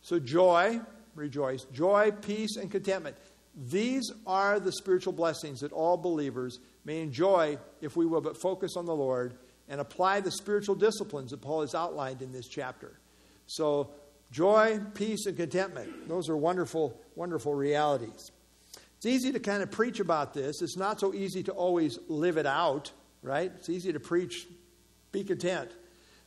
So 0.00 0.18
joy, 0.18 0.80
rejoice, 1.14 1.64
joy, 1.72 2.10
peace, 2.10 2.56
and 2.56 2.70
contentment. 2.70 3.16
These 3.54 4.10
are 4.26 4.58
the 4.58 4.72
spiritual 4.72 5.12
blessings 5.12 5.60
that 5.60 5.72
all 5.72 5.96
believers 5.96 6.58
may 6.84 7.00
enjoy 7.00 7.58
if 7.80 7.96
we 7.96 8.06
will 8.06 8.20
but 8.20 8.40
focus 8.40 8.76
on 8.76 8.86
the 8.86 8.94
Lord 8.94 9.34
and 9.68 9.80
apply 9.80 10.20
the 10.20 10.30
spiritual 10.30 10.74
disciplines 10.74 11.30
that 11.30 11.42
Paul 11.42 11.60
has 11.60 11.74
outlined 11.74 12.22
in 12.22 12.32
this 12.32 12.48
chapter. 12.48 12.98
So 13.46 13.90
Joy, 14.32 14.80
peace, 14.94 15.26
and 15.26 15.36
contentment. 15.36 16.08
Those 16.08 16.30
are 16.30 16.36
wonderful, 16.36 16.98
wonderful 17.14 17.54
realities. 17.54 18.32
It's 18.96 19.04
easy 19.04 19.30
to 19.32 19.38
kind 19.38 19.62
of 19.62 19.70
preach 19.70 20.00
about 20.00 20.32
this. 20.32 20.62
It's 20.62 20.76
not 20.76 20.98
so 20.98 21.12
easy 21.12 21.42
to 21.44 21.52
always 21.52 21.98
live 22.08 22.38
it 22.38 22.46
out, 22.46 22.90
right? 23.22 23.52
It's 23.54 23.68
easy 23.68 23.92
to 23.92 24.00
preach, 24.00 24.46
be 25.12 25.22
content. 25.22 25.70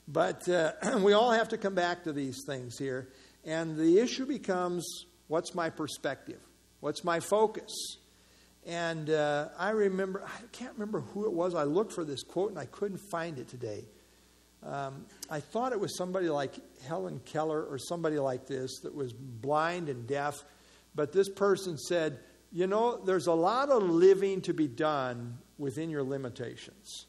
But 0.08 0.48
uh, 0.48 0.74
we 1.00 1.14
all 1.14 1.32
have 1.32 1.50
to 1.50 1.58
come 1.58 1.74
back 1.74 2.04
to 2.04 2.14
these 2.14 2.44
things 2.46 2.78
here. 2.78 3.10
And 3.46 3.78
the 3.78 4.00
issue 4.00 4.26
becomes 4.26 4.86
what's 5.28 5.54
my 5.54 5.70
perspective? 5.70 6.40
What's 6.80 7.04
my 7.04 7.20
focus? 7.20 7.72
And 8.66 9.12
uh, 9.12 9.50
I 9.58 9.70
remember, 9.70 10.24
I 10.26 10.42
can't 10.52 10.74
remember 10.74 11.02
who 11.02 11.26
it 11.26 11.34
was. 11.34 11.54
I 11.54 11.64
looked 11.64 11.94
for 11.94 12.04
this 12.04 12.24
quote 12.24 12.50
and 12.50 12.60
I 12.60 12.66
couldn't 12.66 13.00
find 13.12 13.38
it 13.38 13.48
today. 13.48 13.86
Um, 14.64 15.06
I 15.30 15.40
thought 15.40 15.74
it 15.74 15.80
was 15.80 15.96
somebody 15.96 16.28
like 16.28 16.56
Helen 16.88 17.22
Keller 17.26 17.64
or 17.64 17.78
somebody 17.78 18.18
like 18.18 18.48
this 18.48 18.80
that 18.80 18.96
was 18.96 19.14
blind 19.14 19.90
and 19.90 20.08
deaf, 20.08 20.44
but 20.96 21.14
this 21.14 21.30
person 21.30 21.78
said, 21.78 22.18
You 22.52 22.66
know, 22.66 22.98
there's 22.98 23.28
a 23.28 23.34
lot 23.34 23.70
of 23.70 23.84
living 23.84 24.42
to 24.42 24.54
be 24.54 24.68
done 24.68 25.38
within 25.60 25.92
your 25.92 26.02
limitations. 26.02 27.06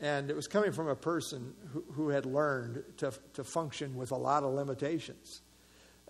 And 0.00 0.30
it 0.30 0.36
was 0.36 0.46
coming 0.46 0.72
from 0.72 0.88
a 0.88 0.94
person 0.94 1.54
who, 1.72 1.84
who 1.92 2.08
had 2.10 2.24
learned 2.24 2.82
to, 2.98 3.12
to 3.34 3.44
function 3.44 3.96
with 3.96 4.12
a 4.12 4.16
lot 4.16 4.44
of 4.44 4.52
limitations. 4.52 5.42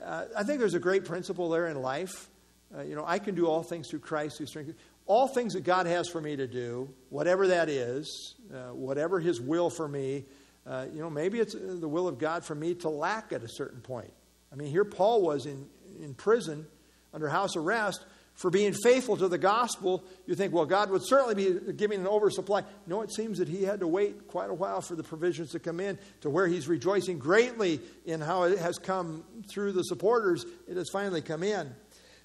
Uh, 0.03 0.25
I 0.37 0.43
think 0.43 0.59
there's 0.61 0.75
a 0.75 0.81
great 0.81 1.05
principle 1.05 1.49
there 1.49 1.67
in 1.69 1.81
life. 1.81 2.29
Uh, 2.77 2.83
you 2.83 2.95
know, 2.95 3.05
I 3.07 3.19
can 3.19 3.35
do 3.35 3.47
all 3.47 3.63
things 3.63 3.89
through 3.89 4.01
Christ 4.01 4.39
who 4.39 4.47
strengthens. 4.47 4.79
All 5.07 5.27
things 5.27 5.55
that 5.55 5.65
God 5.65 5.87
has 5.87 6.07
for 6.07 6.21
me 6.21 6.37
to 6.37 6.47
do, 6.47 6.91
whatever 7.09 7.47
that 7.47 7.71
is, 7.71 8.35
uh, 8.53 8.75
whatever 8.75 9.21
His 9.21 9.41
will 9.41 9.71
for 9.71 9.89
me, 9.89 10.27
uh, 10.67 10.85
you 10.93 11.01
know, 11.01 11.09
maybe 11.09 11.41
it's 11.41 11.55
uh, 11.55 11.77
the 11.81 11.89
will 11.89 12.07
of 12.07 12.19
God 12.19 12.45
for 12.45 12.55
me 12.55 12.75
to 12.75 12.91
lack 12.91 13.33
at 13.33 13.43
a 13.43 13.49
certain 13.49 13.81
point. 13.81 14.13
I 14.53 14.57
mean, 14.57 14.71
here 14.71 14.85
Paul 14.85 15.23
was 15.23 15.47
in, 15.47 15.67
in 15.99 16.13
prison 16.13 16.67
under 17.15 17.29
house 17.29 17.57
arrest 17.57 18.05
for 18.39 18.51
being 18.51 18.73
faithful 18.73 19.17
to 19.17 19.27
the 19.27 19.37
gospel. 19.37 20.05
You 20.25 20.37
think, 20.37 20.53
well, 20.53 20.65
God 20.65 20.91
would 20.91 21.03
certainly 21.05 21.35
be 21.35 21.73
giving 21.73 22.01
an 22.01 22.07
oversupply. 22.07 22.63
No, 22.87 23.03
it 23.03 23.13
seems 23.13 23.39
that 23.39 23.49
he 23.49 23.65
had 23.65 23.81
to 23.81 23.89
wait 23.89 24.29
quite 24.29 24.49
a 24.49 24.55
while 24.55 24.81
for 24.81 24.95
the 24.95 25.03
provisions 25.03 25.51
to 25.51 25.59
come 25.59 25.81
in 25.81 25.99
to 26.21 26.31
where 26.31 26.47
he's 26.47 26.69
rejoicing 26.69 27.19
greatly 27.19 27.81
in 28.07 28.21
how 28.21 28.45
it 28.45 28.59
has 28.59 28.79
come 28.79 29.25
through 29.51 29.73
the 29.73 29.83
supporters. 29.83 30.47
It 30.69 30.77
has 30.77 30.89
finally 30.93 31.21
come 31.21 31.43
in. 31.43 31.75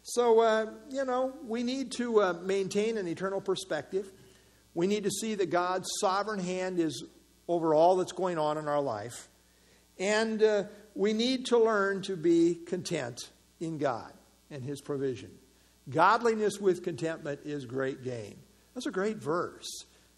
So, 0.03 0.39
uh, 0.41 0.67
you 0.91 1.03
know, 1.03 1.33
we 1.47 1.63
need 1.63 1.91
to 1.93 2.21
uh, 2.21 2.33
maintain 2.43 2.99
an 2.99 3.07
eternal 3.07 3.41
perspective. 3.41 4.11
We 4.75 4.85
need 4.85 5.05
to 5.05 5.11
see 5.11 5.33
that 5.33 5.49
God's 5.49 5.89
sovereign 5.99 6.39
hand 6.39 6.79
is 6.79 7.03
over 7.47 7.73
all 7.73 7.95
that's 7.95 8.11
going 8.11 8.37
on 8.37 8.59
in 8.59 8.67
our 8.67 8.81
life. 8.81 9.29
And 9.97 10.43
uh, 10.43 10.63
we 10.93 11.13
need 11.13 11.47
to 11.47 11.57
learn 11.57 12.03
to 12.03 12.15
be 12.15 12.53
content 12.53 13.31
in 13.59 13.79
God 13.79 14.13
and 14.51 14.63
His 14.63 14.79
provision. 14.79 15.31
Godliness 15.89 16.59
with 16.59 16.83
contentment 16.83 17.41
is 17.43 17.65
great 17.65 18.03
gain. 18.03 18.35
That's 18.73 18.85
a 18.85 18.91
great 18.91 19.17
verse. 19.17 19.67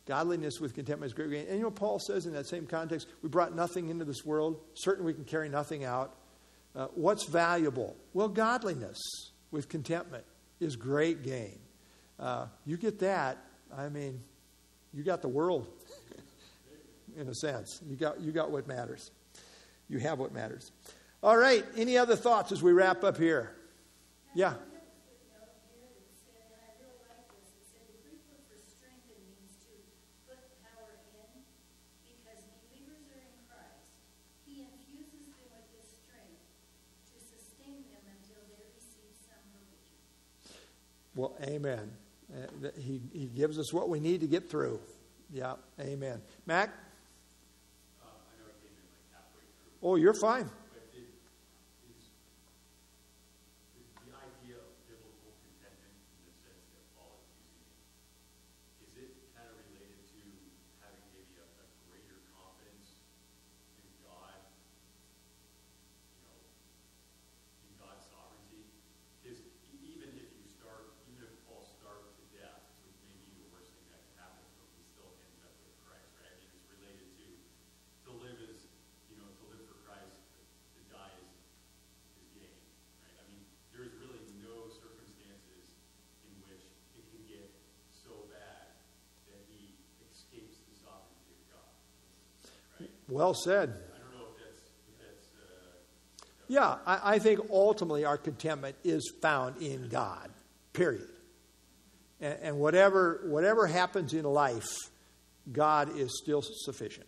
Godliness 0.06 0.60
with 0.60 0.76
contentment 0.76 1.10
is 1.10 1.14
great 1.14 1.32
gain. 1.32 1.48
And 1.48 1.58
you 1.58 1.64
know, 1.64 1.72
Paul 1.72 2.00
says 2.00 2.26
in 2.26 2.34
that 2.34 2.48
same 2.48 2.68
context, 2.68 3.08
we 3.22 3.30
brought 3.30 3.56
nothing 3.56 3.90
into 3.90 4.06
this 4.06 4.24
world. 4.24 4.60
Certainly, 4.76 5.12
we 5.12 5.16
can 5.16 5.26
carry 5.26 5.50
nothing 5.50 5.84
out. 5.84 6.16
Uh, 6.76 6.88
what's 6.94 7.26
valuable? 7.26 7.96
Well, 8.14 8.28
godliness 8.28 9.00
with 9.50 9.70
contentment 9.70 10.26
is 10.60 10.76
great 10.76 11.24
gain. 11.24 11.58
Uh, 12.20 12.48
you 12.66 12.78
get 12.78 13.00
that, 13.00 13.38
I 13.76 13.90
mean, 13.90 14.22
you 14.94 15.04
got 15.04 15.22
the 15.22 15.28
world 15.28 15.68
in 17.18 17.28
a 17.28 17.34
sense. 17.34 17.82
You 17.88 17.96
got, 17.96 18.22
you 18.22 18.32
got 18.32 18.52
what 18.52 18.68
matters. 18.68 19.12
You 19.90 20.00
have 20.00 20.20
what 20.20 20.34
matters. 20.34 20.72
All 21.24 21.38
right. 21.38 21.66
Any 21.76 21.98
other 21.98 22.16
thoughts 22.16 22.52
as 22.52 22.62
we 22.62 22.72
wrap 22.72 23.04
up 23.04 23.18
here? 23.18 23.56
Yeah. 24.34 24.54
Well, 41.16 41.34
amen. 41.42 41.92
Uh, 42.30 42.68
he, 42.78 43.02
he 43.14 43.26
gives 43.28 43.58
us 43.58 43.72
what 43.72 43.88
we 43.88 44.00
need 44.02 44.22
to 44.22 44.28
get 44.28 44.50
through. 44.50 44.80
Yeah, 45.32 45.54
amen. 45.80 46.22
Mac? 46.46 46.70
Uh, 48.04 48.08
I 48.08 48.36
know 48.38 48.52
I 48.52 48.56
came 48.60 48.76
in 48.76 48.84
like 48.92 49.08
halfway 49.16 49.48
through. 49.48 49.80
Oh, 49.82 49.96
you're 49.96 50.14
fine. 50.14 50.50
But 50.74 50.84
it 50.92 51.00
is, 51.00 51.16
is 51.88 52.12
the 54.04 54.12
idea 54.12 54.60
of 54.60 54.70
biblical 54.92 55.32
contentment 55.40 55.96
in 56.20 56.28
the 56.28 56.36
sense 56.44 56.68
that 56.76 56.84
Paul 57.00 57.16
is 57.24 57.32
using 57.48 57.64
it, 57.64 57.80
is 58.84 58.92
it 59.00 59.10
kind 59.32 59.48
of 59.48 59.56
related 59.72 60.04
to 60.04 60.20
having 60.84 61.06
maybe 61.16 61.40
a, 61.40 61.48
a 61.64 61.68
greater 61.88 62.20
confidence 62.36 63.00
in 63.80 63.88
God, 64.04 64.36
you 66.12 66.28
know, 66.28 66.38
in 67.64 67.72
God's 67.80 68.04
sovereignty? 68.12 68.68
Because 69.24 69.40
even 69.82 70.12
if 70.22 70.30
you 70.38 70.46
start, 70.54 70.94
even 71.10 71.26
if 71.26 71.34
Paul 71.50 71.66
starved 71.66 72.14
to 72.14 72.26
death, 72.38 72.62
which 72.86 72.98
may 73.10 73.18
be 73.26 73.42
the 73.42 73.50
worst 73.50 73.74
thing 73.74 73.90
that 73.90 74.06
could 74.06 74.22
happen 74.22 74.46
to 74.46 74.54
him, 74.54 74.70
he 74.78 74.86
still 74.86 75.10
ends 75.18 75.42
up 75.42 75.54
with 75.66 75.74
Christ, 75.82 76.14
right? 76.22 76.30
I 76.30 76.38
mean, 76.46 76.54
it's 76.54 76.70
related 76.70 77.10
to 77.18 77.26
to 78.06 78.14
live 78.22 78.38
is, 78.46 78.70
you 79.10 79.18
know, 79.18 79.26
to 79.26 79.44
live 79.50 79.66
for 79.66 79.82
Christ, 79.82 80.14
to 80.78 80.82
die 80.94 81.10
is, 81.18 81.34
is 82.22 82.30
gain, 82.38 82.54
right? 83.02 83.18
I 83.18 83.26
mean, 83.26 83.42
there's 83.74 83.98
really 83.98 84.22
no 84.46 84.70
circumstances 84.70 85.74
in 86.30 86.34
which 86.46 86.70
it 86.94 87.06
can 87.10 87.26
get 87.26 87.50
so 87.90 88.30
bad 88.30 88.78
that 89.26 89.42
he 89.50 89.74
escapes 90.06 90.62
the 90.70 90.78
sovereignty 90.78 91.34
of 91.34 91.42
God, 91.50 91.74
right? 92.78 92.86
Well 92.86 92.86
said. 92.86 92.86
I 92.86 92.86
don't 92.86 92.94
know 92.94 92.94
if 92.94 92.94
that's, 92.94 92.94
if 92.94 92.95
that's, 93.08 93.44
said. 93.44 93.74
Yeah, 96.48 96.78
I, 96.86 97.16
I 97.16 97.20
think 97.20 97.40
ultimately 97.50 98.06
our 98.06 98.18
contentment 98.18 98.76
is 98.84 99.12
found 99.22 99.62
in 99.62 99.90
God, 99.90 100.30
period. 100.74 101.10
And, 102.22 102.38
and 102.42 102.60
whatever, 102.60 103.22
whatever 103.26 103.66
happens 103.66 104.14
in 104.14 104.26
life, 104.26 104.68
God 105.52 105.98
is 105.98 106.20
still 106.22 106.44
sufficient. 106.44 107.08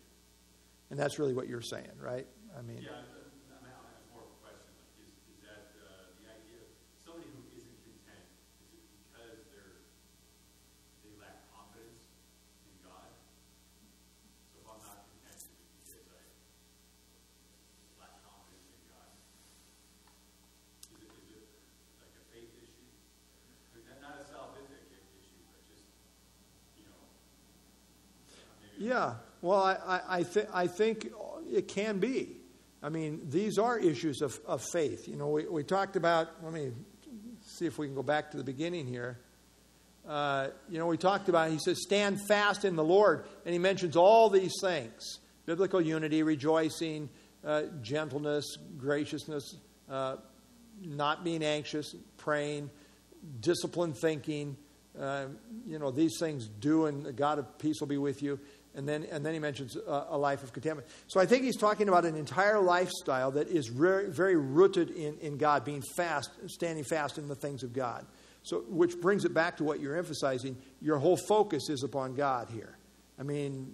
And 0.89 0.99
that's 0.99 1.19
really 1.19 1.33
what 1.33 1.47
you're 1.47 1.61
saying, 1.61 1.91
right? 2.01 2.25
I 2.57 2.61
mean, 2.63 2.81
yeah, 2.81 2.89
I'm, 2.97 3.05
I'm, 3.53 3.69
I'm 3.69 4.07
more 4.09 4.23
of 4.25 4.31
a 4.33 4.39
question, 4.41 4.73
like, 4.81 4.89
is, 5.05 5.13
is 5.29 5.37
that, 5.45 5.69
uh, 5.77 6.09
the 6.17 6.31
idea 6.33 6.63
of 6.65 6.71
somebody 7.05 7.29
who 7.29 7.43
isn't 7.53 7.77
content, 7.85 8.25
is 8.63 8.73
it 8.73 8.81
because 8.87 9.37
they're, 9.53 9.83
they 11.05 11.13
lack 11.21 11.45
confidence 11.53 12.07
in 12.65 12.73
God? 12.81 13.13
So 14.49 14.63
if 14.63 14.65
I'm 14.65 14.79
not 14.81 15.05
content, 15.11 15.43
is 15.43 15.91
it 15.91 16.01
because 16.07 16.09
I 16.17 16.23
lack 17.99 18.15
confidence 18.23 18.69
in 18.73 18.81
God? 18.87 19.11
Is 20.95 21.03
it, 21.03 21.11
is 21.19 21.29
it 21.35 21.45
like 21.99 22.15
a 22.15 22.23
faith 22.31 22.53
issue? 22.63 22.89
I 22.89 23.75
mean, 23.75 23.85
not- 23.91 24.01
not 24.01 24.15
a 24.17 24.25
salvific 24.25 24.87
issue, 25.19 25.41
but 25.51 25.61
just, 25.67 25.83
you 26.79 26.87
know, 26.87 26.95
maybe. 28.63 28.76
Yeah. 28.87 29.13
Well, 29.41 29.61
I, 29.61 30.01
I, 30.07 30.23
th- 30.23 30.47
I 30.53 30.67
think 30.67 31.11
it 31.51 31.67
can 31.67 31.99
be. 31.99 32.37
I 32.81 32.89
mean, 32.89 33.21
these 33.29 33.57
are 33.57 33.77
issues 33.77 34.21
of, 34.21 34.39
of 34.45 34.63
faith. 34.63 35.07
You 35.07 35.15
know, 35.15 35.27
we, 35.27 35.45
we 35.47 35.63
talked 35.63 35.95
about, 35.95 36.29
let 36.43 36.53
me 36.53 36.71
see 37.45 37.65
if 37.65 37.77
we 37.77 37.87
can 37.87 37.95
go 37.95 38.03
back 38.03 38.31
to 38.31 38.37
the 38.37 38.43
beginning 38.43 38.87
here. 38.87 39.19
Uh, 40.07 40.49
you 40.69 40.77
know, 40.77 40.87
we 40.87 40.95
talked 40.95 41.27
about, 41.27 41.51
he 41.51 41.59
says, 41.59 41.81
stand 41.81 42.19
fast 42.27 42.63
in 42.65 42.75
the 42.75 42.83
Lord. 42.83 43.25
And 43.45 43.53
he 43.53 43.59
mentions 43.59 43.95
all 43.95 44.29
these 44.29 44.53
things 44.61 45.19
biblical 45.45 45.81
unity, 45.81 46.23
rejoicing, 46.23 47.09
uh, 47.45 47.63
gentleness, 47.81 48.57
graciousness, 48.77 49.55
uh, 49.89 50.17
not 50.81 51.23
being 51.23 51.43
anxious, 51.43 51.95
praying, 52.17 52.69
disciplined 53.39 53.97
thinking. 53.97 54.57
Uh, 54.99 55.25
you 55.65 55.77
know, 55.77 55.91
these 55.91 56.17
things 56.19 56.47
do, 56.47 56.85
and 56.87 57.05
the 57.05 57.13
God 57.13 57.39
of 57.39 57.57
peace 57.59 57.79
will 57.79 57.87
be 57.87 57.97
with 57.97 58.21
you. 58.21 58.39
And 58.77 58.87
then, 58.87 59.07
and 59.11 59.25
then 59.25 59.33
he 59.33 59.39
mentions 59.39 59.75
uh, 59.75 60.05
a 60.09 60.17
life 60.17 60.43
of 60.43 60.53
contentment. 60.53 60.87
So 61.07 61.19
I 61.19 61.25
think 61.25 61.43
he's 61.43 61.57
talking 61.57 61.89
about 61.89 62.05
an 62.05 62.15
entire 62.15 62.59
lifestyle 62.59 63.31
that 63.31 63.47
is 63.47 63.67
very, 63.67 64.11
very 64.11 64.35
rooted 64.35 64.91
in, 64.91 65.17
in 65.17 65.37
God, 65.37 65.65
being 65.65 65.81
fast, 65.95 66.29
standing 66.45 66.83
fast 66.83 67.17
in 67.17 67.27
the 67.27 67.33
things 67.33 67.63
of 67.63 67.73
God. 67.73 68.05
So, 68.43 68.63
which 68.69 69.01
brings 69.01 69.25
it 69.25 69.33
back 69.33 69.57
to 69.57 69.63
what 69.63 69.79
you're 69.79 69.97
emphasizing. 69.97 70.55
Your 70.79 70.99
whole 70.99 71.17
focus 71.17 71.69
is 71.69 71.81
upon 71.81 72.13
God 72.13 72.49
here. 72.49 72.77
I 73.19 73.23
mean, 73.23 73.73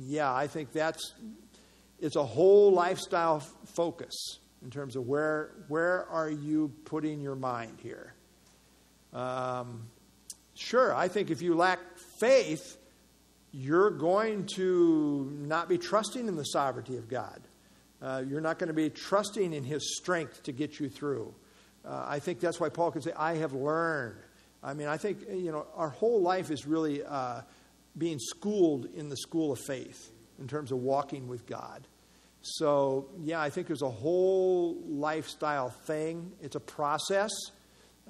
yeah, 0.00 0.34
I 0.34 0.48
think 0.48 0.72
that's 0.72 1.14
it's 2.00 2.16
a 2.16 2.24
whole 2.24 2.72
lifestyle 2.72 3.36
f- 3.36 3.50
focus 3.74 4.40
in 4.62 4.70
terms 4.70 4.96
of 4.96 5.06
where 5.06 5.52
where 5.68 6.04
are 6.08 6.28
you 6.28 6.72
putting 6.84 7.20
your 7.20 7.36
mind 7.36 7.78
here. 7.80 8.12
Um, 9.12 9.84
sure, 10.54 10.94
I 10.94 11.06
think 11.06 11.30
if 11.30 11.40
you 11.40 11.54
lack 11.54 11.78
faith, 12.18 12.76
you're 13.52 13.90
going 13.90 14.46
to 14.56 15.30
not 15.46 15.68
be 15.68 15.78
trusting 15.78 16.26
in 16.26 16.36
the 16.36 16.44
sovereignty 16.44 16.96
of 16.96 17.08
God. 17.08 17.40
Uh, 18.00 18.22
you're 18.26 18.40
not 18.40 18.58
going 18.58 18.68
to 18.68 18.74
be 18.74 18.90
trusting 18.90 19.52
in 19.52 19.62
His 19.62 19.96
strength 19.96 20.42
to 20.44 20.52
get 20.52 20.80
you 20.80 20.88
through. 20.88 21.32
Uh, 21.84 22.04
I 22.08 22.18
think 22.18 22.40
that's 22.40 22.58
why 22.58 22.68
Paul 22.68 22.90
could 22.90 23.04
say, 23.04 23.12
I 23.16 23.34
have 23.36 23.52
learned. 23.52 24.16
I 24.62 24.74
mean, 24.74 24.88
I 24.88 24.96
think, 24.96 25.18
you 25.28 25.52
know, 25.52 25.66
our 25.74 25.90
whole 25.90 26.22
life 26.22 26.50
is 26.50 26.66
really 26.66 27.02
uh, 27.04 27.42
being 27.98 28.18
schooled 28.18 28.86
in 28.94 29.08
the 29.08 29.16
school 29.16 29.52
of 29.52 29.58
faith 29.58 30.10
in 30.40 30.48
terms 30.48 30.72
of 30.72 30.78
walking 30.78 31.28
with 31.28 31.46
God. 31.46 31.86
So, 32.42 33.08
yeah, 33.20 33.40
I 33.40 33.50
think 33.50 33.66
there's 33.66 33.82
a 33.82 33.90
whole 33.90 34.76
lifestyle 34.86 35.70
thing. 35.70 36.32
It's 36.40 36.56
a 36.56 36.60
process. 36.60 37.30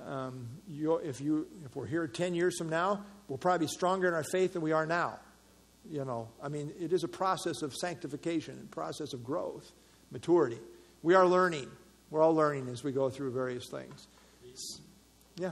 Um, 0.07 0.49
you, 0.69 0.97
if, 0.97 1.21
you, 1.21 1.47
if 1.67 1.77
we're 1.77 1.87
here 1.87 2.07
10 2.07 2.35
years 2.35 2.57
from 2.57 2.71
now, 2.71 3.05
we'll 3.29 3.39
probably 3.39 3.67
be 3.67 3.71
stronger 3.71 4.09
in 4.09 4.15
our 4.15 4.25
faith 4.25 4.55
than 4.55 4.63
we 4.63 4.73
are 4.73 4.87
now. 4.87 5.19
You 5.91 6.05
know, 6.05 6.29
I 6.43 6.49
mean, 6.49 6.73
it 6.81 6.93
is 6.93 7.05
a 7.05 7.09
process 7.09 7.63
of 7.63 7.75
sanctification, 7.75 8.59
a 8.71 8.75
process 8.75 9.13
of 9.13 9.25
growth, 9.25 9.73
maturity. 10.11 10.59
We 11.03 11.15
are 11.15 11.27
learning. 11.27 11.69
We're 12.11 12.23
all 12.23 12.35
learning 12.35 12.69
as 12.69 12.85
we 12.85 12.93
go 12.93 13.11
through 13.11 13.33
various 13.33 13.67
things. 13.69 14.07
Yeah. 15.37 15.49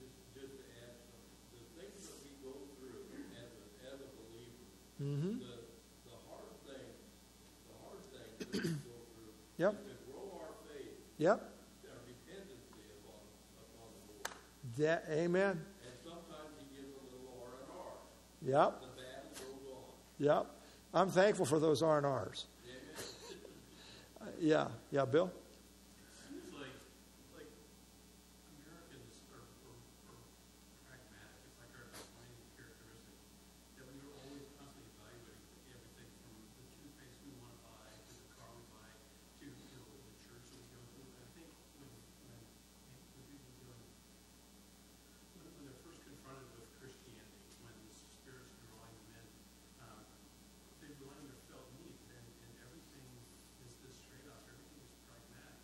Just, 0.00 0.16
just 0.34 0.52
to 0.58 0.64
add 0.80 0.96
something, 0.96 1.28
the 1.52 1.60
things 1.76 2.08
that 2.08 2.16
we 2.24 2.32
go 2.42 2.56
through 2.80 3.04
as 3.36 4.00
a, 4.00 4.10
believer, 4.16 4.64
Mm-hmm. 4.96 5.38
the, 5.44 5.60
the 6.08 6.16
hard 6.26 6.50
thing, 6.64 6.88
the 7.68 7.76
hard 7.84 8.00
thing 8.10 8.32
that 8.40 8.48
we 8.64 8.80
go 8.88 8.96
through 9.12 9.32
Yep. 9.60 9.72
is 9.76 9.92
to 9.92 9.96
grow 10.10 10.40
our 10.40 10.56
faith, 10.66 10.96
Yep. 11.20 11.36
our 11.36 12.00
dependency 12.08 12.84
upon, 13.04 13.20
upon 13.60 13.88
the 13.92 14.02
Lord. 14.08 14.32
That, 14.80 15.04
amen. 15.12 15.60
And 15.84 15.94
sometimes 16.02 16.56
he 16.58 16.64
gives 16.74 16.96
a 16.96 17.04
little 17.12 17.28
R 17.44 17.60
and 17.60 17.70
R. 17.76 17.92
Yep. 18.40 18.72
The 18.80 18.92
battle 18.96 19.36
goes 19.36 19.68
on. 19.68 19.92
Yep. 20.18 20.46
I'm 20.94 21.10
thankful 21.10 21.46
for 21.46 21.58
those 21.58 21.82
R 21.82 21.98
and 21.98 22.06
R's. 22.06 22.46
Uh, 24.20 24.24
Yeah. 24.40 24.66
Yeah, 24.90 25.04
Bill? 25.04 25.30
seems 26.10 26.50
like, 26.58 26.74
like 27.38 27.46
Americans 28.66 29.14
are, 29.30 29.46
are, 29.62 29.78
are 30.10 30.18
pragmatic. 30.90 31.38
It's 31.46 31.58
like 31.62 31.70
our 31.78 31.86
defining 31.94 32.42
characteristic. 32.58 33.14
That 33.78 33.86
we 33.94 34.02
are 34.02 34.10
always 34.26 34.46
constantly 34.58 34.90
evaluating 34.90 35.70
everything 35.70 36.10
from 36.18 36.34
the 36.58 36.66
toothpaste 36.82 37.18
we 37.22 37.30
want 37.38 37.54
to 37.54 37.60
buy, 37.62 37.86
to 37.94 38.14
the 38.18 38.30
car 38.34 38.50
we 38.58 38.64
buy, 38.74 38.90
to, 38.90 39.46
you 39.46 39.70
know, 39.78 39.86
the 39.86 40.18
church 40.18 40.42
that 40.50 40.58
we 40.58 40.66
go 40.74 40.82
to. 40.82 40.98
And 40.98 41.14
I 41.22 41.26
think 41.38 41.48
when, 41.78 41.90
when, 42.26 42.42
when 42.42 43.22
people 43.22 43.54
doing, 43.62 43.86
when, 45.38 45.46
when 45.46 45.62
they're 45.62 45.82
first 45.86 46.02
confronted 46.02 46.50
with 46.58 46.66
Christianity, 46.82 47.54
when 47.62 47.74
the 47.86 47.94
Spirit's 47.94 48.54
drawing 48.66 48.98
them 48.98 49.14
in, 49.14 49.26
um, 49.86 50.02
they 50.82 50.90
rely 50.98 51.14
on 51.22 51.26
their 51.30 51.42
felt 51.50 51.70
needs, 51.78 52.02
and, 52.10 52.26
and 52.42 52.52
everything 52.66 53.06
is 53.66 53.74
this 53.82 53.98
trade-off. 54.06 54.42
Everything 54.46 54.82
is 54.86 54.94
pragmatic. 55.06 55.58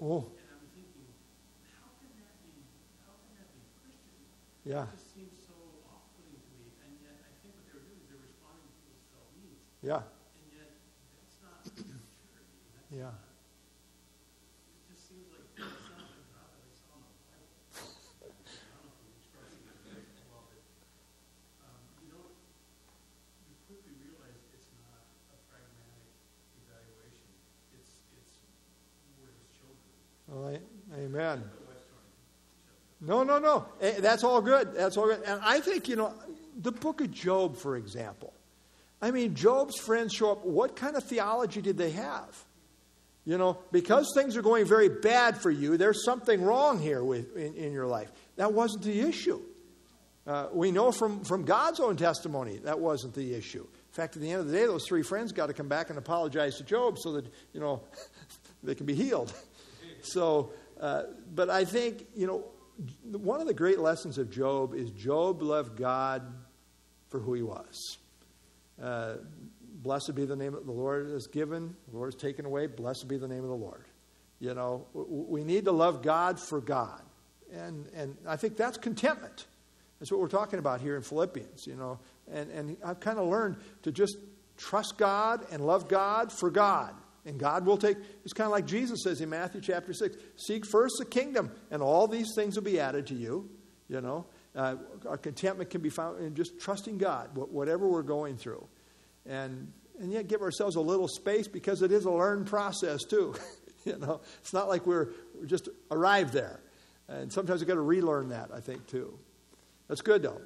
Oh, 0.00 0.24
And 0.32 0.48
I'm 0.48 0.64
thinking, 0.72 1.12
how 1.76 1.92
can 2.00 2.08
that 2.16 2.32
be, 2.40 2.56
how 3.04 3.12
can 3.20 3.36
that 3.36 3.52
be 3.52 3.60
Christian? 3.84 4.16
yeah, 4.64 4.88
It 4.88 4.96
just 4.96 5.12
seems 5.12 5.36
so 5.44 5.52
off-putting 5.92 6.40
to 6.40 6.50
me, 6.56 6.72
and 6.80 6.92
yet 7.04 7.20
I 7.20 7.32
think 7.44 7.52
what 7.60 7.68
they 7.68 7.76
were 7.76 7.84
doing 7.84 8.00
is 8.00 8.08
they're 8.08 8.24
responding 8.24 8.64
to 8.64 8.72
people's 8.80 9.04
felt 9.12 9.28
needs, 9.36 9.60
yeah, 9.84 10.00
and 10.00 10.46
yet 10.56 10.72
that's 11.20 11.36
not. 11.44 11.60
That's 11.68 12.88
yeah. 12.96 13.12
not, 13.12 13.28
it 14.72 14.82
just 14.88 15.04
seems 15.04 15.28
like 15.36 15.46
that's 15.52 15.84
not 15.92 16.08
the 16.16 16.24
God 16.32 16.48
that 16.48 16.64
I 16.64 16.72
saw 16.80 16.96
in 16.96 17.04
the 17.06 17.20
Bible. 17.28 17.52
I 17.76 18.24
don't 18.24 18.88
know 18.88 18.88
if 18.88 19.04
I'm 19.04 19.12
expressing 19.20 19.62
it 19.68 19.78
very 19.84 20.08
well, 20.32 20.48
but, 20.48 20.64
um, 21.60 21.80
you 22.00 22.08
don't, 22.08 22.34
you 23.46 23.54
quickly 23.68 23.94
realize 24.00 24.40
it's 24.56 24.72
not 24.80 25.04
a 25.28 25.36
pragmatic 25.52 26.08
evaluation. 26.66 27.30
It's, 27.78 28.00
it's, 28.18 28.42
we're 29.22 29.30
his 29.38 29.46
children. 29.54 29.92
All 30.34 30.42
right. 30.50 30.62
Amen. 30.98 31.46
No. 33.40 33.66
Eh, 33.80 34.00
That's 34.00 34.24
all 34.24 34.40
good. 34.40 34.74
That's 34.74 34.96
all 34.96 35.06
good. 35.06 35.22
And 35.26 35.40
I 35.44 35.60
think, 35.60 35.88
you 35.88 35.96
know, 35.96 36.12
the 36.60 36.72
book 36.72 37.00
of 37.00 37.10
Job, 37.10 37.56
for 37.56 37.76
example. 37.76 38.32
I 39.02 39.10
mean, 39.10 39.34
Job's 39.34 39.78
friends 39.78 40.12
show 40.12 40.32
up. 40.32 40.44
What 40.44 40.76
kind 40.76 40.96
of 40.96 41.04
theology 41.04 41.62
did 41.62 41.78
they 41.78 41.90
have? 41.90 42.44
You 43.24 43.38
know, 43.38 43.58
because 43.72 44.10
things 44.14 44.36
are 44.36 44.42
going 44.42 44.66
very 44.66 44.88
bad 44.88 45.38
for 45.38 45.50
you, 45.50 45.76
there's 45.76 46.04
something 46.04 46.42
wrong 46.42 46.78
here 46.80 47.02
with, 47.04 47.36
in, 47.36 47.54
in 47.54 47.72
your 47.72 47.86
life. 47.86 48.10
That 48.36 48.52
wasn't 48.52 48.84
the 48.84 49.00
issue. 49.00 49.40
Uh, 50.26 50.48
we 50.52 50.70
know 50.70 50.92
from, 50.92 51.24
from 51.24 51.44
God's 51.44 51.80
own 51.80 51.96
testimony 51.96 52.58
that 52.58 52.78
wasn't 52.78 53.14
the 53.14 53.34
issue. 53.34 53.62
In 53.62 53.92
fact, 53.92 54.16
at 54.16 54.22
the 54.22 54.30
end 54.30 54.40
of 54.40 54.48
the 54.48 54.52
day, 54.56 54.66
those 54.66 54.86
three 54.86 55.02
friends 55.02 55.32
got 55.32 55.46
to 55.46 55.52
come 55.52 55.68
back 55.68 55.90
and 55.90 55.98
apologize 55.98 56.56
to 56.56 56.64
Job 56.64 56.98
so 56.98 57.12
that, 57.12 57.26
you 57.52 57.60
know, 57.60 57.82
they 58.62 58.74
can 58.74 58.86
be 58.86 58.94
healed. 58.94 59.32
So, 60.02 60.52
uh, 60.80 61.02
but 61.34 61.50
I 61.50 61.66
think, 61.66 62.06
you 62.16 62.26
know, 62.26 62.44
one 63.04 63.40
of 63.40 63.46
the 63.46 63.54
great 63.54 63.78
lessons 63.78 64.18
of 64.18 64.30
Job 64.30 64.74
is 64.74 64.90
Job 64.90 65.42
loved 65.42 65.76
God 65.76 66.22
for 67.08 67.20
who 67.20 67.34
he 67.34 67.42
was. 67.42 67.98
Uh, 68.82 69.16
blessed 69.82 70.14
be 70.14 70.24
the 70.24 70.36
name 70.36 70.54
of 70.54 70.66
the 70.66 70.72
Lord 70.72 71.10
is 71.10 71.26
given, 71.26 71.74
the 71.90 71.96
Lord 71.96 72.14
is 72.14 72.20
taken 72.20 72.46
away. 72.46 72.66
Blessed 72.66 73.08
be 73.08 73.16
the 73.16 73.28
name 73.28 73.42
of 73.42 73.48
the 73.48 73.56
Lord. 73.56 73.84
You 74.38 74.54
know, 74.54 74.86
we 74.94 75.44
need 75.44 75.66
to 75.66 75.72
love 75.72 76.02
God 76.02 76.40
for 76.40 76.60
God. 76.60 77.02
And, 77.52 77.86
and 77.94 78.16
I 78.26 78.36
think 78.36 78.56
that's 78.56 78.78
contentment. 78.78 79.46
That's 79.98 80.10
what 80.10 80.20
we're 80.20 80.28
talking 80.28 80.58
about 80.58 80.80
here 80.80 80.96
in 80.96 81.02
Philippians, 81.02 81.66
you 81.66 81.76
know. 81.76 81.98
And, 82.32 82.50
and 82.50 82.76
I've 82.82 83.00
kind 83.00 83.18
of 83.18 83.28
learned 83.28 83.56
to 83.82 83.92
just 83.92 84.16
trust 84.56 84.96
God 84.96 85.44
and 85.52 85.66
love 85.66 85.88
God 85.88 86.32
for 86.32 86.50
God. 86.50 86.94
And 87.26 87.38
God 87.38 87.66
will 87.66 87.76
take, 87.76 87.98
it's 88.24 88.32
kind 88.32 88.46
of 88.46 88.52
like 88.52 88.66
Jesus 88.66 89.02
says 89.04 89.20
in 89.20 89.28
Matthew 89.28 89.60
chapter 89.60 89.92
6 89.92 90.16
seek 90.36 90.64
first 90.66 90.94
the 90.98 91.04
kingdom, 91.04 91.50
and 91.70 91.82
all 91.82 92.08
these 92.08 92.28
things 92.34 92.56
will 92.56 92.62
be 92.62 92.80
added 92.80 93.06
to 93.08 93.14
you. 93.14 93.48
You 93.88 94.00
know, 94.00 94.26
uh, 94.54 94.76
our 95.08 95.18
contentment 95.18 95.70
can 95.70 95.80
be 95.80 95.90
found 95.90 96.22
in 96.22 96.34
just 96.34 96.60
trusting 96.60 96.98
God, 96.98 97.30
whatever 97.34 97.88
we're 97.88 98.02
going 98.02 98.36
through. 98.36 98.66
And, 99.26 99.72
and 99.98 100.12
yet 100.12 100.28
give 100.28 100.42
ourselves 100.42 100.76
a 100.76 100.80
little 100.80 101.08
space 101.08 101.48
because 101.48 101.82
it 101.82 101.92
is 101.92 102.04
a 102.04 102.10
learned 102.10 102.46
process, 102.46 103.02
too. 103.04 103.34
you 103.84 103.98
know, 103.98 104.20
it's 104.40 104.52
not 104.52 104.68
like 104.68 104.86
we're, 104.86 105.08
we're 105.38 105.46
just 105.46 105.68
arrived 105.90 106.32
there. 106.32 106.60
And 107.08 107.32
sometimes 107.32 107.60
we've 107.60 107.68
got 107.68 107.74
to 107.74 107.80
relearn 107.80 108.28
that, 108.28 108.50
I 108.54 108.60
think, 108.60 108.86
too. 108.86 109.18
That's 109.88 110.00
good, 110.00 110.22
though. 110.22 110.40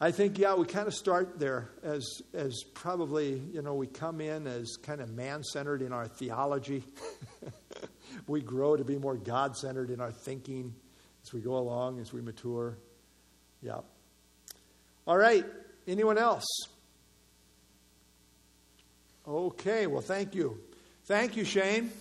I 0.00 0.10
think, 0.10 0.38
yeah, 0.38 0.54
we 0.54 0.66
kind 0.66 0.88
of 0.88 0.94
start 0.94 1.38
there 1.38 1.70
as, 1.82 2.20
as 2.32 2.64
probably, 2.74 3.40
you 3.52 3.62
know, 3.62 3.74
we 3.74 3.86
come 3.86 4.20
in 4.20 4.46
as 4.46 4.76
kind 4.82 5.00
of 5.00 5.10
man 5.10 5.44
centered 5.44 5.82
in 5.82 5.92
our 5.92 6.08
theology. 6.08 6.82
we 8.26 8.40
grow 8.40 8.76
to 8.76 8.84
be 8.84 8.98
more 8.98 9.16
God 9.16 9.56
centered 9.56 9.90
in 9.90 10.00
our 10.00 10.10
thinking 10.10 10.74
as 11.22 11.32
we 11.32 11.40
go 11.40 11.56
along, 11.56 12.00
as 12.00 12.12
we 12.12 12.20
mature. 12.20 12.76
Yeah. 13.62 13.80
All 15.06 15.16
right. 15.16 15.44
Anyone 15.86 16.18
else? 16.18 16.44
Okay. 19.26 19.86
Well, 19.86 20.02
thank 20.02 20.34
you. 20.34 20.58
Thank 21.04 21.36
you, 21.36 21.44
Shane. 21.44 21.92